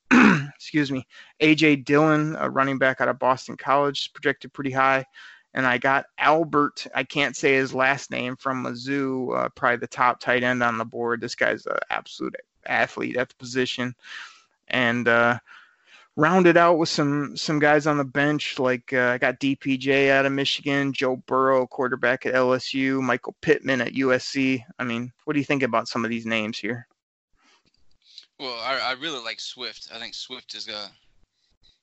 Excuse 0.55 0.91
me. 0.91 1.05
AJ 1.41 1.85
Dillon, 1.85 2.35
a 2.39 2.49
running 2.49 2.77
back 2.79 3.01
out 3.01 3.09
of 3.09 3.19
Boston 3.19 3.57
College, 3.57 4.11
projected 4.13 4.53
pretty 4.53 4.71
high. 4.71 5.05
And 5.55 5.67
I 5.67 5.77
got 5.77 6.05
Albert, 6.17 6.87
I 6.95 7.03
can't 7.03 7.35
say 7.35 7.53
his 7.53 7.75
last 7.75 8.09
name, 8.09 8.35
from 8.37 8.63
Mizzou, 8.63 9.37
uh, 9.37 9.49
probably 9.49 9.77
the 9.77 9.87
top 9.87 10.19
tight 10.19 10.43
end 10.43 10.63
on 10.63 10.79
the 10.79 10.85
board. 10.85 11.21
This 11.21 11.35
guy's 11.35 11.67
an 11.67 11.77
absolute 11.91 12.35
athlete 12.65 13.17
at 13.17 13.29
the 13.29 13.35
position. 13.35 13.93
And 14.69 15.07
uh, 15.07 15.37
rounded 16.15 16.57
out 16.57 16.77
with 16.77 16.89
some 16.89 17.35
some 17.35 17.59
guys 17.59 17.87
on 17.87 17.97
the 17.97 18.03
bench 18.03 18.59
like 18.59 18.93
uh, 18.93 19.09
I 19.09 19.17
got 19.17 19.39
DPJ 19.39 20.09
out 20.11 20.25
of 20.25 20.31
Michigan, 20.31 20.93
Joe 20.93 21.17
Burrow, 21.27 21.67
quarterback 21.67 22.25
at 22.25 22.33
LSU, 22.33 23.01
Michael 23.01 23.35
Pittman 23.41 23.81
at 23.81 23.93
USC. 23.93 24.63
I 24.77 24.83
mean, 24.83 25.11
what 25.25 25.33
do 25.33 25.39
you 25.39 25.45
think 25.45 25.63
about 25.63 25.87
some 25.87 26.03
of 26.03 26.11
these 26.11 26.25
names 26.25 26.57
here? 26.57 26.87
well, 28.39 28.59
I, 28.61 28.79
I 28.79 28.91
really 28.93 29.23
like 29.23 29.39
Swift. 29.39 29.89
I 29.93 29.99
think 29.99 30.13
Swift 30.13 30.53
is 30.55 30.65
gonna 30.65 30.89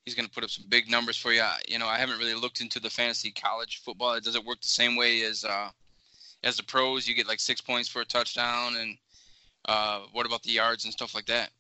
he's 0.05 0.15
to 0.15 0.29
put 0.29 0.45
up 0.45 0.51
some 0.51 0.67
big 0.69 0.91
numbers 0.91 1.17
for 1.17 1.33
you. 1.33 1.45
You 1.69 1.79
know, 1.79 1.87
I 1.87 1.99
haven't 1.99 2.19
really 2.19 2.35
looked 2.35 2.61
into 2.61 2.81
the 2.81 2.91
fantasy 2.91 3.31
college 3.31 3.81
football. 3.83 4.15
It 4.15 4.25
doesn't 4.25 4.45
work 4.45 4.61
the 4.61 4.69
same 4.69 4.97
way 4.97 5.23
as 5.23 5.45
uh 5.45 5.71
as 6.43 6.57
the 6.57 6.63
pros. 6.63 7.09
You 7.09 7.15
get 7.15 7.29
like 7.29 7.41
six 7.41 7.61
points 7.61 7.89
for 7.89 8.03
a 8.03 8.05
touchdown, 8.05 8.77
and 8.77 8.97
uh, 9.67 10.01
what 10.13 10.27
about 10.27 10.43
the 10.43 10.53
yards 10.53 10.85
and 10.85 10.93
stuff 10.93 11.15
like 11.15 11.27
that? 11.27 11.51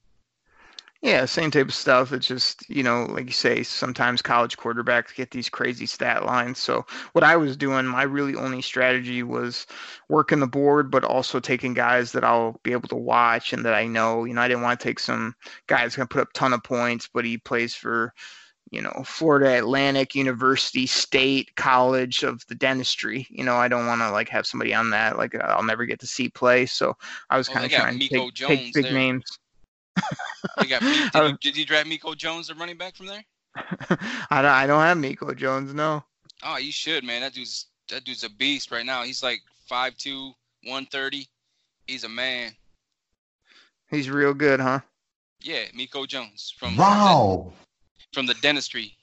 Yeah, 1.03 1.24
same 1.24 1.51
type 1.51 1.68
of 1.68 1.74
stuff. 1.74 2.12
It's 2.12 2.26
just, 2.26 2.68
you 2.68 2.82
know, 2.82 3.07
like 3.07 3.24
you 3.24 3.32
say, 3.32 3.62
sometimes 3.62 4.20
college 4.20 4.59
quarterbacks 4.59 5.14
get 5.14 5.30
these 5.30 5.48
crazy 5.48 5.86
stat 5.86 6.26
lines. 6.26 6.59
So, 6.59 6.84
what 7.12 7.24
I 7.24 7.36
was 7.36 7.57
doing, 7.57 7.86
my 7.86 8.03
really 8.03 8.34
only 8.34 8.61
strategy 8.61 9.22
was 9.22 9.66
working 10.11 10.40
the 10.40 10.46
board, 10.46 10.90
but 10.90 11.03
also 11.05 11.40
taking 11.40 11.72
guys 11.72 12.12
that 12.12 12.22
I'll 12.22 12.61
be 12.64 12.72
able 12.72 12.88
to 12.88 12.96
watch 12.96 13.55
and 13.55 13.64
that 13.64 13.72
I 13.74 13.86
know. 13.86 14.24
You 14.24 14.34
know, 14.34 14.42
I 14.42 14.48
didn't 14.48 14.62
want 14.62 14.78
to 14.78 14.84
take 14.84 14.98
some 14.98 15.34
guy 15.68 15.78
that's 15.82 15.96
going 15.96 16.07
to 16.07 16.12
put 16.12 16.20
up 16.20 16.28
a 16.30 16.38
ton 16.38 16.53
of 16.53 16.62
points, 16.64 17.09
but 17.12 17.24
he 17.24 17.38
plays 17.38 17.74
for, 17.74 18.12
you 18.70 18.82
know, 18.82 19.03
Florida 19.07 19.59
Atlantic 19.59 20.14
University 20.14 20.86
State 20.86 21.57
College 21.57 22.24
of 22.24 22.46
the 22.48 22.55
Dentistry. 22.55 23.26
You 23.30 23.44
know, 23.44 23.57
I 23.57 23.68
don't 23.68 23.86
want 23.86 24.03
to 24.03 24.11
like 24.12 24.28
have 24.30 24.46
somebody 24.46 24.74
on 24.74 24.90
that 24.90 25.18
like 25.18 25.34
I'll 25.36 25.64
never 25.64 25.86
get 25.86 26.01
to 26.01 26.07
see 26.07 26.28
play. 26.28 26.66
So, 26.66 26.94
I 27.30 27.38
was 27.38 27.48
kind 27.48 27.64
of 27.66 27.72
trying 27.72 27.98
to 28.01 28.09
take, 28.09 28.34
take 28.34 28.74
big 28.74 28.84
there. 28.84 28.94
names. 28.94 29.39
You 30.62 30.68
got 30.68 30.80
did, 31.12 31.14
you, 31.14 31.38
did 31.40 31.57
you 31.57 31.66
draft 31.66 31.88
Miko 31.88 32.14
Jones, 32.14 32.48
the 32.48 32.55
running 32.55 32.76
back 32.76 32.96
from 32.96 33.07
there? 33.07 33.24
I 34.30 34.42
don't, 34.42 34.44
I 34.46 34.66
don't 34.66 34.80
have 34.82 34.98
Miko 34.98 35.34
Jones, 35.34 35.74
no. 35.74 36.05
Oh, 36.42 36.57
you 36.57 36.72
should, 36.72 37.05
man. 37.05 37.20
That 37.20 37.34
dude's 37.34 37.66
that 37.90 38.05
dude's 38.05 38.24
a 38.24 38.30
beast 38.30 38.70
right 38.70 38.86
now. 38.86 39.03
He's 39.03 39.22
like 39.22 39.40
5'2", 39.70 40.32
130. 40.64 41.26
He's 41.86 42.05
a 42.05 42.09
man. 42.09 42.53
He's 43.90 44.09
real 44.09 44.32
good, 44.34 44.61
huh? 44.61 44.80
Yeah, 45.42 45.64
Miko 45.74 46.07
Jones 46.07 46.55
from 46.57 46.76
Wow. 46.76 47.53
from 48.12 48.26
the 48.26 48.34
dentistry. 48.34 48.96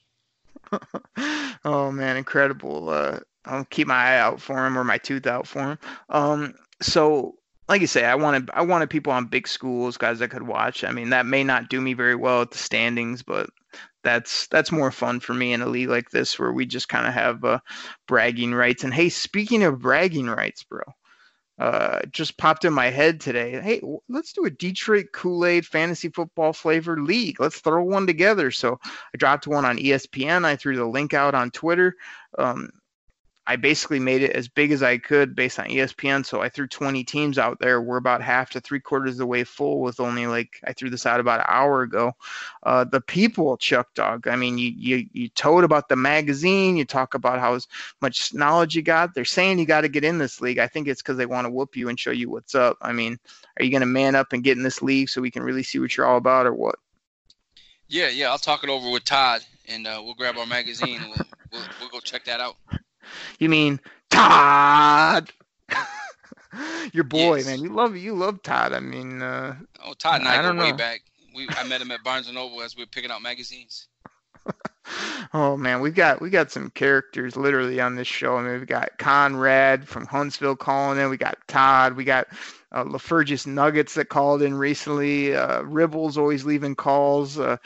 oh 1.64 1.90
man, 1.92 2.16
incredible. 2.16 2.88
Uh, 2.88 3.20
I'll 3.44 3.64
keep 3.66 3.86
my 3.86 3.94
eye 3.94 4.18
out 4.18 4.40
for 4.40 4.66
him 4.66 4.78
or 4.78 4.84
my 4.84 4.98
tooth 4.98 5.26
out 5.26 5.46
for 5.46 5.60
him. 5.60 5.78
Um, 6.08 6.54
so 6.80 7.37
like 7.68 7.80
you 7.80 7.86
say, 7.86 8.04
I 8.04 8.14
wanted 8.14 8.50
I 8.54 8.62
wanted 8.62 8.90
people 8.90 9.12
on 9.12 9.26
big 9.26 9.46
schools, 9.46 9.96
guys 9.96 10.18
that 10.20 10.30
could 10.30 10.46
watch. 10.46 10.84
I 10.84 10.92
mean, 10.92 11.10
that 11.10 11.26
may 11.26 11.44
not 11.44 11.68
do 11.68 11.80
me 11.80 11.92
very 11.92 12.14
well 12.14 12.42
at 12.42 12.50
the 12.50 12.58
standings, 12.58 13.22
but 13.22 13.50
that's 14.02 14.46
that's 14.48 14.72
more 14.72 14.90
fun 14.90 15.20
for 15.20 15.34
me 15.34 15.52
in 15.52 15.60
a 15.60 15.66
league 15.66 15.90
like 15.90 16.10
this 16.10 16.38
where 16.38 16.52
we 16.52 16.64
just 16.64 16.88
kind 16.88 17.06
of 17.06 17.12
have 17.12 17.44
uh, 17.44 17.58
bragging 18.06 18.54
rights. 18.54 18.84
And 18.84 18.94
hey, 18.94 19.10
speaking 19.10 19.62
of 19.62 19.80
bragging 19.80 20.28
rights, 20.28 20.64
bro, 20.64 20.80
uh, 21.58 22.00
just 22.10 22.38
popped 22.38 22.64
in 22.64 22.72
my 22.72 22.88
head 22.88 23.20
today. 23.20 23.60
Hey, 23.60 23.82
let's 24.08 24.32
do 24.32 24.46
a 24.46 24.50
Detroit 24.50 25.06
Kool 25.12 25.44
Aid 25.44 25.66
fantasy 25.66 26.08
football 26.08 26.52
flavored 26.54 27.02
league. 27.02 27.40
Let's 27.40 27.60
throw 27.60 27.82
one 27.82 28.06
together. 28.06 28.50
So 28.50 28.78
I 28.84 29.18
dropped 29.18 29.46
one 29.46 29.64
on 29.64 29.76
ESPN. 29.76 30.44
I 30.44 30.56
threw 30.56 30.76
the 30.76 30.86
link 30.86 31.12
out 31.12 31.34
on 31.34 31.50
Twitter. 31.50 31.94
Um, 32.38 32.70
I 33.48 33.56
basically 33.56 33.98
made 33.98 34.22
it 34.22 34.32
as 34.32 34.46
big 34.46 34.72
as 34.72 34.82
I 34.82 34.98
could 34.98 35.34
based 35.34 35.58
on 35.58 35.68
ESPN. 35.68 36.26
So 36.26 36.42
I 36.42 36.50
threw 36.50 36.66
20 36.68 37.02
teams 37.04 37.38
out 37.38 37.58
there. 37.58 37.80
We're 37.80 37.96
about 37.96 38.20
half 38.20 38.50
to 38.50 38.60
three 38.60 38.78
quarters 38.78 39.12
of 39.12 39.18
the 39.18 39.26
way 39.26 39.42
full 39.42 39.80
with 39.80 40.00
only 40.00 40.26
like 40.26 40.60
I 40.64 40.74
threw 40.74 40.90
this 40.90 41.06
out 41.06 41.18
about 41.18 41.40
an 41.40 41.46
hour 41.48 41.80
ago. 41.80 42.12
Uh, 42.62 42.84
the 42.84 43.00
people, 43.00 43.56
Chuck 43.56 43.94
Dog. 43.94 44.28
I 44.28 44.36
mean, 44.36 44.58
you 44.58 44.74
you 44.76 45.06
you 45.14 45.28
told 45.30 45.64
about 45.64 45.88
the 45.88 45.96
magazine. 45.96 46.76
You 46.76 46.84
talk 46.84 47.14
about 47.14 47.40
how 47.40 47.58
much 48.02 48.34
knowledge 48.34 48.76
you 48.76 48.82
got. 48.82 49.14
They're 49.14 49.24
saying 49.24 49.58
you 49.58 49.64
got 49.64 49.80
to 49.80 49.88
get 49.88 50.04
in 50.04 50.18
this 50.18 50.42
league. 50.42 50.58
I 50.58 50.66
think 50.66 50.86
it's 50.86 51.00
because 51.00 51.16
they 51.16 51.24
want 51.24 51.46
to 51.46 51.50
whoop 51.50 51.74
you 51.74 51.88
and 51.88 51.98
show 51.98 52.10
you 52.10 52.28
what's 52.28 52.54
up. 52.54 52.76
I 52.82 52.92
mean, 52.92 53.18
are 53.58 53.64
you 53.64 53.70
going 53.70 53.80
to 53.80 53.86
man 53.86 54.14
up 54.14 54.34
and 54.34 54.44
get 54.44 54.58
in 54.58 54.62
this 54.62 54.82
league 54.82 55.08
so 55.08 55.22
we 55.22 55.30
can 55.30 55.42
really 55.42 55.62
see 55.62 55.78
what 55.78 55.96
you're 55.96 56.04
all 56.04 56.18
about, 56.18 56.44
or 56.44 56.52
what? 56.52 56.76
Yeah, 57.86 58.10
yeah. 58.10 58.28
I'll 58.28 58.36
talk 58.36 58.62
it 58.62 58.68
over 58.68 58.90
with 58.90 59.04
Todd, 59.04 59.40
and 59.66 59.86
uh, 59.86 60.02
we'll 60.04 60.12
grab 60.12 60.36
our 60.36 60.44
magazine 60.44 61.00
and 61.00 61.08
we'll, 61.08 61.26
we'll 61.50 61.68
we'll 61.80 61.88
go 61.88 62.00
check 62.00 62.26
that 62.26 62.40
out. 62.40 62.56
You 63.38 63.48
mean 63.48 63.80
Todd? 64.10 65.30
Your 66.92 67.04
boy, 67.04 67.42
Yes. 67.42 67.44
man. 67.44 67.62
You 67.62 67.70
love 67.70 67.96
you 67.96 68.14
love 68.14 68.42
Todd. 68.42 68.72
I 68.72 68.80
mean, 68.80 69.22
uh, 69.22 69.56
Oh, 69.84 69.94
Todd 69.94 70.20
and 70.20 70.28
I, 70.28 70.38
I 70.38 70.38
go 70.38 70.52
way 70.52 70.72
know. 70.72 70.72
back. 70.72 71.02
We 71.34 71.48
I 71.56 71.62
met 71.64 71.80
him 71.80 71.90
at 71.90 72.02
Barnes 72.02 72.26
and 72.26 72.34
Noble 72.36 72.62
as 72.62 72.76
we 72.76 72.82
were 72.82 72.86
picking 72.88 73.10
out 73.10 73.22
magazines. 73.22 73.88
oh 75.34 75.56
man, 75.56 75.80
we've 75.80 75.94
got 75.94 76.20
we 76.20 76.30
got 76.30 76.50
some 76.50 76.70
characters 76.70 77.36
literally 77.36 77.80
on 77.80 77.94
this 77.96 78.08
show. 78.08 78.36
I 78.36 78.42
mean, 78.42 78.52
we've 78.58 78.66
got 78.66 78.98
Conrad 78.98 79.86
from 79.86 80.06
Huntsville 80.06 80.56
calling 80.56 80.98
in. 80.98 81.10
We 81.10 81.16
got 81.16 81.36
Todd. 81.48 81.94
We 81.96 82.04
got 82.04 82.28
uh, 82.72 82.84
Lafergus 82.84 83.46
Nuggets 83.46 83.94
that 83.94 84.08
called 84.08 84.42
in 84.42 84.54
recently. 84.54 85.34
Uh, 85.34 85.62
Ribble's 85.62 86.16
always 86.18 86.44
leaving 86.44 86.74
calls. 86.74 87.38
Uh, 87.38 87.56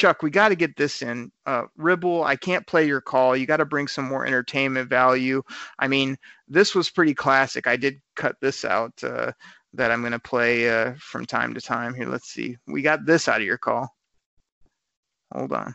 Chuck, 0.00 0.22
we 0.22 0.30
got 0.30 0.48
to 0.48 0.54
get 0.54 0.78
this 0.78 1.02
in. 1.02 1.30
Uh, 1.44 1.64
Ribble, 1.76 2.24
I 2.24 2.34
can't 2.34 2.66
play 2.66 2.86
your 2.86 3.02
call. 3.02 3.36
You 3.36 3.44
got 3.44 3.58
to 3.58 3.66
bring 3.66 3.86
some 3.86 4.06
more 4.06 4.24
entertainment 4.24 4.88
value. 4.88 5.42
I 5.78 5.88
mean, 5.88 6.16
this 6.48 6.74
was 6.74 6.88
pretty 6.88 7.12
classic. 7.12 7.66
I 7.66 7.76
did 7.76 8.00
cut 8.16 8.36
this 8.40 8.64
out 8.64 8.94
uh, 9.04 9.32
that 9.74 9.90
I'm 9.90 10.00
going 10.00 10.12
to 10.12 10.18
play 10.18 10.70
uh, 10.70 10.94
from 10.98 11.26
time 11.26 11.52
to 11.52 11.60
time. 11.60 11.92
Here, 11.92 12.06
let's 12.06 12.28
see. 12.28 12.56
We 12.66 12.80
got 12.80 13.04
this 13.04 13.28
out 13.28 13.42
of 13.42 13.46
your 13.46 13.58
call. 13.58 13.94
Hold 15.34 15.52
on. 15.52 15.74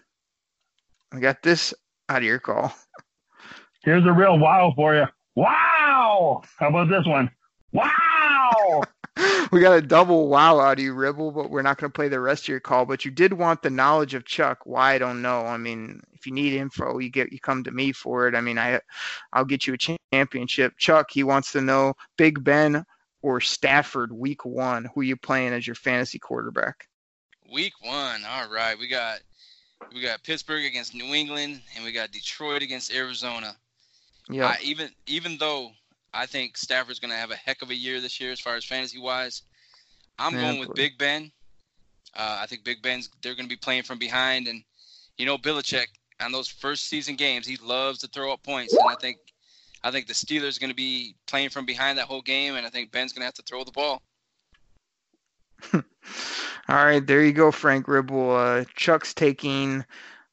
I 1.14 1.20
got 1.20 1.44
this 1.44 1.72
out 2.10 2.18
of 2.18 2.24
your 2.24 2.40
call. 2.40 2.74
Here's 3.84 4.08
a 4.08 4.12
real 4.12 4.40
wow 4.40 4.74
for 4.76 4.96
you. 4.96 5.06
Wow! 5.36 6.42
How 6.58 6.70
about 6.70 6.90
this 6.90 7.06
one? 7.06 7.30
Wow! 7.74 8.82
we 9.52 9.62
got 9.62 9.78
a 9.78 9.82
double 9.82 10.28
wow 10.28 10.60
out 10.60 10.80
of 10.80 10.84
you, 10.84 10.94
Ribble, 10.94 11.32
but 11.32 11.50
we're 11.50 11.62
not 11.62 11.78
going 11.78 11.92
to 11.92 11.96
play 11.96 12.08
the 12.08 12.20
rest 12.20 12.44
of 12.44 12.48
your 12.50 12.60
call. 12.60 12.86
But 12.86 13.06
you 13.06 13.12
did 13.12 13.34
want 13.34 13.62
the 13.62 13.70
knowledge 13.70 14.14
of 14.14 14.26
Chuck. 14.26 14.66
Why 14.66 14.96
I 14.96 14.98
don't 14.98 15.22
know. 15.22 15.42
I 15.42 15.58
mean, 15.58 16.02
if 16.14 16.26
you 16.26 16.34
need 16.34 16.54
info, 16.54 17.00
you 17.00 17.10
get 17.10 17.32
you 17.32 17.40
come 17.40 17.64
to 17.64 17.72
me 17.72 17.92
for 17.92 18.28
it. 18.28 18.36
I 18.36 18.42
mean, 18.42 18.58
I 18.58 18.80
I'll 19.34 19.46
get 19.46 19.68
you 19.68 19.76
a 19.76 19.98
championship. 20.12 20.74
Chuck, 20.78 21.08
he 21.12 21.24
wants 21.24 21.52
to 21.54 21.62
know 21.62 21.94
Big 22.18 22.44
Ben 22.44 22.86
or 23.22 23.42
Stafford 23.42 24.12
week 24.12 24.46
one. 24.46 24.90
Who 24.94 25.02
you 25.02 25.16
playing 25.16 25.54
as 25.54 25.66
your 25.66 25.76
fantasy 25.76 26.20
quarterback? 26.20 26.88
Week 27.52 27.74
one. 27.82 28.22
All 28.28 28.50
right, 28.50 28.78
we 28.78 28.88
got 28.88 29.20
we 29.94 30.02
got 30.02 30.24
Pittsburgh 30.24 30.66
against 30.66 30.94
New 30.94 31.14
England, 31.14 31.62
and 31.76 31.86
we 31.86 31.92
got 31.92 32.12
Detroit 32.12 32.62
against 32.62 32.94
Arizona. 32.94 33.56
Yeah. 34.30 34.56
Even 34.64 34.90
even 35.08 35.38
though 35.38 35.72
I 36.16 36.26
think 36.26 36.58
Stafford's 36.58 37.00
going 37.00 37.12
to 37.12 37.18
have 37.18 37.32
a 37.32 37.36
heck 37.36 37.62
of 37.62 37.70
a 37.70 37.76
year 37.76 38.00
this 38.00 38.20
year 38.22 38.32
as 38.32 38.40
far 38.40 38.56
as 38.56 38.64
fantasy 38.64 38.98
wise, 38.98 39.44
I'm 40.18 40.34
going 40.34 40.60
with. 40.60 40.74
Big 40.74 40.98
Ben. 40.98 41.32
Uh, 42.16 42.40
I 42.42 42.46
think 42.46 42.64
Big 42.64 42.82
Ben's 42.82 43.10
they're 43.22 43.36
going 43.36 43.48
to 43.48 43.54
be 43.54 43.60
playing 43.60 43.84
from 43.84 44.00
behind, 44.00 44.48
and 44.48 44.64
you 45.18 45.26
know 45.26 45.38
Belichick 45.38 45.88
on 46.22 46.32
those 46.32 46.48
first 46.48 46.86
season 46.86 47.16
games 47.16 47.46
he 47.46 47.58
loves 47.58 48.00
to 48.00 48.08
throw 48.08 48.32
up 48.32 48.42
points, 48.44 48.74
and 48.74 48.90
I 48.90 48.96
think 48.96 49.18
I 49.84 49.92
think 49.92 50.08
the 50.08 50.14
Steelers 50.14 50.56
are 50.56 50.62
going 50.62 50.70
to 50.70 50.76
be 50.76 51.16
playing 51.28 51.50
from 51.50 51.66
behind 51.66 51.98
that 51.98 52.06
whole 52.06 52.22
game, 52.22 52.56
and 52.56 52.66
I 52.66 52.70
think 52.70 52.92
Ben's 52.92 53.12
going 53.12 53.22
to 53.22 53.26
have 53.26 53.34
to 53.36 53.44
throw 53.44 53.64
the 53.66 53.72
ball. 53.72 54.02
All 55.74 55.84
right, 56.70 57.06
there 57.06 57.24
you 57.24 57.34
go, 57.34 57.52
Frank 57.52 57.88
Ribble. 57.88 58.36
Uh, 58.36 58.64
Chuck's 58.76 59.14
taking 59.14 59.86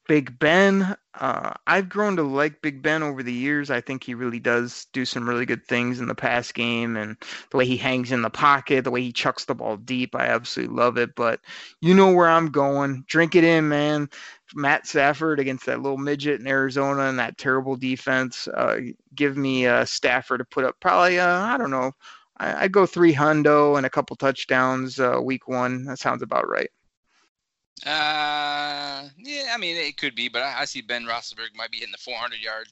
Big 0.07 0.37
Ben. 0.37 0.95
Uh, 1.19 1.53
I've 1.67 1.89
grown 1.89 2.15
to 2.17 2.23
like 2.23 2.61
Big 2.61 2.81
Ben 2.81 3.03
over 3.03 3.23
the 3.23 3.33
years. 3.33 3.71
I 3.71 3.81
think 3.81 4.03
he 4.03 4.15
really 4.15 4.39
does 4.39 4.87
do 4.93 5.05
some 5.05 5.27
really 5.27 5.45
good 5.45 5.65
things 5.65 5.99
in 5.99 6.07
the 6.07 6.15
pass 6.15 6.51
game 6.51 6.97
and 6.97 7.15
the 7.51 7.57
way 7.57 7.65
he 7.65 7.77
hangs 7.77 8.11
in 8.11 8.21
the 8.21 8.29
pocket, 8.29 8.83
the 8.83 8.91
way 8.91 9.01
he 9.01 9.13
chucks 9.13 9.45
the 9.45 9.55
ball 9.55 9.77
deep. 9.77 10.15
I 10.15 10.27
absolutely 10.27 10.75
love 10.75 10.97
it. 10.97 11.15
But 11.15 11.39
you 11.81 11.93
know 11.93 12.11
where 12.11 12.29
I'm 12.29 12.49
going. 12.49 13.05
Drink 13.07 13.35
it 13.35 13.43
in, 13.43 13.69
man. 13.69 14.09
Matt 14.55 14.87
Stafford 14.87 15.39
against 15.39 15.65
that 15.67 15.81
little 15.81 15.97
midget 15.97 16.39
in 16.39 16.47
Arizona 16.47 17.03
and 17.03 17.19
that 17.19 17.37
terrible 17.37 17.75
defense. 17.75 18.47
Uh, 18.47 18.77
give 19.15 19.37
me 19.37 19.67
uh, 19.67 19.85
Stafford 19.85 20.39
to 20.39 20.45
put 20.45 20.65
up 20.65 20.79
probably, 20.79 21.19
uh, 21.19 21.39
I 21.39 21.57
don't 21.57 21.71
know, 21.71 21.91
I, 22.37 22.63
I'd 22.63 22.71
go 22.71 22.85
three 22.85 23.13
hundo 23.13 23.77
and 23.77 23.85
a 23.85 23.89
couple 23.89 24.15
touchdowns 24.15 24.99
uh, 24.99 25.19
week 25.23 25.47
one. 25.47 25.85
That 25.85 25.99
sounds 25.99 26.21
about 26.21 26.47
right. 26.47 26.69
Uh, 27.85 29.09
yeah, 29.17 29.51
I 29.53 29.57
mean 29.59 29.75
it 29.75 29.97
could 29.97 30.15
be, 30.15 30.29
but 30.29 30.41
I, 30.41 30.61
I 30.61 30.65
see 30.65 30.81
Ben 30.81 31.05
Roethlisberger 31.05 31.55
might 31.55 31.71
be 31.71 31.79
hitting 31.79 31.91
the 31.91 31.97
400 31.97 32.39
yard 32.39 32.67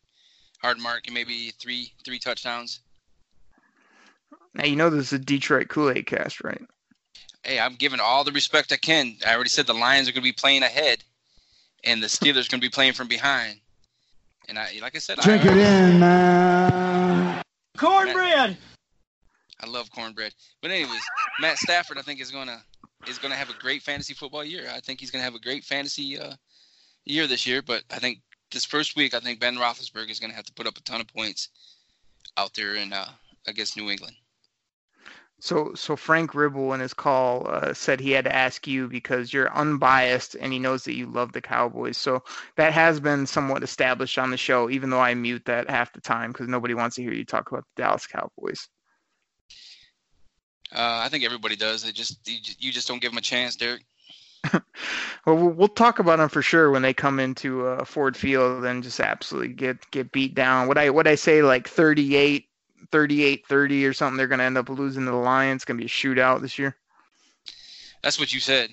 hard 0.61 0.79
mark 0.79 1.07
and 1.07 1.13
maybe 1.13 1.51
three 1.59 1.91
three 2.05 2.19
touchdowns. 2.19 2.79
Now 4.53 4.65
you 4.65 4.75
know 4.75 4.89
this 4.89 5.07
is 5.07 5.13
a 5.13 5.19
Detroit 5.19 5.67
Kool-Aid 5.69 6.05
cast, 6.05 6.43
right? 6.43 6.61
Hey, 7.43 7.59
I'm 7.59 7.75
giving 7.75 7.99
all 7.99 8.23
the 8.23 8.31
respect 8.31 8.71
I 8.71 8.77
can. 8.77 9.15
I 9.25 9.33
already 9.33 9.49
said 9.49 9.65
the 9.65 9.73
Lions 9.73 10.07
are 10.07 10.11
going 10.11 10.21
to 10.21 10.29
be 10.29 10.33
playing 10.33 10.61
ahead, 10.61 11.03
and 11.83 12.03
the 12.03 12.07
Steelers 12.07 12.47
are 12.47 12.51
going 12.51 12.59
to 12.61 12.67
be 12.67 12.69
playing 12.69 12.93
from 12.93 13.07
behind. 13.07 13.59
And 14.47 14.59
I, 14.59 14.77
like 14.81 14.95
I 14.95 14.99
said, 14.99 15.17
Drink 15.19 15.45
I, 15.45 15.51
it 15.51 15.57
in, 15.57 15.99
man. 15.99 17.41
Cornbread. 17.77 18.57
I 19.61 19.67
love 19.67 19.91
cornbread. 19.91 20.33
But 20.61 20.71
anyways, 20.71 21.01
Matt 21.39 21.57
Stafford, 21.57 21.97
I 21.97 22.01
think 22.01 22.19
is 22.19 22.31
gonna 22.31 22.61
is 23.07 23.17
gonna 23.17 23.35
have 23.35 23.49
a 23.49 23.59
great 23.59 23.81
fantasy 23.81 24.13
football 24.13 24.43
year. 24.43 24.69
I 24.73 24.79
think 24.79 24.99
he's 24.99 25.11
gonna 25.11 25.23
have 25.23 25.35
a 25.35 25.39
great 25.39 25.63
fantasy 25.63 26.19
uh, 26.19 26.35
year 27.05 27.27
this 27.27 27.45
year. 27.47 27.61
But 27.61 27.83
I 27.89 27.99
think 27.99 28.19
this 28.51 28.65
first 28.65 28.95
week, 28.95 29.13
I 29.13 29.19
think 29.19 29.39
Ben 29.39 29.55
Roethlisberger 29.55 30.09
is 30.09 30.19
gonna 30.19 30.33
have 30.33 30.45
to 30.45 30.53
put 30.53 30.67
up 30.67 30.77
a 30.77 30.81
ton 30.81 31.01
of 31.01 31.07
points 31.07 31.49
out 32.37 32.53
there 32.53 32.75
in 32.75 32.93
uh, 32.93 33.09
against 33.47 33.77
New 33.77 33.89
England. 33.89 34.15
So, 35.43 35.73
so 35.73 35.95
Frank 35.95 36.35
Ribble 36.35 36.71
in 36.75 36.79
his 36.79 36.93
call 36.93 37.47
uh, 37.49 37.73
said 37.73 37.99
he 37.99 38.11
had 38.11 38.25
to 38.25 38.35
ask 38.35 38.67
you 38.67 38.87
because 38.87 39.33
you're 39.33 39.51
unbiased 39.57 40.35
and 40.35 40.53
he 40.53 40.59
knows 40.59 40.83
that 40.83 40.93
you 40.93 41.07
love 41.07 41.31
the 41.31 41.41
Cowboys. 41.41 41.97
So 41.97 42.23
that 42.57 42.73
has 42.73 42.99
been 42.99 43.25
somewhat 43.25 43.63
established 43.63 44.19
on 44.19 44.29
the 44.29 44.37
show, 44.37 44.69
even 44.69 44.91
though 44.91 45.01
I 45.01 45.15
mute 45.15 45.43
that 45.45 45.67
half 45.67 45.93
the 45.93 46.01
time 46.01 46.31
because 46.31 46.47
nobody 46.47 46.75
wants 46.75 46.95
to 46.97 47.01
hear 47.01 47.11
you 47.11 47.25
talk 47.25 47.49
about 47.49 47.65
the 47.75 47.81
Dallas 47.81 48.05
Cowboys. 48.05 48.67
Uh, 50.73 51.01
I 51.03 51.09
think 51.09 51.23
everybody 51.23 51.55
does. 51.55 51.83
They 51.83 51.91
just 51.91 52.27
you, 52.27 52.37
you 52.59 52.71
just 52.71 52.87
don't 52.87 53.01
give 53.01 53.11
them 53.11 53.17
a 53.17 53.21
chance, 53.21 53.55
Derek. 53.55 53.83
Well, 55.25 55.35
we'll 55.35 55.49
we'll 55.49 55.67
talk 55.67 55.99
about 55.99 56.17
them 56.17 56.29
for 56.29 56.41
sure 56.41 56.71
when 56.71 56.81
they 56.81 56.95
come 56.95 57.19
into 57.19 57.67
uh, 57.67 57.85
Ford 57.85 58.17
Field 58.17 58.65
and 58.65 58.81
just 58.81 58.99
absolutely 58.99 59.53
get 59.53 59.91
get 59.91 60.11
beat 60.11 60.33
down. 60.33 60.67
What 60.67 60.79
I 60.79 60.89
what 60.89 61.07
I 61.07 61.13
say 61.13 61.43
like 61.43 61.67
38, 61.67 62.47
38, 62.91 63.45
30 63.47 63.85
or 63.85 63.93
something. 63.93 64.17
They're 64.17 64.27
going 64.27 64.39
to 64.39 64.45
end 64.45 64.57
up 64.57 64.69
losing 64.69 65.05
to 65.05 65.11
the 65.11 65.17
Lions. 65.17 65.59
It's 65.59 65.65
going 65.65 65.77
to 65.77 65.81
be 65.81 65.85
a 65.85 65.89
shootout 65.89 66.41
this 66.41 66.57
year. 66.57 66.75
That's 68.01 68.19
what 68.19 68.33
you 68.33 68.39
said. 68.39 68.71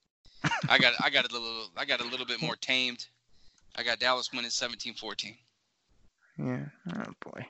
I 0.68 0.78
got 0.78 0.92
I 1.02 1.08
got 1.08 1.30
a 1.30 1.32
little 1.32 1.68
I 1.76 1.86
got 1.86 2.00
a 2.00 2.04
little 2.04 2.26
bit 2.26 2.42
more 2.42 2.56
tamed. 2.56 3.06
I 3.76 3.82
got 3.82 3.98
Dallas 3.98 4.30
winning 4.32 4.50
17-14. 4.50 5.36
Yeah. 6.38 6.66
Oh 6.94 7.12
boy, 7.20 7.46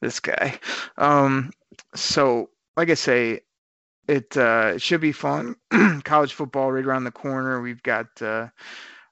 this 0.00 0.20
guy. 0.20 0.58
Um. 0.96 1.50
So, 1.94 2.50
like 2.76 2.90
I 2.90 2.94
say, 2.94 3.40
it 4.08 4.36
uh, 4.36 4.72
it 4.74 4.82
should 4.82 5.00
be 5.00 5.12
fun. 5.12 5.56
College 6.04 6.34
football 6.34 6.72
right 6.72 6.84
around 6.84 7.04
the 7.04 7.10
corner. 7.10 7.60
We've 7.60 7.82
got 7.82 8.06
uh, 8.20 8.48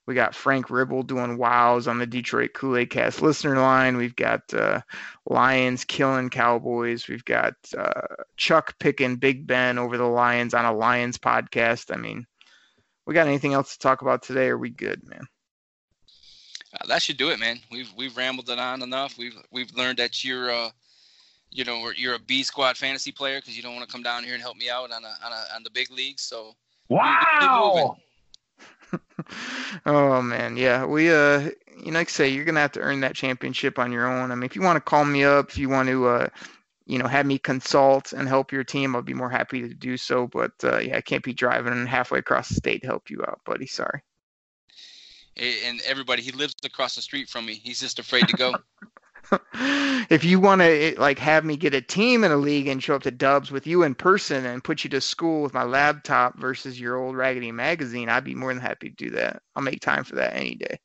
we 0.06 0.14
got 0.14 0.34
Frank 0.34 0.70
Ribble 0.70 1.02
doing 1.02 1.36
wows 1.36 1.86
on 1.86 1.98
the 1.98 2.06
Detroit 2.06 2.52
Kool 2.54 2.78
Aid 2.78 2.90
Cast 2.90 3.20
listener 3.20 3.56
line. 3.56 3.96
We've 3.98 4.16
got 4.16 4.40
uh, 4.54 4.80
Lions 5.26 5.84
killing 5.84 6.30
Cowboys. 6.30 7.08
We've 7.08 7.24
got 7.24 7.54
uh, 7.76 8.24
Chuck 8.38 8.74
picking 8.80 9.16
Big 9.16 9.46
Ben 9.46 9.78
over 9.78 9.98
the 9.98 10.04
Lions 10.04 10.54
on 10.54 10.64
a 10.64 10.72
Lions 10.72 11.18
podcast. 11.18 11.94
I 11.94 11.98
mean, 11.98 12.26
we 13.06 13.12
got 13.14 13.26
anything 13.26 13.52
else 13.52 13.74
to 13.74 13.78
talk 13.78 14.02
about 14.02 14.22
today? 14.22 14.48
Are 14.48 14.58
we 14.58 14.70
good, 14.70 15.06
man? 15.06 15.26
Uh, 16.72 16.86
that 16.86 17.02
should 17.02 17.16
do 17.16 17.30
it, 17.30 17.38
man. 17.38 17.60
We've 17.70 17.92
we've 17.96 18.16
rambled 18.16 18.50
it 18.50 18.58
on 18.58 18.82
enough. 18.82 19.18
We've 19.18 19.36
we've 19.50 19.74
learned 19.74 19.98
that 19.98 20.24
you're 20.24 20.50
uh, 20.50 20.70
you 21.50 21.64
know, 21.64 21.90
you're 21.96 22.14
a 22.14 22.18
B 22.18 22.42
squad 22.42 22.76
fantasy 22.76 23.12
player 23.12 23.40
because 23.40 23.56
you 23.56 23.62
don't 23.62 23.74
want 23.74 23.88
to 23.88 23.92
come 23.92 24.02
down 24.02 24.24
here 24.24 24.34
and 24.34 24.42
help 24.42 24.56
me 24.56 24.68
out 24.68 24.90
on 24.92 25.04
a, 25.04 25.14
on 25.24 25.32
a 25.32 25.54
on 25.54 25.62
the 25.62 25.70
big 25.70 25.90
leagues. 25.90 26.22
So 26.22 26.54
Wow! 26.88 27.96
oh 29.86 30.22
man, 30.22 30.56
yeah. 30.56 30.84
We 30.84 31.10
uh, 31.10 31.50
you 31.78 31.92
know, 31.92 31.98
like 31.98 32.08
I 32.08 32.10
say, 32.10 32.28
you're 32.28 32.44
gonna 32.44 32.60
have 32.60 32.72
to 32.72 32.80
earn 32.80 33.00
that 33.00 33.14
championship 33.14 33.78
on 33.78 33.92
your 33.92 34.06
own. 34.06 34.30
I 34.30 34.34
mean, 34.34 34.44
if 34.44 34.56
you 34.56 34.62
want 34.62 34.76
to 34.76 34.80
call 34.80 35.04
me 35.04 35.24
up, 35.24 35.50
if 35.50 35.58
you 35.58 35.68
want 35.68 35.88
to, 35.88 36.06
uh, 36.06 36.28
you 36.86 36.98
know, 36.98 37.06
have 37.06 37.26
me 37.26 37.38
consult 37.38 38.12
and 38.12 38.26
help 38.26 38.52
your 38.52 38.64
team, 38.64 38.96
I'll 38.96 39.02
be 39.02 39.14
more 39.14 39.28
happy 39.28 39.60
to 39.60 39.74
do 39.74 39.96
so. 39.96 40.26
But 40.26 40.52
uh, 40.64 40.78
yeah, 40.78 40.96
I 40.96 41.00
can't 41.02 41.22
be 41.22 41.34
driving 41.34 41.86
halfway 41.86 42.20
across 42.20 42.48
the 42.48 42.54
state 42.54 42.80
to 42.82 42.86
help 42.86 43.10
you 43.10 43.22
out, 43.22 43.40
buddy. 43.44 43.66
Sorry. 43.66 44.00
And 45.36 45.80
everybody, 45.86 46.22
he 46.22 46.32
lives 46.32 46.54
across 46.64 46.96
the 46.96 47.02
street 47.02 47.28
from 47.28 47.46
me. 47.46 47.54
He's 47.54 47.78
just 47.78 48.00
afraid 48.00 48.26
to 48.26 48.36
go. 48.36 48.54
if 50.10 50.24
you 50.24 50.40
want 50.40 50.60
to 50.60 50.94
like 50.98 51.18
have 51.18 51.44
me 51.44 51.56
get 51.56 51.74
a 51.74 51.80
team 51.80 52.24
in 52.24 52.32
a 52.32 52.36
league 52.36 52.66
and 52.66 52.82
show 52.82 52.94
up 52.94 53.02
to 53.02 53.10
dubs 53.10 53.50
with 53.50 53.66
you 53.66 53.82
in 53.82 53.94
person 53.94 54.46
and 54.46 54.64
put 54.64 54.84
you 54.84 54.90
to 54.90 55.00
school 55.00 55.42
with 55.42 55.54
my 55.54 55.64
laptop 55.64 56.38
versus 56.38 56.80
your 56.80 56.96
old 56.96 57.16
raggedy 57.16 57.52
magazine 57.52 58.08
i'd 58.08 58.24
be 58.24 58.34
more 58.34 58.52
than 58.52 58.62
happy 58.62 58.88
to 58.88 58.96
do 58.96 59.10
that 59.10 59.42
i'll 59.54 59.62
make 59.62 59.80
time 59.80 60.04
for 60.04 60.14
that 60.16 60.34
any 60.34 60.54
day 60.54 60.78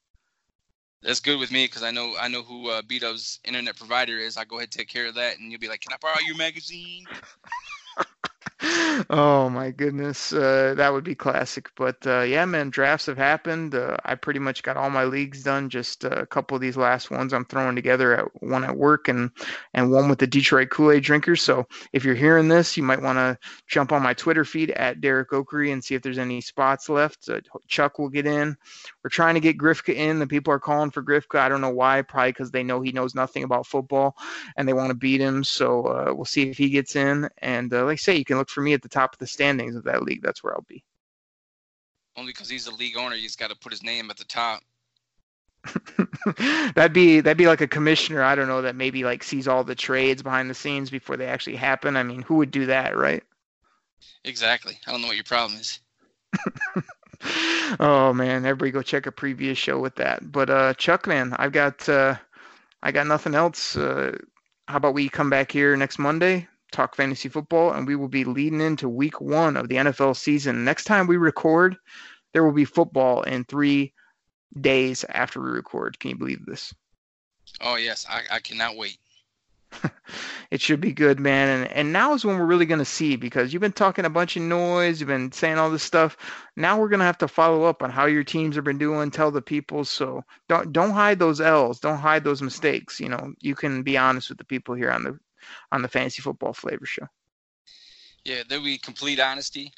that's 1.03 1.19
good 1.19 1.37
with 1.37 1.51
me 1.51 1.65
because 1.65 1.83
I 1.83 1.91
know 1.91 2.15
I 2.17 2.29
know 2.29 2.43
who 2.43 2.69
uh, 2.69 2.81
B-Dub's 2.81 3.39
internet 3.43 3.75
provider 3.75 4.17
is. 4.17 4.37
I 4.37 4.45
go 4.45 4.55
ahead 4.55 4.67
and 4.67 4.71
take 4.71 4.87
care 4.87 5.05
of 5.05 5.15
that, 5.15 5.37
and 5.37 5.51
you'll 5.51 5.59
be 5.59 5.67
like, 5.67 5.81
"Can 5.81 5.91
I 5.91 5.97
borrow 6.01 6.19
your 6.25 6.37
magazine?" 6.37 7.05
oh 9.09 9.49
my 9.51 9.71
goodness, 9.71 10.31
uh, 10.31 10.73
that 10.77 10.93
would 10.93 11.03
be 11.03 11.15
classic. 11.15 11.69
But 11.75 11.97
uh, 12.07 12.21
yeah, 12.21 12.45
man, 12.45 12.69
drafts 12.69 13.07
have 13.07 13.17
happened. 13.17 13.75
Uh, 13.75 13.97
I 14.05 14.15
pretty 14.15 14.39
much 14.39 14.63
got 14.63 14.77
all 14.77 14.89
my 14.89 15.03
leagues 15.03 15.43
done. 15.43 15.69
Just 15.69 16.05
uh, 16.05 16.09
a 16.09 16.25
couple 16.25 16.55
of 16.55 16.61
these 16.61 16.77
last 16.77 17.11
ones 17.11 17.33
I'm 17.33 17.43
throwing 17.45 17.75
together. 17.75 18.15
At 18.15 18.41
one 18.41 18.63
at 18.63 18.77
work 18.77 19.09
and 19.09 19.31
and 19.73 19.91
one 19.91 20.07
with 20.07 20.19
the 20.19 20.27
Detroit 20.27 20.69
Kool 20.69 20.91
Aid 20.91 21.03
drinkers. 21.03 21.41
So 21.41 21.67
if 21.91 22.05
you're 22.05 22.15
hearing 22.15 22.47
this, 22.47 22.77
you 22.77 22.83
might 22.83 23.01
want 23.01 23.17
to 23.17 23.37
jump 23.67 23.91
on 23.91 24.01
my 24.01 24.13
Twitter 24.13 24.45
feed 24.45 24.71
at 24.71 25.01
Derek 25.01 25.31
Okery 25.31 25.73
and 25.73 25.83
see 25.83 25.95
if 25.95 26.01
there's 26.01 26.17
any 26.17 26.39
spots 26.39 26.87
left. 26.87 27.27
Uh, 27.27 27.41
Chuck 27.67 27.99
will 27.99 28.09
get 28.09 28.25
in. 28.25 28.55
We're 29.03 29.09
trying 29.09 29.33
to 29.33 29.41
get 29.41 29.57
Grifka 29.57 29.93
in. 29.93 30.19
The 30.19 30.27
people 30.27 30.53
are 30.53 30.59
calling 30.59 30.91
for 30.91 31.03
Grifka. 31.03 31.39
I 31.39 31.49
don't 31.49 31.61
know 31.61 31.69
why. 31.69 32.01
Probably 32.01 32.31
because 32.31 32.51
they 32.51 32.63
know 32.63 32.79
he 32.79 32.93
knows 32.93 33.13
nothing 33.13 33.43
about 33.43 33.67
football 33.67 34.15
and 34.55 34.65
they 34.67 34.73
want 34.73 34.89
to 34.89 34.95
beat 34.95 35.19
him. 35.19 35.43
So 35.43 35.83
uh, 35.83 36.13
we'll 36.13 36.25
see 36.25 36.49
if 36.49 36.57
he 36.57 36.69
gets 36.69 36.95
in. 36.95 37.29
And 37.39 37.69
like 37.71 37.83
I 37.83 37.95
say, 37.95 38.15
you 38.15 38.23
can 38.23 38.37
look 38.37 38.52
for 38.53 38.61
me 38.61 38.73
at 38.73 38.81
the 38.81 38.89
top 38.89 39.13
of 39.13 39.19
the 39.19 39.27
standings 39.27 39.75
of 39.75 39.83
that 39.83 40.03
league. 40.03 40.21
That's 40.21 40.43
where 40.43 40.53
I'll 40.53 40.65
be. 40.67 40.83
Only 42.15 42.31
because 42.31 42.49
he's 42.49 42.65
the 42.65 42.71
league 42.71 42.97
owner, 42.97 43.15
he's 43.15 43.35
got 43.35 43.49
to 43.49 43.55
put 43.55 43.71
his 43.71 43.83
name 43.83 44.09
at 44.09 44.17
the 44.17 44.25
top. 44.25 44.61
that'd 46.75 46.93
be 46.93 47.21
that'd 47.21 47.37
be 47.37 47.47
like 47.47 47.61
a 47.61 47.67
commissioner. 47.67 48.21
I 48.21 48.35
don't 48.35 48.49
know 48.49 48.61
that 48.61 48.75
maybe 48.75 49.03
like 49.03 49.23
sees 49.23 49.47
all 49.47 49.63
the 49.63 49.75
trades 49.75 50.21
behind 50.21 50.49
the 50.49 50.55
scenes 50.55 50.89
before 50.89 51.17
they 51.17 51.25
actually 51.25 51.55
happen. 51.55 51.95
I 51.95 52.03
mean, 52.03 52.21
who 52.21 52.35
would 52.35 52.51
do 52.51 52.65
that, 52.65 52.97
right? 52.97 53.23
Exactly. 54.25 54.77
I 54.85 54.91
don't 54.91 55.01
know 55.01 55.07
what 55.07 55.15
your 55.15 55.23
problem 55.23 55.59
is. 55.59 55.79
oh 57.79 58.13
man, 58.13 58.45
everybody 58.45 58.71
go 58.71 58.81
check 58.81 59.05
a 59.05 59.11
previous 59.11 59.57
show 59.57 59.79
with 59.79 59.95
that. 59.95 60.31
But 60.31 60.49
uh, 60.49 60.73
Chuck, 60.73 61.07
man, 61.07 61.33
I've 61.39 61.53
got 61.53 61.87
uh, 61.87 62.15
I 62.81 62.91
got 62.91 63.07
nothing 63.07 63.35
else. 63.35 63.77
Uh, 63.77 64.17
how 64.67 64.77
about 64.77 64.93
we 64.93 65.09
come 65.09 65.29
back 65.29 65.51
here 65.51 65.75
next 65.77 65.97
Monday? 65.97 66.47
Talk 66.73 66.95
fantasy 66.95 67.29
football, 67.29 67.71
and 67.71 67.87
we 67.87 67.95
will 67.95 68.09
be 68.09 68.25
leading 68.25 68.61
into 68.61 68.89
week 68.89 69.21
one 69.21 69.55
of 69.55 69.69
the 69.69 69.75
NFL 69.75 70.15
season. 70.15 70.65
Next 70.65 70.83
time 70.85 71.07
we 71.07 71.17
record, 71.17 71.77
there 72.33 72.43
will 72.43 72.51
be 72.51 72.65
football 72.65 73.21
in 73.23 73.45
three 73.45 73.93
days 74.59 75.05
after 75.09 75.41
we 75.41 75.49
record. 75.49 75.99
Can 75.99 76.11
you 76.11 76.17
believe 76.17 76.45
this? 76.45 76.73
Oh, 77.61 77.75
yes. 77.75 78.05
I, 78.09 78.21
I 78.31 78.39
cannot 78.39 78.75
wait. 78.75 78.97
it 80.51 80.61
should 80.61 80.79
be 80.79 80.91
good, 80.91 81.19
man. 81.19 81.49
And 81.49 81.71
and 81.71 81.93
now 81.93 82.13
is 82.13 82.25
when 82.25 82.37
we're 82.37 82.45
really 82.45 82.65
gonna 82.65 82.85
see 82.85 83.15
because 83.15 83.51
you've 83.53 83.61
been 83.61 83.71
talking 83.71 84.05
a 84.05 84.09
bunch 84.09 84.35
of 84.35 84.43
noise, 84.43 84.99
you've 84.99 85.07
been 85.07 85.31
saying 85.31 85.57
all 85.57 85.71
this 85.71 85.83
stuff. 85.83 86.17
Now 86.55 86.79
we're 86.79 86.89
gonna 86.89 87.05
have 87.05 87.17
to 87.19 87.27
follow 87.27 87.63
up 87.63 87.81
on 87.81 87.89
how 87.89 88.05
your 88.05 88.23
teams 88.23 88.55
have 88.55 88.63
been 88.63 88.77
doing, 88.77 89.09
tell 89.09 89.31
the 89.31 89.41
people. 89.41 89.83
So 89.83 90.23
don't 90.47 90.71
don't 90.71 90.91
hide 90.91 91.19
those 91.19 91.41
L's, 91.41 91.79
don't 91.79 91.97
hide 91.97 92.23
those 92.23 92.41
mistakes. 92.41 92.99
You 92.99 93.09
know, 93.09 93.33
you 93.39 93.55
can 93.55 93.83
be 93.83 93.97
honest 93.97 94.29
with 94.29 94.37
the 94.37 94.45
people 94.45 94.75
here 94.75 94.91
on 94.91 95.03
the 95.03 95.19
on 95.71 95.81
the 95.81 95.87
Fantasy 95.87 96.21
Football 96.21 96.53
Flavor 96.53 96.85
Show. 96.85 97.07
Yeah, 98.25 98.43
there'll 98.47 98.63
be 98.63 98.77
complete 98.77 99.19
honesty. 99.19 99.71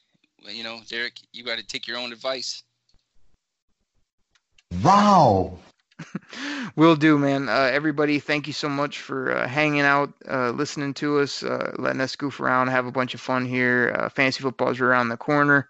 You 0.47 0.63
know, 0.63 0.81
Derek, 0.87 1.19
you 1.33 1.43
got 1.43 1.57
to 1.57 1.65
take 1.65 1.87
your 1.87 1.97
own 1.97 2.13
advice. 2.13 2.63
Wow. 4.83 5.57
Will 6.75 6.95
do, 6.95 7.17
man. 7.17 7.47
Uh, 7.47 7.69
everybody, 7.71 8.19
thank 8.19 8.47
you 8.47 8.53
so 8.53 8.67
much 8.67 8.99
for 8.99 9.35
uh, 9.35 9.47
hanging 9.47 9.81
out, 9.81 10.13
uh, 10.29 10.51
listening 10.51 10.93
to 10.95 11.19
us, 11.19 11.43
uh, 11.43 11.73
letting 11.77 12.01
us 12.01 12.15
goof 12.15 12.39
around, 12.39 12.67
have 12.67 12.85
a 12.85 12.91
bunch 12.91 13.13
of 13.13 13.21
fun 13.21 13.45
here. 13.45 13.95
Uh, 13.97 14.09
fantasy 14.09 14.41
football 14.41 14.69
is 14.69 14.79
around 14.79 15.09
the 15.09 15.17
corner. 15.17 15.69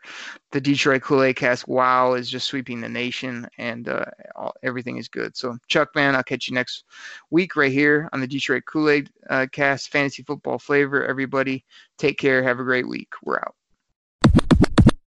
The 0.51 0.61
Detroit 0.61 1.01
Kool 1.01 1.23
Aid 1.23 1.36
Cast, 1.36 1.67
wow, 1.67 2.13
is 2.13 2.30
just 2.30 2.47
sweeping 2.47 2.82
the 2.82 2.89
nation, 2.89 3.47
and 3.57 3.88
uh, 3.89 4.05
all, 4.36 4.53
everything 4.63 4.97
is 4.97 5.07
good. 5.07 5.36
So, 5.36 5.57
Chuck, 5.67 5.89
man, 5.95 6.15
I'll 6.15 6.23
catch 6.23 6.47
you 6.47 6.53
next 6.53 6.86
week 7.30 7.55
right 7.55 7.71
here 7.71 8.09
on 8.13 8.21
the 8.21 8.28
Detroit 8.28 8.63
Kool 8.65 8.89
Aid 8.89 9.09
Cast 9.51 9.89
Fantasy 9.89 10.23
Football 10.23 10.59
Flavor. 10.59 11.05
Everybody, 11.05 11.65
take 11.97 12.17
care. 12.17 12.41
Have 12.41 12.59
a 12.59 12.63
great 12.63 12.88
week. 12.88 13.09
We're 13.23 13.38
out. 13.38 13.55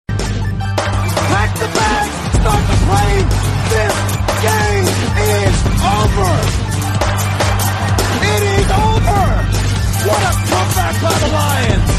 Pack 0.07 1.55
the 1.55 1.65
bag, 1.65 2.33
start 2.35 2.67
the 2.67 2.75
plane. 2.85 3.42
Over. 6.15 6.33
It 8.21 8.43
is 8.43 8.69
over. 8.69 9.23
What 10.07 10.21
a 10.21 10.33
comeback 10.47 10.95
by 11.01 11.13
the 11.23 11.29
Lions. 11.33 11.91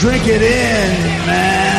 Drink 0.00 0.24
it 0.28 0.42
in, 0.42 1.26
man. 1.26 1.75